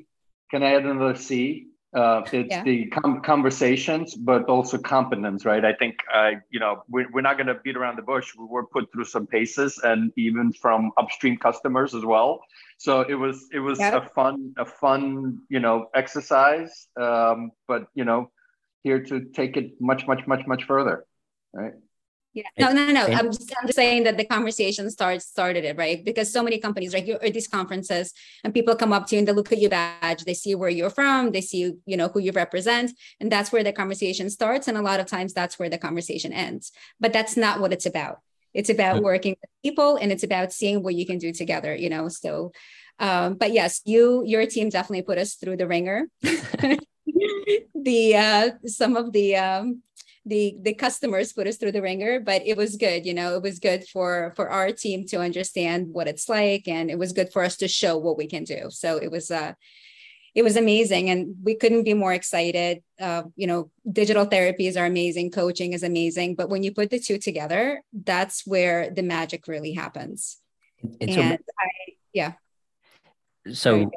Can 0.51 0.63
I 0.63 0.75
add 0.75 0.85
another 0.85 1.15
C? 1.15 1.67
Uh, 1.93 2.23
it's 2.31 2.49
yeah. 2.49 2.63
the 2.63 2.87
com- 2.87 3.21
conversations, 3.21 4.15
but 4.15 4.45
also 4.45 4.79
competence, 4.79 5.45
right? 5.45 5.63
I 5.63 5.73
think, 5.73 5.95
uh, 6.11 6.31
you 6.49 6.59
know, 6.59 6.83
we're, 6.89 7.07
we're 7.11 7.21
not 7.21 7.37
going 7.37 7.47
to 7.47 7.55
beat 7.63 7.77
around 7.77 7.97
the 7.97 8.01
bush. 8.01 8.33
We 8.35 8.45
were 8.45 8.65
put 8.65 8.91
through 8.91 9.05
some 9.05 9.27
paces, 9.27 9.79
and 9.83 10.11
even 10.17 10.53
from 10.53 10.91
upstream 10.97 11.37
customers 11.37 11.93
as 11.93 12.03
well. 12.03 12.41
So 12.77 13.01
it 13.01 13.13
was 13.13 13.47
it 13.53 13.59
was 13.59 13.79
a 13.79 14.01
fun 14.15 14.53
a 14.57 14.65
fun 14.65 15.39
you 15.49 15.59
know 15.59 15.87
exercise, 15.93 16.87
um, 16.99 17.51
but 17.67 17.87
you 17.93 18.05
know, 18.05 18.31
here 18.83 19.01
to 19.03 19.25
take 19.35 19.55
it 19.55 19.79
much 19.79 20.07
much 20.07 20.25
much 20.25 20.47
much 20.47 20.63
further, 20.63 21.05
right? 21.53 21.73
Yeah, 22.33 22.43
no, 22.57 22.71
no, 22.71 22.91
no. 22.91 23.05
I'm 23.05 23.31
just, 23.31 23.53
I'm 23.59 23.67
just 23.67 23.75
saying 23.75 24.05
that 24.05 24.17
the 24.17 24.25
conversation 24.25 24.89
starts 24.89 25.25
started 25.25 25.65
it 25.65 25.77
right 25.77 26.03
because 26.03 26.33
so 26.33 26.41
many 26.41 26.57
companies, 26.57 26.93
right? 26.93 27.05
You're 27.05 27.23
at 27.23 27.33
these 27.33 27.47
conferences, 27.47 28.11
and 28.43 28.53
people 28.53 28.75
come 28.75 28.91
up 28.91 29.05
to 29.07 29.15
you 29.15 29.19
and 29.19 29.27
they 29.27 29.33
look 29.33 29.51
at 29.51 29.59
your 29.59 29.69
badge, 29.69 30.23
they 30.23 30.33
see 30.33 30.55
where 30.55 30.69
you're 30.69 30.89
from, 30.89 31.31
they 31.31 31.41
see 31.41 31.73
you 31.85 31.95
know 31.95 32.07
who 32.07 32.19
you 32.19 32.31
represent, 32.31 32.91
and 33.19 33.31
that's 33.31 33.51
where 33.51 33.63
the 33.63 33.71
conversation 33.71 34.31
starts. 34.31 34.67
And 34.67 34.77
a 34.77 34.81
lot 34.81 34.99
of 34.99 35.05
times, 35.05 35.33
that's 35.33 35.59
where 35.59 35.69
the 35.69 35.77
conversation 35.77 36.33
ends. 36.33 36.71
But 36.99 37.13
that's 37.13 37.37
not 37.37 37.59
what 37.59 37.71
it's 37.71 37.85
about. 37.85 38.19
It's 38.53 38.69
about 38.69 39.03
working 39.03 39.35
with 39.39 39.49
people, 39.63 39.97
and 39.97 40.11
it's 40.11 40.23
about 40.23 40.51
seeing 40.51 40.81
what 40.81 40.95
you 40.95 41.05
can 41.05 41.19
do 41.19 41.31
together. 41.31 41.75
You 41.75 41.89
know, 41.89 42.09
so. 42.09 42.51
Um, 42.99 43.35
but 43.35 43.51
yes, 43.51 43.81
you 43.85 44.23
your 44.25 44.45
team 44.45 44.69
definitely 44.69 45.01
put 45.01 45.17
us 45.17 45.35
through 45.35 45.57
the 45.57 45.67
ringer. 45.67 46.07
the 47.75 48.15
uh, 48.15 48.49
some 48.65 48.95
of 48.95 49.11
the 49.11 49.35
um, 49.35 49.81
the 50.25 50.55
the 50.61 50.73
customers 50.73 51.33
put 51.33 51.47
us 51.47 51.57
through 51.57 51.71
the 51.71 51.81
ringer 51.81 52.19
but 52.19 52.41
it 52.45 52.55
was 52.55 52.77
good 52.77 53.05
you 53.05 53.13
know 53.13 53.35
it 53.35 53.41
was 53.41 53.59
good 53.59 53.85
for 53.87 54.31
for 54.35 54.49
our 54.49 54.71
team 54.71 55.05
to 55.05 55.19
understand 55.19 55.87
what 55.91 56.07
it's 56.07 56.29
like 56.29 56.67
and 56.67 56.89
it 56.89 56.97
was 56.97 57.11
good 57.11 57.31
for 57.31 57.43
us 57.43 57.57
to 57.57 57.67
show 57.67 57.97
what 57.97 58.17
we 58.17 58.27
can 58.27 58.43
do. 58.43 58.69
So 58.69 58.97
it 58.97 59.11
was 59.11 59.29
uh 59.31 59.53
it 60.35 60.43
was 60.43 60.55
amazing 60.55 61.09
and 61.11 61.35
we 61.43 61.53
couldn't 61.55 61.83
be 61.83 61.93
more 61.93 62.13
excited. 62.13 62.81
Uh, 62.99 63.23
you 63.35 63.47
know 63.47 63.69
digital 63.91 64.25
therapies 64.25 64.79
are 64.79 64.85
amazing 64.85 65.29
coaching 65.29 65.73
is 65.73 65.83
amazing 65.83 66.35
but 66.35 66.49
when 66.49 66.63
you 66.63 66.71
put 66.71 66.89
the 66.89 66.99
two 66.99 67.17
together 67.17 67.81
that's 67.91 68.47
where 68.47 68.89
the 68.89 69.03
magic 69.03 69.47
really 69.47 69.73
happens. 69.73 70.37
And, 71.01 71.39
I, 71.59 71.67
yeah. 72.13 72.33
So 73.51 73.91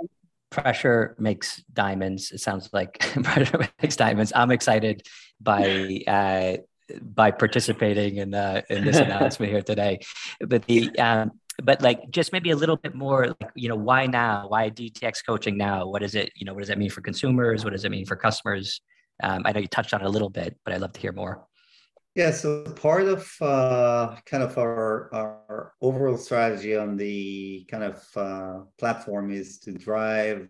pressure 0.57 1.15
makes 1.19 1.63
diamonds. 1.73 2.33
It 2.33 2.41
sounds 2.41 2.71
like 2.73 2.99
pressure 3.23 3.69
makes 3.83 3.97
diamonds. 3.97 4.33
I'm 4.35 4.51
excited 4.51 5.07
by 5.41 6.03
uh, 6.07 6.57
by 7.03 7.31
participating 7.31 8.17
in 8.17 8.35
uh, 8.35 8.63
in 8.71 8.85
this 8.85 8.97
announcement 9.07 9.53
here 9.53 9.63
today. 9.63 10.01
But 10.41 10.65
the 10.67 10.99
um, 10.99 11.33
but 11.63 11.83
like 11.83 12.11
just 12.11 12.33
maybe 12.33 12.51
a 12.51 12.57
little 12.57 12.77
bit 12.77 12.95
more 12.95 13.29
like 13.41 13.51
you 13.55 13.69
know 13.69 13.77
why 13.77 14.07
now 14.07 14.47
why 14.49 14.69
dtx 14.69 15.25
coaching 15.25 15.57
now 15.57 15.87
what 15.87 16.03
is 16.03 16.15
it 16.15 16.31
you 16.37 16.45
know 16.45 16.53
what 16.53 16.61
does 16.61 16.69
that 16.69 16.77
mean 16.77 16.91
for 16.91 17.01
consumers 17.01 17.65
what 17.65 17.71
does 17.71 17.85
it 17.87 17.91
mean 17.91 18.05
for 18.05 18.15
customers 18.15 18.83
um, 19.23 19.41
i 19.47 19.53
know 19.53 19.61
you 19.61 19.67
touched 19.67 19.95
on 19.95 20.03
it 20.03 20.07
a 20.07 20.11
little 20.11 20.29
bit 20.29 20.55
but 20.65 20.75
i'd 20.75 20.83
love 20.83 20.93
to 20.93 21.01
hear 21.01 21.13
more 21.13 21.47
yeah, 22.17 22.31
so 22.31 22.65
part 22.65 23.03
of 23.03 23.31
uh, 23.43 24.17
kind 24.25 24.43
of 24.43 24.57
our, 24.57 25.11
our 25.15 25.75
overall 25.83 26.17
strategy 26.17 26.75
on 26.75 26.97
the 26.97 27.67
kind 27.71 27.85
of 27.85 28.03
uh, 28.17 28.61
platform 28.79 29.31
is 29.31 29.59
to 29.59 29.73
drive 29.73 30.49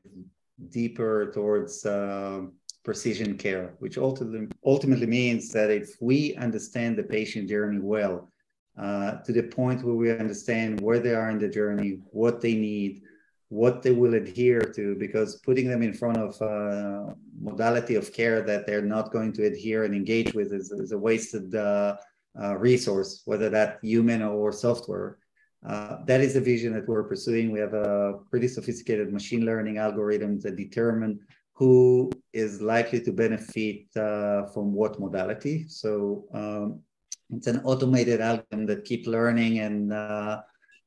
deeper 0.70 1.32
towards 1.34 1.84
uh, 1.84 2.42
precision 2.84 3.36
care, 3.36 3.74
which 3.80 3.98
ultimately, 3.98 4.46
ultimately 4.64 5.06
means 5.06 5.50
that 5.50 5.70
if 5.70 5.90
we 6.00 6.36
understand 6.36 6.96
the 6.96 7.02
patient 7.02 7.48
journey 7.48 7.80
well, 7.82 8.30
uh, 8.78 9.16
to 9.24 9.32
the 9.32 9.42
point 9.42 9.82
where 9.82 9.96
we 9.96 10.12
understand 10.12 10.80
where 10.80 11.00
they 11.00 11.16
are 11.16 11.30
in 11.30 11.38
the 11.38 11.48
journey, 11.48 11.98
what 12.12 12.40
they 12.40 12.54
need, 12.54 13.02
what 13.48 13.82
they 13.82 13.92
will 13.92 14.14
adhere 14.14 14.60
to 14.60 14.96
because 14.96 15.36
putting 15.36 15.68
them 15.68 15.82
in 15.82 15.92
front 15.92 16.18
of 16.18 16.40
a 16.40 17.14
modality 17.40 17.94
of 17.94 18.12
care 18.12 18.42
that 18.42 18.66
they're 18.66 18.82
not 18.82 19.12
going 19.12 19.32
to 19.32 19.44
adhere 19.44 19.84
and 19.84 19.94
engage 19.94 20.34
with 20.34 20.52
is, 20.52 20.72
is 20.72 20.92
a 20.92 20.98
wasted 20.98 21.54
uh, 21.54 21.96
uh, 22.40 22.56
resource 22.56 23.22
whether 23.24 23.48
that 23.48 23.78
human 23.82 24.22
or 24.22 24.52
software. 24.52 25.18
Uh, 25.64 25.98
that 26.04 26.20
is 26.20 26.34
the 26.34 26.40
vision 26.40 26.72
that 26.72 26.86
we're 26.86 27.04
pursuing. 27.04 27.50
We 27.50 27.60
have 27.60 27.74
a 27.74 28.18
pretty 28.30 28.46
sophisticated 28.46 29.12
machine 29.12 29.44
learning 29.44 29.76
algorithms 29.76 30.42
that 30.42 30.56
determine 30.56 31.20
who 31.54 32.10
is 32.32 32.60
likely 32.60 33.00
to 33.00 33.12
benefit 33.12 33.86
uh, 33.96 34.46
from 34.46 34.72
what 34.74 35.00
modality. 35.00 35.66
So 35.68 36.26
um, 36.34 36.80
it's 37.30 37.46
an 37.46 37.60
automated 37.64 38.20
algorithm 38.20 38.66
that 38.66 38.84
keep 38.84 39.06
learning 39.06 39.60
and 39.60 39.92
uh, 39.92 40.42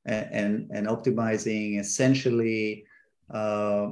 and, 0.06 0.70
and 0.74 0.88
optimizing 0.88 1.80
essentially 1.80 2.86
uh, 3.34 3.92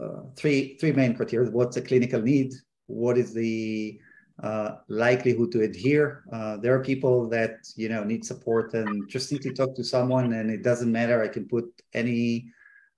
uh, 0.00 0.22
three, 0.36 0.76
three 0.78 0.92
main 0.92 1.14
criteria. 1.14 1.50
What's 1.50 1.76
the 1.76 1.82
clinical 1.82 2.20
need? 2.20 2.52
What 2.86 3.16
is 3.16 3.32
the 3.32 3.98
uh, 4.42 4.76
likelihood 4.88 5.52
to 5.52 5.62
adhere? 5.62 6.24
Uh, 6.32 6.56
there 6.56 6.74
are 6.74 6.82
people 6.82 7.28
that, 7.28 7.58
you 7.76 7.88
know, 7.88 8.04
need 8.04 8.24
support 8.24 8.74
and 8.74 9.08
just 9.08 9.30
need 9.30 9.42
to 9.42 9.52
talk 9.52 9.74
to 9.76 9.84
someone 9.84 10.32
and 10.32 10.50
it 10.50 10.62
doesn't 10.62 10.90
matter. 10.90 11.22
I 11.22 11.28
can 11.28 11.46
put 11.46 11.66
any 11.92 12.46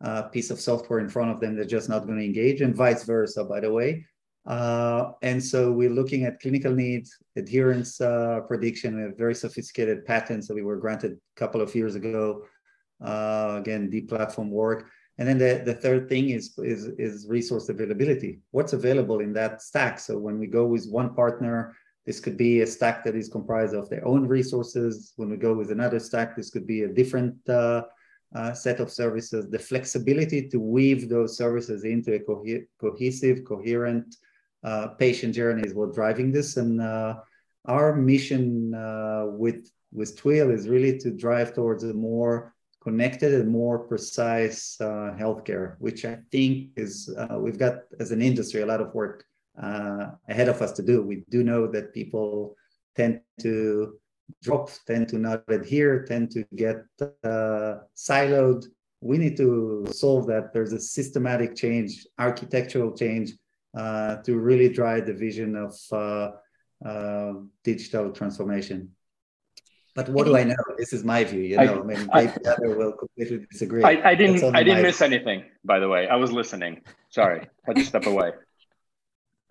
uh, 0.01 0.23
piece 0.23 0.51
of 0.51 0.61
software 0.61 1.01
in 1.01 1.09
front 1.09 1.31
of 1.31 1.41
them. 1.41 1.55
They're 1.55 1.65
just 1.65 1.89
not 1.89 2.07
going 2.07 2.19
to 2.19 2.25
engage 2.25 2.61
and 2.63 2.75
vice 2.75 3.05
versa, 3.05 3.45
by 3.45 3.61
the 3.61 3.73
way. 3.73 4.07
Uh, 4.47 5.13
and 5.23 5.43
so 5.43 5.73
we're 5.73 5.91
looking 5.91 6.25
at 6.25 6.41
clinical 6.41 6.73
needs, 6.73 7.17
adherence 7.35 8.01
uh, 8.01 8.41
prediction. 8.47 8.97
We 8.97 9.03
have 9.03 9.19
very 9.19 9.35
sophisticated 9.35 10.05
patents 10.05 10.47
that 10.47 10.55
we 10.55 10.63
were 10.63 10.77
granted 10.77 11.13
a 11.13 11.39
couple 11.39 11.61
of 11.61 11.75
years 11.75 11.97
ago. 11.97 12.45
Uh, 13.05 13.57
again, 13.59 13.91
deep 13.91 14.09
platform 14.09 14.51
work. 14.51 14.89
And 15.19 15.27
then 15.27 15.39
the, 15.39 15.63
the 15.65 15.75
third 15.75 16.09
thing 16.09 16.31
is, 16.31 16.57
is, 16.59 16.87
is 16.99 17.27
resource 17.29 17.69
availability. 17.69 18.41
What's 18.53 18.73
available 18.73 19.21
in 19.21 19.33
that 19.33 19.63
stack? 19.63 19.99
So 19.99 20.17
when 20.19 20.39
we 20.39 20.47
go 20.47 20.67
with 20.67 20.87
one 20.89 21.15
partner, 21.15 21.75
this 22.05 22.21
could 22.21 22.37
be 22.37 22.61
a 22.61 22.67
stack 22.67 23.03
that 23.05 23.17
is 23.17 23.29
comprised 23.29 23.75
of 23.75 23.89
their 23.89 24.07
own 24.07 24.27
resources. 24.29 25.13
When 25.17 25.29
we 25.29 25.37
go 25.37 25.55
with 25.55 25.73
another 25.73 25.99
stack, 25.99 26.37
this 26.37 26.51
could 26.51 26.67
be 26.67 26.83
a 26.83 26.89
different 26.89 27.37
uh, 27.49 27.83
uh, 28.35 28.53
set 28.53 28.79
of 28.79 28.93
services. 28.93 29.51
The 29.51 29.59
flexibility 29.59 30.49
to 30.49 30.61
weave 30.61 31.09
those 31.09 31.37
services 31.37 31.85
into 31.85 32.15
a 32.15 32.21
co 32.21 32.45
cohesive, 32.81 33.45
coherent 33.45 34.17
uh, 34.67 34.89
patient 34.99 35.33
journeys 35.33 35.75
what 35.75 35.95
driving 35.95 36.33
this. 36.33 36.57
And 36.57 36.81
uh, 36.81 37.15
our 37.67 37.95
mission 37.95 38.75
uh, 38.75 39.27
with 39.29 39.71
with 39.93 40.17
Twill 40.17 40.51
is 40.51 40.69
really 40.69 40.99
to 40.99 41.11
drive 41.13 41.55
towards 41.55 41.85
a 41.85 41.95
more 41.95 42.53
connected 42.83 43.33
and 43.33 43.49
more 43.49 43.79
precise 43.79 44.77
uh, 44.81 45.15
healthcare, 45.19 45.77
which 45.79 46.05
I 46.05 46.19
think 46.33 46.71
is 46.77 47.15
uh, 47.17 47.39
we've 47.39 47.59
got 47.59 47.75
as 48.01 48.11
an 48.11 48.21
industry 48.21 48.63
a 48.63 48.67
lot 48.67 48.81
of 48.81 48.93
work 48.93 49.25
ahead 50.29 50.49
of 50.49 50.61
us 50.61 50.73
to 50.73 50.83
do. 50.83 51.01
We 51.01 51.25
do 51.31 51.43
know 51.43 51.67
that 51.69 51.95
people 51.95 52.57
tend 52.97 53.21
to 53.41 53.95
drop, 54.43 54.71
tend 54.87 55.09
to 55.11 55.19
not 55.19 55.45
adhere, 55.49 56.05
tend 56.05 56.31
to 56.33 56.45
get 56.57 56.79
siloed. 57.97 58.67
We 59.01 59.19
need 59.19 59.37
to 59.37 59.87
solve 59.93 60.27
that. 60.27 60.53
There's 60.53 60.73
a 60.73 60.81
systematic 60.81 61.55
change, 61.55 62.07
architectural 62.19 62.93
change 62.97 63.33
uh, 63.77 64.17
to 64.23 64.39
really 64.39 64.69
drive 64.69 65.07
the 65.07 65.15
vision 65.15 65.55
of 65.57 65.75
uh, 65.93 66.31
uh, 66.85 67.35
digital 67.63 68.11
transformation. 68.11 68.91
But 69.95 70.11
what 70.11 70.27
do 70.27 70.37
I 70.37 70.45
know? 70.45 70.57
This 70.77 70.93
is 70.93 71.05
my 71.05 71.25
view. 71.25 71.41
You 71.41 71.57
know, 71.57 71.81
I, 71.81 71.85
mean, 71.85 72.09
maybe 72.13 72.33
the 72.43 72.53
other 72.53 72.77
will 72.77 72.93
completely 72.93 73.47
disagree. 73.51 73.83
I, 73.83 74.11
I 74.11 74.15
didn't. 74.15 74.55
I 74.55 74.63
didn't 74.63 74.83
miss 74.83 74.99
view. 74.99 75.07
anything. 75.07 75.45
By 75.65 75.79
the 75.79 75.89
way, 75.89 76.07
I 76.07 76.17
was 76.17 76.31
listening. 76.33 76.83
Sorry, 77.09 77.49
I 77.67 77.73
just 77.73 77.89
step 77.89 78.05
away. 78.05 78.33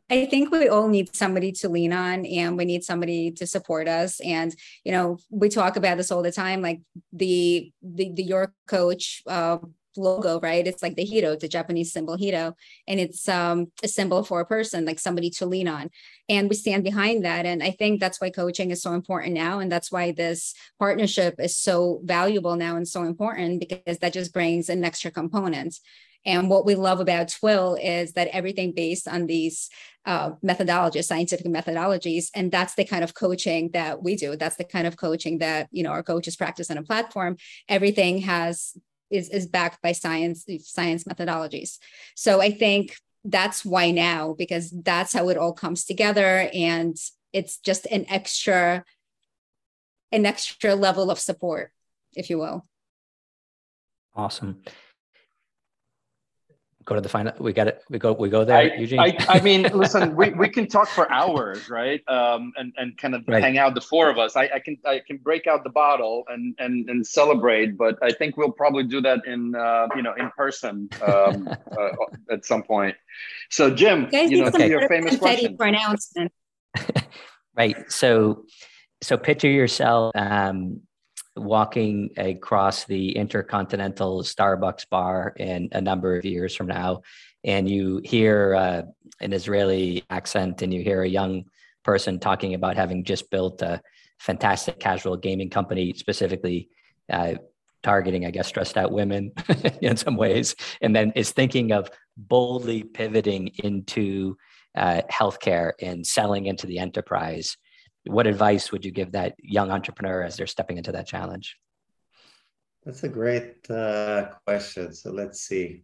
I 0.09 0.28
think 0.28 0.51
we 0.51 0.69
all 0.69 0.88
need 0.88 1.15
somebody 1.15 1.51
to 1.53 1.69
lean 1.69 1.91
on 1.91 2.28
and 2.28 2.57
we 2.57 2.65
need 2.65 2.84
somebody 2.84 3.32
to 3.32 3.47
support 3.47 3.88
us. 3.88 4.19
And, 4.19 4.55
you 4.84 4.91
know, 4.91 5.17
we 5.32 5.49
talk 5.49 5.78
about 5.78 5.97
this 5.97 6.11
all 6.11 6.21
the 6.21 6.32
time, 6.32 6.61
like 6.61 6.82
the, 7.11 7.71
the, 7.82 8.11
the 8.13 8.21
your 8.21 8.53
coach, 8.67 9.23
uh, 9.26 9.57
logo, 9.98 10.39
right? 10.39 10.66
It's 10.66 10.84
like 10.84 10.96
the 10.96 11.04
Hito, 11.04 11.36
the 11.36 11.48
Japanese 11.48 11.91
symbol 11.91 12.16
Hito, 12.16 12.56
and 12.88 13.00
it's 13.00 13.28
um, 13.28 13.72
a 13.84 13.88
symbol 13.88 14.24
for 14.24 14.39
a 14.39 14.46
person, 14.46 14.86
like 14.86 15.00
somebody 15.00 15.30
to 15.32 15.46
lean 15.46 15.68
on. 15.68 15.89
And 16.30 16.50
we 16.50 16.56
stand 16.56 16.84
behind 16.84 17.26
that. 17.26 17.46
And 17.46 17.62
I 17.62 17.72
think 17.72 18.00
that's 18.00 18.20
why 18.20 18.30
coaching 18.30 18.72
is 18.72 18.82
so 18.82 18.93
important 18.93 19.34
now. 19.34 19.60
And 19.60 19.72
that's 19.72 19.91
why 19.91 20.12
this 20.12 20.54
partnership 20.80 21.36
is 21.39 21.56
so 21.56 22.02
valuable 22.04 22.56
now 22.56 22.76
and 22.76 22.88
so 22.88 23.04
important 23.04 23.60
because 23.60 24.00
that 24.00 24.14
just 24.14 24.34
brings 24.34 24.70
an 24.70 24.84
extra 24.84 25.12
component. 25.12 25.80
And 26.26 26.50
what 26.50 26.66
we 26.66 26.76
love 26.76 27.00
about 27.00 27.30
Twill 27.30 27.78
is 27.82 28.14
that 28.14 28.30
everything 28.30 28.72
based 28.72 29.08
on 29.08 29.28
these 29.28 29.70
uh, 30.06 30.32
methodologies, 30.43 31.06
scientific 31.06 31.46
methodologies, 31.46 32.30
and 32.34 32.52
that's 32.52 32.76
the 32.76 32.86
kind 32.86 33.04
of 33.04 33.14
coaching 33.14 33.70
that 33.74 34.04
we 34.04 34.16
do. 34.16 34.36
That's 34.36 34.56
the 34.56 34.64
kind 34.64 34.88
of 34.88 34.98
coaching 34.98 35.39
that 35.39 35.68
you 35.72 35.84
know 35.84 35.91
our 35.91 36.04
coaches 36.04 36.36
practice 36.36 36.72
on 36.72 36.78
a 36.78 36.84
platform. 36.84 37.38
Everything 37.70 38.20
has 38.20 38.76
is 39.10 39.30
is 39.30 39.47
backed 39.47 39.82
by 39.82 39.91
science 39.91 40.45
science 40.62 41.03
methodologies. 41.03 41.78
So 42.16 42.41
I 42.41 42.51
think 42.51 42.95
that's 43.26 43.66
why 43.66 43.91
now 43.91 44.36
because 44.38 44.70
that's 44.70 45.12
how 45.12 45.30
it 45.30 45.38
all 45.38 45.53
comes 45.53 45.84
together 45.84 46.49
and 46.53 46.95
it's 47.34 47.58
just 47.58 47.86
an 47.88 48.06
extra 48.08 48.86
an 50.12 50.26
extra 50.26 50.76
level 50.76 51.10
of 51.10 51.20
support 51.20 51.72
if 52.14 52.30
you 52.30 52.38
will 52.38 52.66
awesome 54.16 54.62
go 56.86 56.96
to 56.96 57.02
the 57.02 57.10
final 57.10 57.34
we 57.40 57.52
got 57.52 57.68
it 57.68 57.84
we 57.90 57.98
go 57.98 58.14
we 58.14 58.30
go 58.30 58.46
there 58.46 58.58
I, 58.58 58.76
eugene? 58.76 59.00
I, 59.00 59.18
I 59.28 59.40
mean 59.42 59.64
listen 59.74 60.16
we, 60.16 60.30
we 60.30 60.48
can 60.48 60.68
talk 60.68 60.88
for 60.88 61.12
hours 61.12 61.70
right? 61.70 62.02
Um 62.08 62.54
and 62.58 62.74
and 62.78 62.98
kind 62.98 63.16
of 63.16 63.24
right. 63.28 63.44
hang 63.44 63.58
out 63.58 63.74
the 63.74 63.82
four 63.82 64.10
of 64.10 64.18
us. 64.18 64.36
I, 64.36 64.50
I 64.56 64.60
can 64.60 64.78
i 64.86 65.02
can 65.06 65.18
break 65.18 65.48
out 65.48 65.64
the 65.64 65.70
bottle 65.70 66.24
and 66.30 66.56
and 66.60 66.90
and 66.90 67.06
celebrate 67.06 67.78
but 67.78 67.98
i 68.04 68.12
think 68.12 68.38
we'll 68.38 68.52
probably 68.52 68.84
do 68.84 69.02
that 69.02 69.26
in 69.26 69.56
uh 69.56 69.88
you 69.96 70.04
know 70.04 70.14
in 70.14 70.30
person 70.38 70.90
um 71.06 71.48
uh, 71.78 71.90
at 72.32 72.46
some 72.46 72.64
point. 72.64 72.96
So 73.50 73.74
jim 73.74 74.08
you, 74.12 74.20
you 74.22 74.42
know 74.42 74.48
okay. 74.48 74.70
your 74.70 74.88
famous 74.88 75.18
question. 75.18 75.58
pronouncement 75.58 76.32
right 77.56 77.92
so 77.92 78.46
so 79.02 79.18
picture 79.18 79.50
yourself 79.50 80.12
um 80.16 80.82
walking 81.36 82.12
across 82.18 82.86
the 82.86 83.16
intercontinental 83.16 84.24
Starbucks 84.24 84.90
bar 84.90 85.34
in 85.38 85.70
a 85.72 85.82
number 85.82 86.18
of 86.18 86.26
years 86.26 86.56
from 86.56 86.68
now, 86.68 87.02
and 87.44 87.70
you 87.70 88.02
hear 88.04 88.56
uh, 88.56 88.82
an 89.22 89.34
Israeli 89.34 90.04
accent 90.10 90.62
and 90.62 90.74
you 90.74 90.82
hear 90.82 91.04
a 91.04 91.10
young 91.10 91.46
person 91.84 92.20
talking 92.20 92.54
about 92.54 92.76
having 92.76 93.04
just 93.04 93.30
built 93.30 93.62
a 93.62 93.82
fantastic 94.20 94.80
casual 94.80 95.18
gaming 95.18 95.50
company, 95.50 95.94
specifically 95.94 96.70
uh, 97.12 97.36
targeting, 97.84 98.26
I 98.26 98.32
guess, 98.32 98.48
stressed 98.48 98.78
out 98.78 98.92
women 98.92 99.32
in 99.82 99.96
some 99.98 100.18
ways, 100.18 100.56
and 100.82 100.96
then 100.96 101.12
is 101.16 101.32
thinking 101.32 101.72
of 101.72 101.90
boldly 102.18 102.84
pivoting 102.84 103.50
into 103.64 104.38
uh, 104.76 105.02
healthcare 105.12 105.74
and 105.82 106.06
selling 106.06 106.48
into 106.48 106.66
the 106.66 106.80
enterprise 106.80 107.58
what 108.08 108.28
advice 108.28 108.72
would 108.72 108.86
you 108.86 108.91
give 108.91 109.12
that 109.14 109.36
young 109.39 109.72
entrepreneur 109.72 110.24
as 110.24 110.38
they're 110.38 110.47
stepping 110.47 110.78
into 110.78 110.91
that 110.91 111.08
challenge? 111.08 111.58
That's 112.86 113.03
a 113.03 113.10
great 113.10 113.70
uh, 113.70 114.30
question. 114.45 114.93
So 114.93 115.12
let's 115.12 115.41
see. 115.41 115.84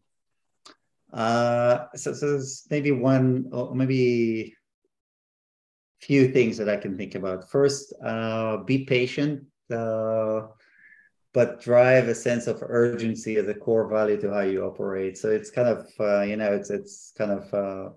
Uh, 1.11 1.85
so, 1.95 2.13
so 2.13 2.31
there's 2.31 2.67
maybe 2.69 2.91
one, 2.91 3.49
or 3.51 3.75
maybe 3.75 4.55
few 5.99 6.31
things 6.31 6.57
that 6.57 6.69
I 6.69 6.77
can 6.77 6.97
think 6.97 7.15
about. 7.15 7.49
First, 7.49 7.93
uh, 8.03 8.57
be 8.57 8.85
patient, 8.85 9.45
uh, 9.73 10.47
but 11.33 11.61
drive 11.61 12.07
a 12.07 12.15
sense 12.15 12.47
of 12.47 12.61
urgency 12.61 13.37
as 13.37 13.47
a 13.47 13.53
core 13.53 13.89
value 13.89 14.19
to 14.21 14.33
how 14.33 14.41
you 14.41 14.63
operate. 14.63 15.17
So 15.17 15.29
it's 15.29 15.49
kind 15.49 15.67
of, 15.67 15.87
uh, 15.99 16.21
you 16.21 16.37
know, 16.37 16.53
it's 16.53 16.69
it's 16.69 17.13
kind 17.17 17.31
of 17.31 17.53
uh, 17.53 17.89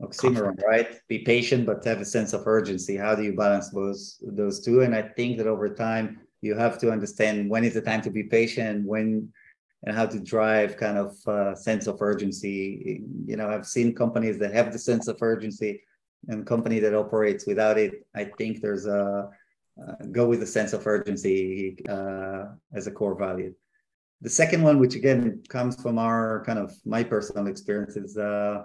oxymoron, 0.00 0.62
right? 0.62 0.88
Be 1.08 1.20
patient, 1.20 1.66
but 1.66 1.84
have 1.84 2.00
a 2.00 2.04
sense 2.04 2.32
of 2.32 2.46
urgency. 2.46 2.96
How 2.96 3.14
do 3.14 3.22
you 3.22 3.34
balance 3.34 3.70
those 3.70 4.22
those 4.22 4.60
two? 4.60 4.82
And 4.82 4.94
I 4.94 5.02
think 5.02 5.38
that 5.38 5.46
over 5.46 5.68
time, 5.68 6.20
you 6.42 6.54
have 6.56 6.78
to 6.80 6.90
understand 6.90 7.50
when 7.50 7.64
is 7.64 7.74
the 7.74 7.82
time 7.82 8.02
to 8.02 8.10
be 8.10 8.24
patient, 8.24 8.86
when 8.86 9.32
and 9.84 9.96
how 9.96 10.06
to 10.06 10.20
drive 10.20 10.76
kind 10.76 10.98
of 10.98 11.16
uh, 11.26 11.54
sense 11.54 11.86
of 11.86 12.00
urgency. 12.00 13.02
You 13.26 13.36
know, 13.36 13.48
I've 13.48 13.66
seen 13.66 13.94
companies 13.94 14.38
that 14.38 14.52
have 14.52 14.72
the 14.72 14.78
sense 14.78 15.08
of 15.08 15.22
urgency, 15.22 15.82
and 16.28 16.46
company 16.46 16.80
that 16.80 16.94
operates 16.94 17.46
without 17.46 17.78
it. 17.78 18.06
I 18.14 18.24
think 18.24 18.60
there's 18.60 18.86
a 18.86 19.30
uh, 19.80 20.04
go 20.12 20.26
with 20.26 20.42
a 20.42 20.46
sense 20.46 20.72
of 20.72 20.86
urgency 20.86 21.78
uh, 21.88 22.46
as 22.74 22.86
a 22.86 22.90
core 22.90 23.18
value. 23.18 23.54
The 24.20 24.28
second 24.28 24.62
one, 24.62 24.78
which 24.78 24.94
again 24.94 25.42
comes 25.48 25.80
from 25.80 25.98
our 25.98 26.44
kind 26.44 26.58
of 26.58 26.74
my 26.84 27.02
personal 27.02 27.46
experience, 27.46 27.96
is 27.96 28.18
uh, 28.18 28.64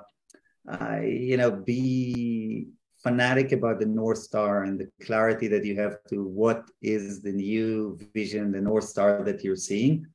uh, 0.67 0.99
you 1.01 1.37
know, 1.37 1.51
be 1.51 2.67
fanatic 3.03 3.51
about 3.51 3.79
the 3.79 3.85
North 3.85 4.17
Star 4.17 4.63
and 4.63 4.79
the 4.79 4.89
clarity 5.05 5.47
that 5.47 5.63
you 5.63 5.79
have 5.79 6.03
to 6.09 6.23
what 6.23 6.63
is 6.81 7.21
the 7.21 7.31
new 7.31 7.97
vision, 8.13 8.51
the 8.51 8.61
North 8.61 8.85
Star 8.85 9.23
that 9.23 9.43
you're 9.43 9.55
seeing. 9.55 10.07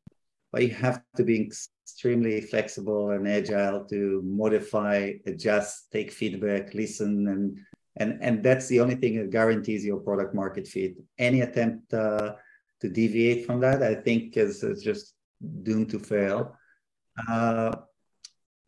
But 0.53 0.63
you 0.63 0.71
have 0.71 1.03
to 1.17 1.23
be 1.23 1.41
extremely 1.41 2.41
flexible 2.41 3.11
and 3.11 3.29
agile 3.29 3.85
to 3.85 4.21
modify, 4.25 5.13
adjust, 5.27 5.93
take 5.93 6.11
feedback, 6.11 6.75
listen, 6.75 7.29
and 7.29 7.59
and 7.97 8.19
and 8.21 8.43
that's 8.43 8.67
the 8.67 8.81
only 8.81 8.97
thing 8.97 9.19
that 9.19 9.31
guarantees 9.31 9.85
your 9.85 10.01
product 10.01 10.35
market 10.35 10.67
fit. 10.67 10.97
Any 11.19 11.43
attempt 11.43 11.95
uh, 11.95 12.35
to 12.81 12.89
deviate 12.89 13.47
from 13.47 13.61
that, 13.61 13.83
I 13.83 13.95
think, 13.95 14.37
is, 14.37 14.65
is 14.65 14.83
just 14.83 15.15
doomed 15.63 15.91
to 15.91 15.99
fail. 15.99 16.57
Uh, 17.29 17.77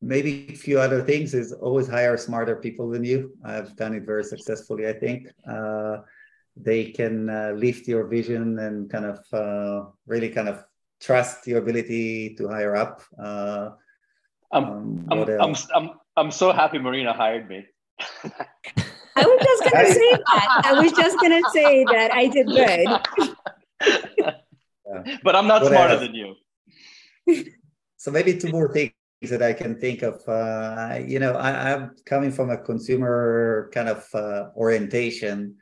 maybe 0.02 0.48
a 0.50 0.56
few 0.56 0.80
other 0.80 1.02
things 1.02 1.32
is 1.32 1.52
always 1.52 1.86
hire 1.86 2.16
smarter 2.16 2.56
people 2.56 2.90
than 2.90 3.04
you. 3.04 3.32
I've 3.44 3.76
done 3.76 3.94
it 3.94 4.02
very 4.02 4.24
successfully, 4.24 4.88
I 4.88 4.92
think. 4.92 5.28
Uh, 5.48 5.98
they 6.56 6.90
can 6.90 7.30
uh, 7.30 7.52
lift 7.56 7.88
your 7.88 8.06
vision 8.06 8.58
and 8.58 8.90
kind 8.90 9.06
of 9.06 9.20
uh, 9.32 9.88
really 10.06 10.28
kind 10.28 10.48
of 10.48 10.64
trust 11.00 11.46
your 11.46 11.58
ability 11.58 12.34
to 12.34 12.48
hire 12.48 12.76
up. 12.76 13.02
Uh, 13.18 13.70
I'm, 14.50 14.64
um, 14.64 15.06
I'm, 15.10 15.40
I'm, 15.40 15.54
I'm, 15.74 15.90
I'm 16.16 16.30
so 16.30 16.52
happy 16.52 16.78
Marina 16.78 17.12
hired 17.12 17.48
me. 17.48 17.64
I 19.14 19.24
was 19.24 19.40
just 19.44 19.72
going 19.72 19.86
to 19.86 19.92
say 19.92 20.10
that. 20.12 20.62
I 20.64 20.72
was 20.72 20.92
just 20.92 21.18
going 21.20 21.42
to 21.42 21.50
say 21.50 21.84
that 21.84 22.12
I 22.12 22.26
did 22.26 22.46
good. 22.48 22.88
yeah. 24.18 24.32
But 25.24 25.34
I'm 25.34 25.46
not 25.46 25.62
what 25.62 25.72
smarter 25.72 25.94
else? 25.94 26.02
than 26.02 26.14
you. 26.14 26.34
So 27.96 28.10
maybe 28.10 28.36
two 28.36 28.50
more 28.50 28.70
things 28.70 28.92
that 29.30 29.42
I 29.42 29.52
can 29.52 29.78
think 29.78 30.02
of. 30.02 30.20
Uh, 30.26 30.98
you 31.04 31.18
know, 31.18 31.32
I, 31.32 31.70
am 31.70 31.94
coming 32.04 32.32
from 32.32 32.50
a 32.50 32.58
consumer 32.58 33.70
kind 33.72 33.88
of 33.88 34.06
uh, 34.14 34.48
orientation. 34.56 35.56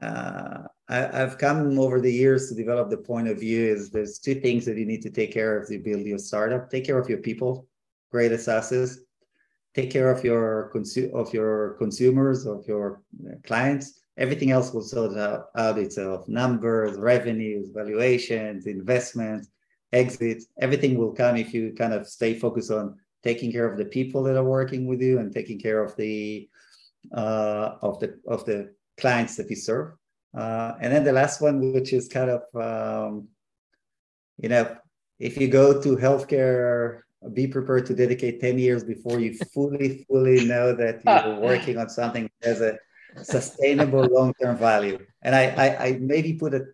Uh, 0.00 0.62
I, 0.88 0.96
have 0.96 1.38
come 1.38 1.78
over 1.78 2.00
the 2.00 2.12
years 2.12 2.48
to 2.48 2.54
develop 2.54 2.90
the 2.90 2.96
point 2.96 3.28
of 3.28 3.40
view 3.40 3.66
is 3.66 3.90
there's 3.90 4.18
two 4.18 4.36
things 4.36 4.64
that 4.64 4.76
you 4.76 4.86
need 4.86 5.02
to 5.02 5.10
take 5.10 5.32
care 5.32 5.58
of 5.58 5.68
to 5.68 5.78
build 5.78 6.06
your 6.06 6.18
startup. 6.18 6.70
Take 6.70 6.84
care 6.84 6.98
of 6.98 7.08
your 7.08 7.18
people, 7.18 7.66
great 8.10 8.32
assets. 8.32 8.98
Take 9.74 9.90
care 9.90 10.10
of 10.10 10.22
your 10.22 10.70
consu- 10.74 11.12
of 11.12 11.32
your 11.32 11.74
consumers, 11.78 12.46
of 12.46 12.66
your 12.66 13.02
clients. 13.44 14.00
Everything 14.18 14.50
else 14.50 14.72
will 14.72 14.82
sort 14.82 15.16
out, 15.16 15.46
out 15.56 15.78
itself. 15.78 16.28
Numbers, 16.28 16.98
revenues, 16.98 17.70
valuations, 17.74 18.66
investments 18.66 19.48
exits, 19.92 20.46
everything 20.60 20.96
will 20.96 21.12
come 21.12 21.36
if 21.36 21.52
you 21.52 21.74
kind 21.76 21.92
of 21.92 22.06
stay 22.08 22.38
focused 22.38 22.70
on 22.70 22.96
taking 23.22 23.52
care 23.52 23.70
of 23.70 23.78
the 23.78 23.84
people 23.84 24.22
that 24.24 24.36
are 24.36 24.44
working 24.44 24.86
with 24.86 25.00
you 25.00 25.18
and 25.18 25.32
taking 25.32 25.58
care 25.58 25.82
of 25.82 25.94
the 25.96 26.48
uh, 27.14 27.76
of 27.82 27.98
the 28.00 28.18
of 28.26 28.44
the 28.44 28.74
clients 28.98 29.36
that 29.36 29.50
you 29.50 29.56
serve. 29.56 29.92
Uh, 30.36 30.72
and 30.80 30.92
then 30.92 31.04
the 31.04 31.12
last 31.12 31.40
one, 31.40 31.72
which 31.72 31.92
is 31.92 32.08
kind 32.08 32.30
of 32.30 32.42
um, 32.54 33.28
you 34.38 34.48
know, 34.48 34.76
if 35.18 35.36
you 35.36 35.48
go 35.48 35.80
to 35.80 35.96
healthcare, 35.96 37.02
be 37.32 37.46
prepared 37.46 37.86
to 37.86 37.94
dedicate 37.94 38.40
10 38.40 38.58
years 38.58 38.82
before 38.82 39.20
you 39.20 39.34
fully, 39.54 40.04
fully 40.08 40.44
know 40.44 40.74
that 40.74 41.00
you're 41.06 41.40
working 41.40 41.78
on 41.78 41.88
something 41.88 42.28
that 42.40 42.48
has 42.48 42.60
a 42.60 42.78
sustainable 43.22 44.04
long-term 44.04 44.56
value. 44.56 44.98
And 45.22 45.34
I, 45.34 45.44
I, 45.44 45.84
I 45.84 45.98
maybe 46.00 46.34
put 46.34 46.54
it 46.54 46.64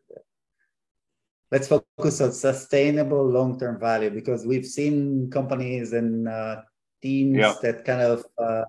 let's 1.51 1.69
focus 1.69 2.21
on 2.21 2.33
sustainable 2.33 3.25
long-term 3.27 3.81
value 3.81 4.11
because 4.11 4.47
we've 4.47 4.67
seen 4.67 5.31
companies 5.31 5.93
and 5.93 6.29
uh, 6.29 6.63
teams 7.03 7.39
yeah. 7.39 7.55
that 7.63 7.85
kind 7.85 8.03
of 8.03 8.25
uh, 8.39 8.65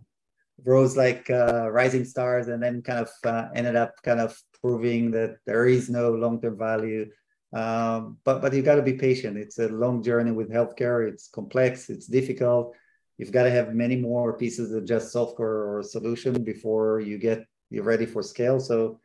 rose 0.63 0.95
like 0.95 1.30
uh, 1.30 1.69
rising 1.71 2.05
stars 2.05 2.47
and 2.47 2.61
then 2.61 2.82
kind 2.82 2.99
of 2.99 3.09
uh, 3.25 3.49
ended 3.55 3.75
up 3.75 3.95
kind 4.03 4.19
of 4.19 4.38
proving 4.61 5.11
that 5.11 5.38
there 5.45 5.67
is 5.67 5.89
no 5.89 6.11
long-term 6.11 6.57
value. 6.57 7.09
Um, 7.51 8.17
but 8.23 8.41
but 8.41 8.53
you 8.53 8.61
got 8.61 8.75
to 8.75 8.84
be 8.84 8.93
patient. 8.93 9.38
It's 9.38 9.57
a 9.57 9.69
long 9.69 10.03
journey 10.03 10.32
with 10.32 10.51
healthcare. 10.51 11.09
It's 11.09 11.27
complex. 11.27 11.89
It's 11.89 12.05
difficult. 12.05 12.75
You've 13.17 13.32
got 13.32 13.43
to 13.43 13.51
have 13.51 13.73
many 13.73 13.95
more 13.95 14.38
pieces 14.38 14.71
of 14.71 14.86
just 14.86 15.11
software 15.11 15.75
or 15.75 15.84
solution 15.84 16.43
before 16.43 16.99
you 16.99 17.17
get 17.17 17.45
you're 17.69 17.84
ready 17.84 18.05
for 18.05 18.21
scale. 18.23 18.59
So 18.59 18.99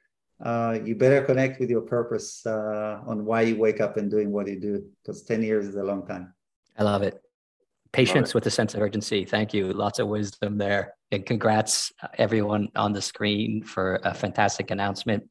uh, 0.44 0.78
you 0.84 0.94
better 0.94 1.22
connect 1.22 1.58
with 1.58 1.70
your 1.70 1.80
purpose 1.80 2.44
uh, 2.44 3.00
on 3.06 3.24
why 3.24 3.40
you 3.40 3.56
wake 3.56 3.80
up 3.80 3.96
and 3.96 4.10
doing 4.10 4.30
what 4.30 4.46
you 4.46 4.60
do 4.60 4.84
because 5.02 5.22
10 5.22 5.42
years 5.42 5.66
is 5.66 5.76
a 5.76 5.82
long 5.82 6.06
time. 6.06 6.34
I 6.78 6.82
love 6.82 7.02
it. 7.02 7.20
Patience 7.92 8.28
love 8.28 8.30
it. 8.30 8.34
with 8.34 8.46
a 8.46 8.50
sense 8.50 8.74
of 8.74 8.82
urgency. 8.82 9.24
Thank 9.24 9.54
you. 9.54 9.72
Lots 9.72 9.98
of 10.00 10.08
wisdom 10.08 10.58
there. 10.58 10.94
And 11.12 11.24
congrats 11.24 11.92
uh, 12.02 12.08
everyone 12.18 12.68
on 12.76 12.92
the 12.92 13.00
screen 13.00 13.62
for 13.62 14.00
a 14.04 14.12
fantastic 14.12 14.70
announcement 14.70 15.24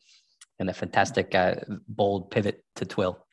and 0.59 0.69
a 0.69 0.73
fantastic 0.73 1.35
uh, 1.35 1.55
bold 1.87 2.31
pivot 2.31 2.63
to 2.77 2.85
twill. 2.85 3.25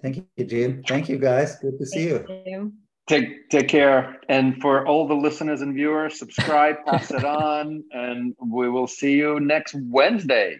Thank 0.00 0.24
you 0.36 0.44
jim. 0.44 0.82
Thank 0.86 1.08
you 1.08 1.18
guys. 1.18 1.56
Good 1.56 1.78
to 1.78 1.86
see 1.86 2.04
you. 2.04 2.24
you. 2.46 2.72
Take 3.08 3.50
take 3.50 3.68
care, 3.68 4.20
and 4.28 4.60
for 4.60 4.86
all 4.86 5.08
the 5.08 5.14
listeners 5.14 5.60
and 5.60 5.74
viewers, 5.74 6.18
subscribe, 6.18 6.76
pass 6.86 7.10
it 7.10 7.24
on, 7.48 7.82
and 7.92 8.34
we 8.40 8.68
will 8.68 8.86
see 8.86 9.12
you 9.12 9.40
next 9.40 9.74
Wednesday. 9.74 10.58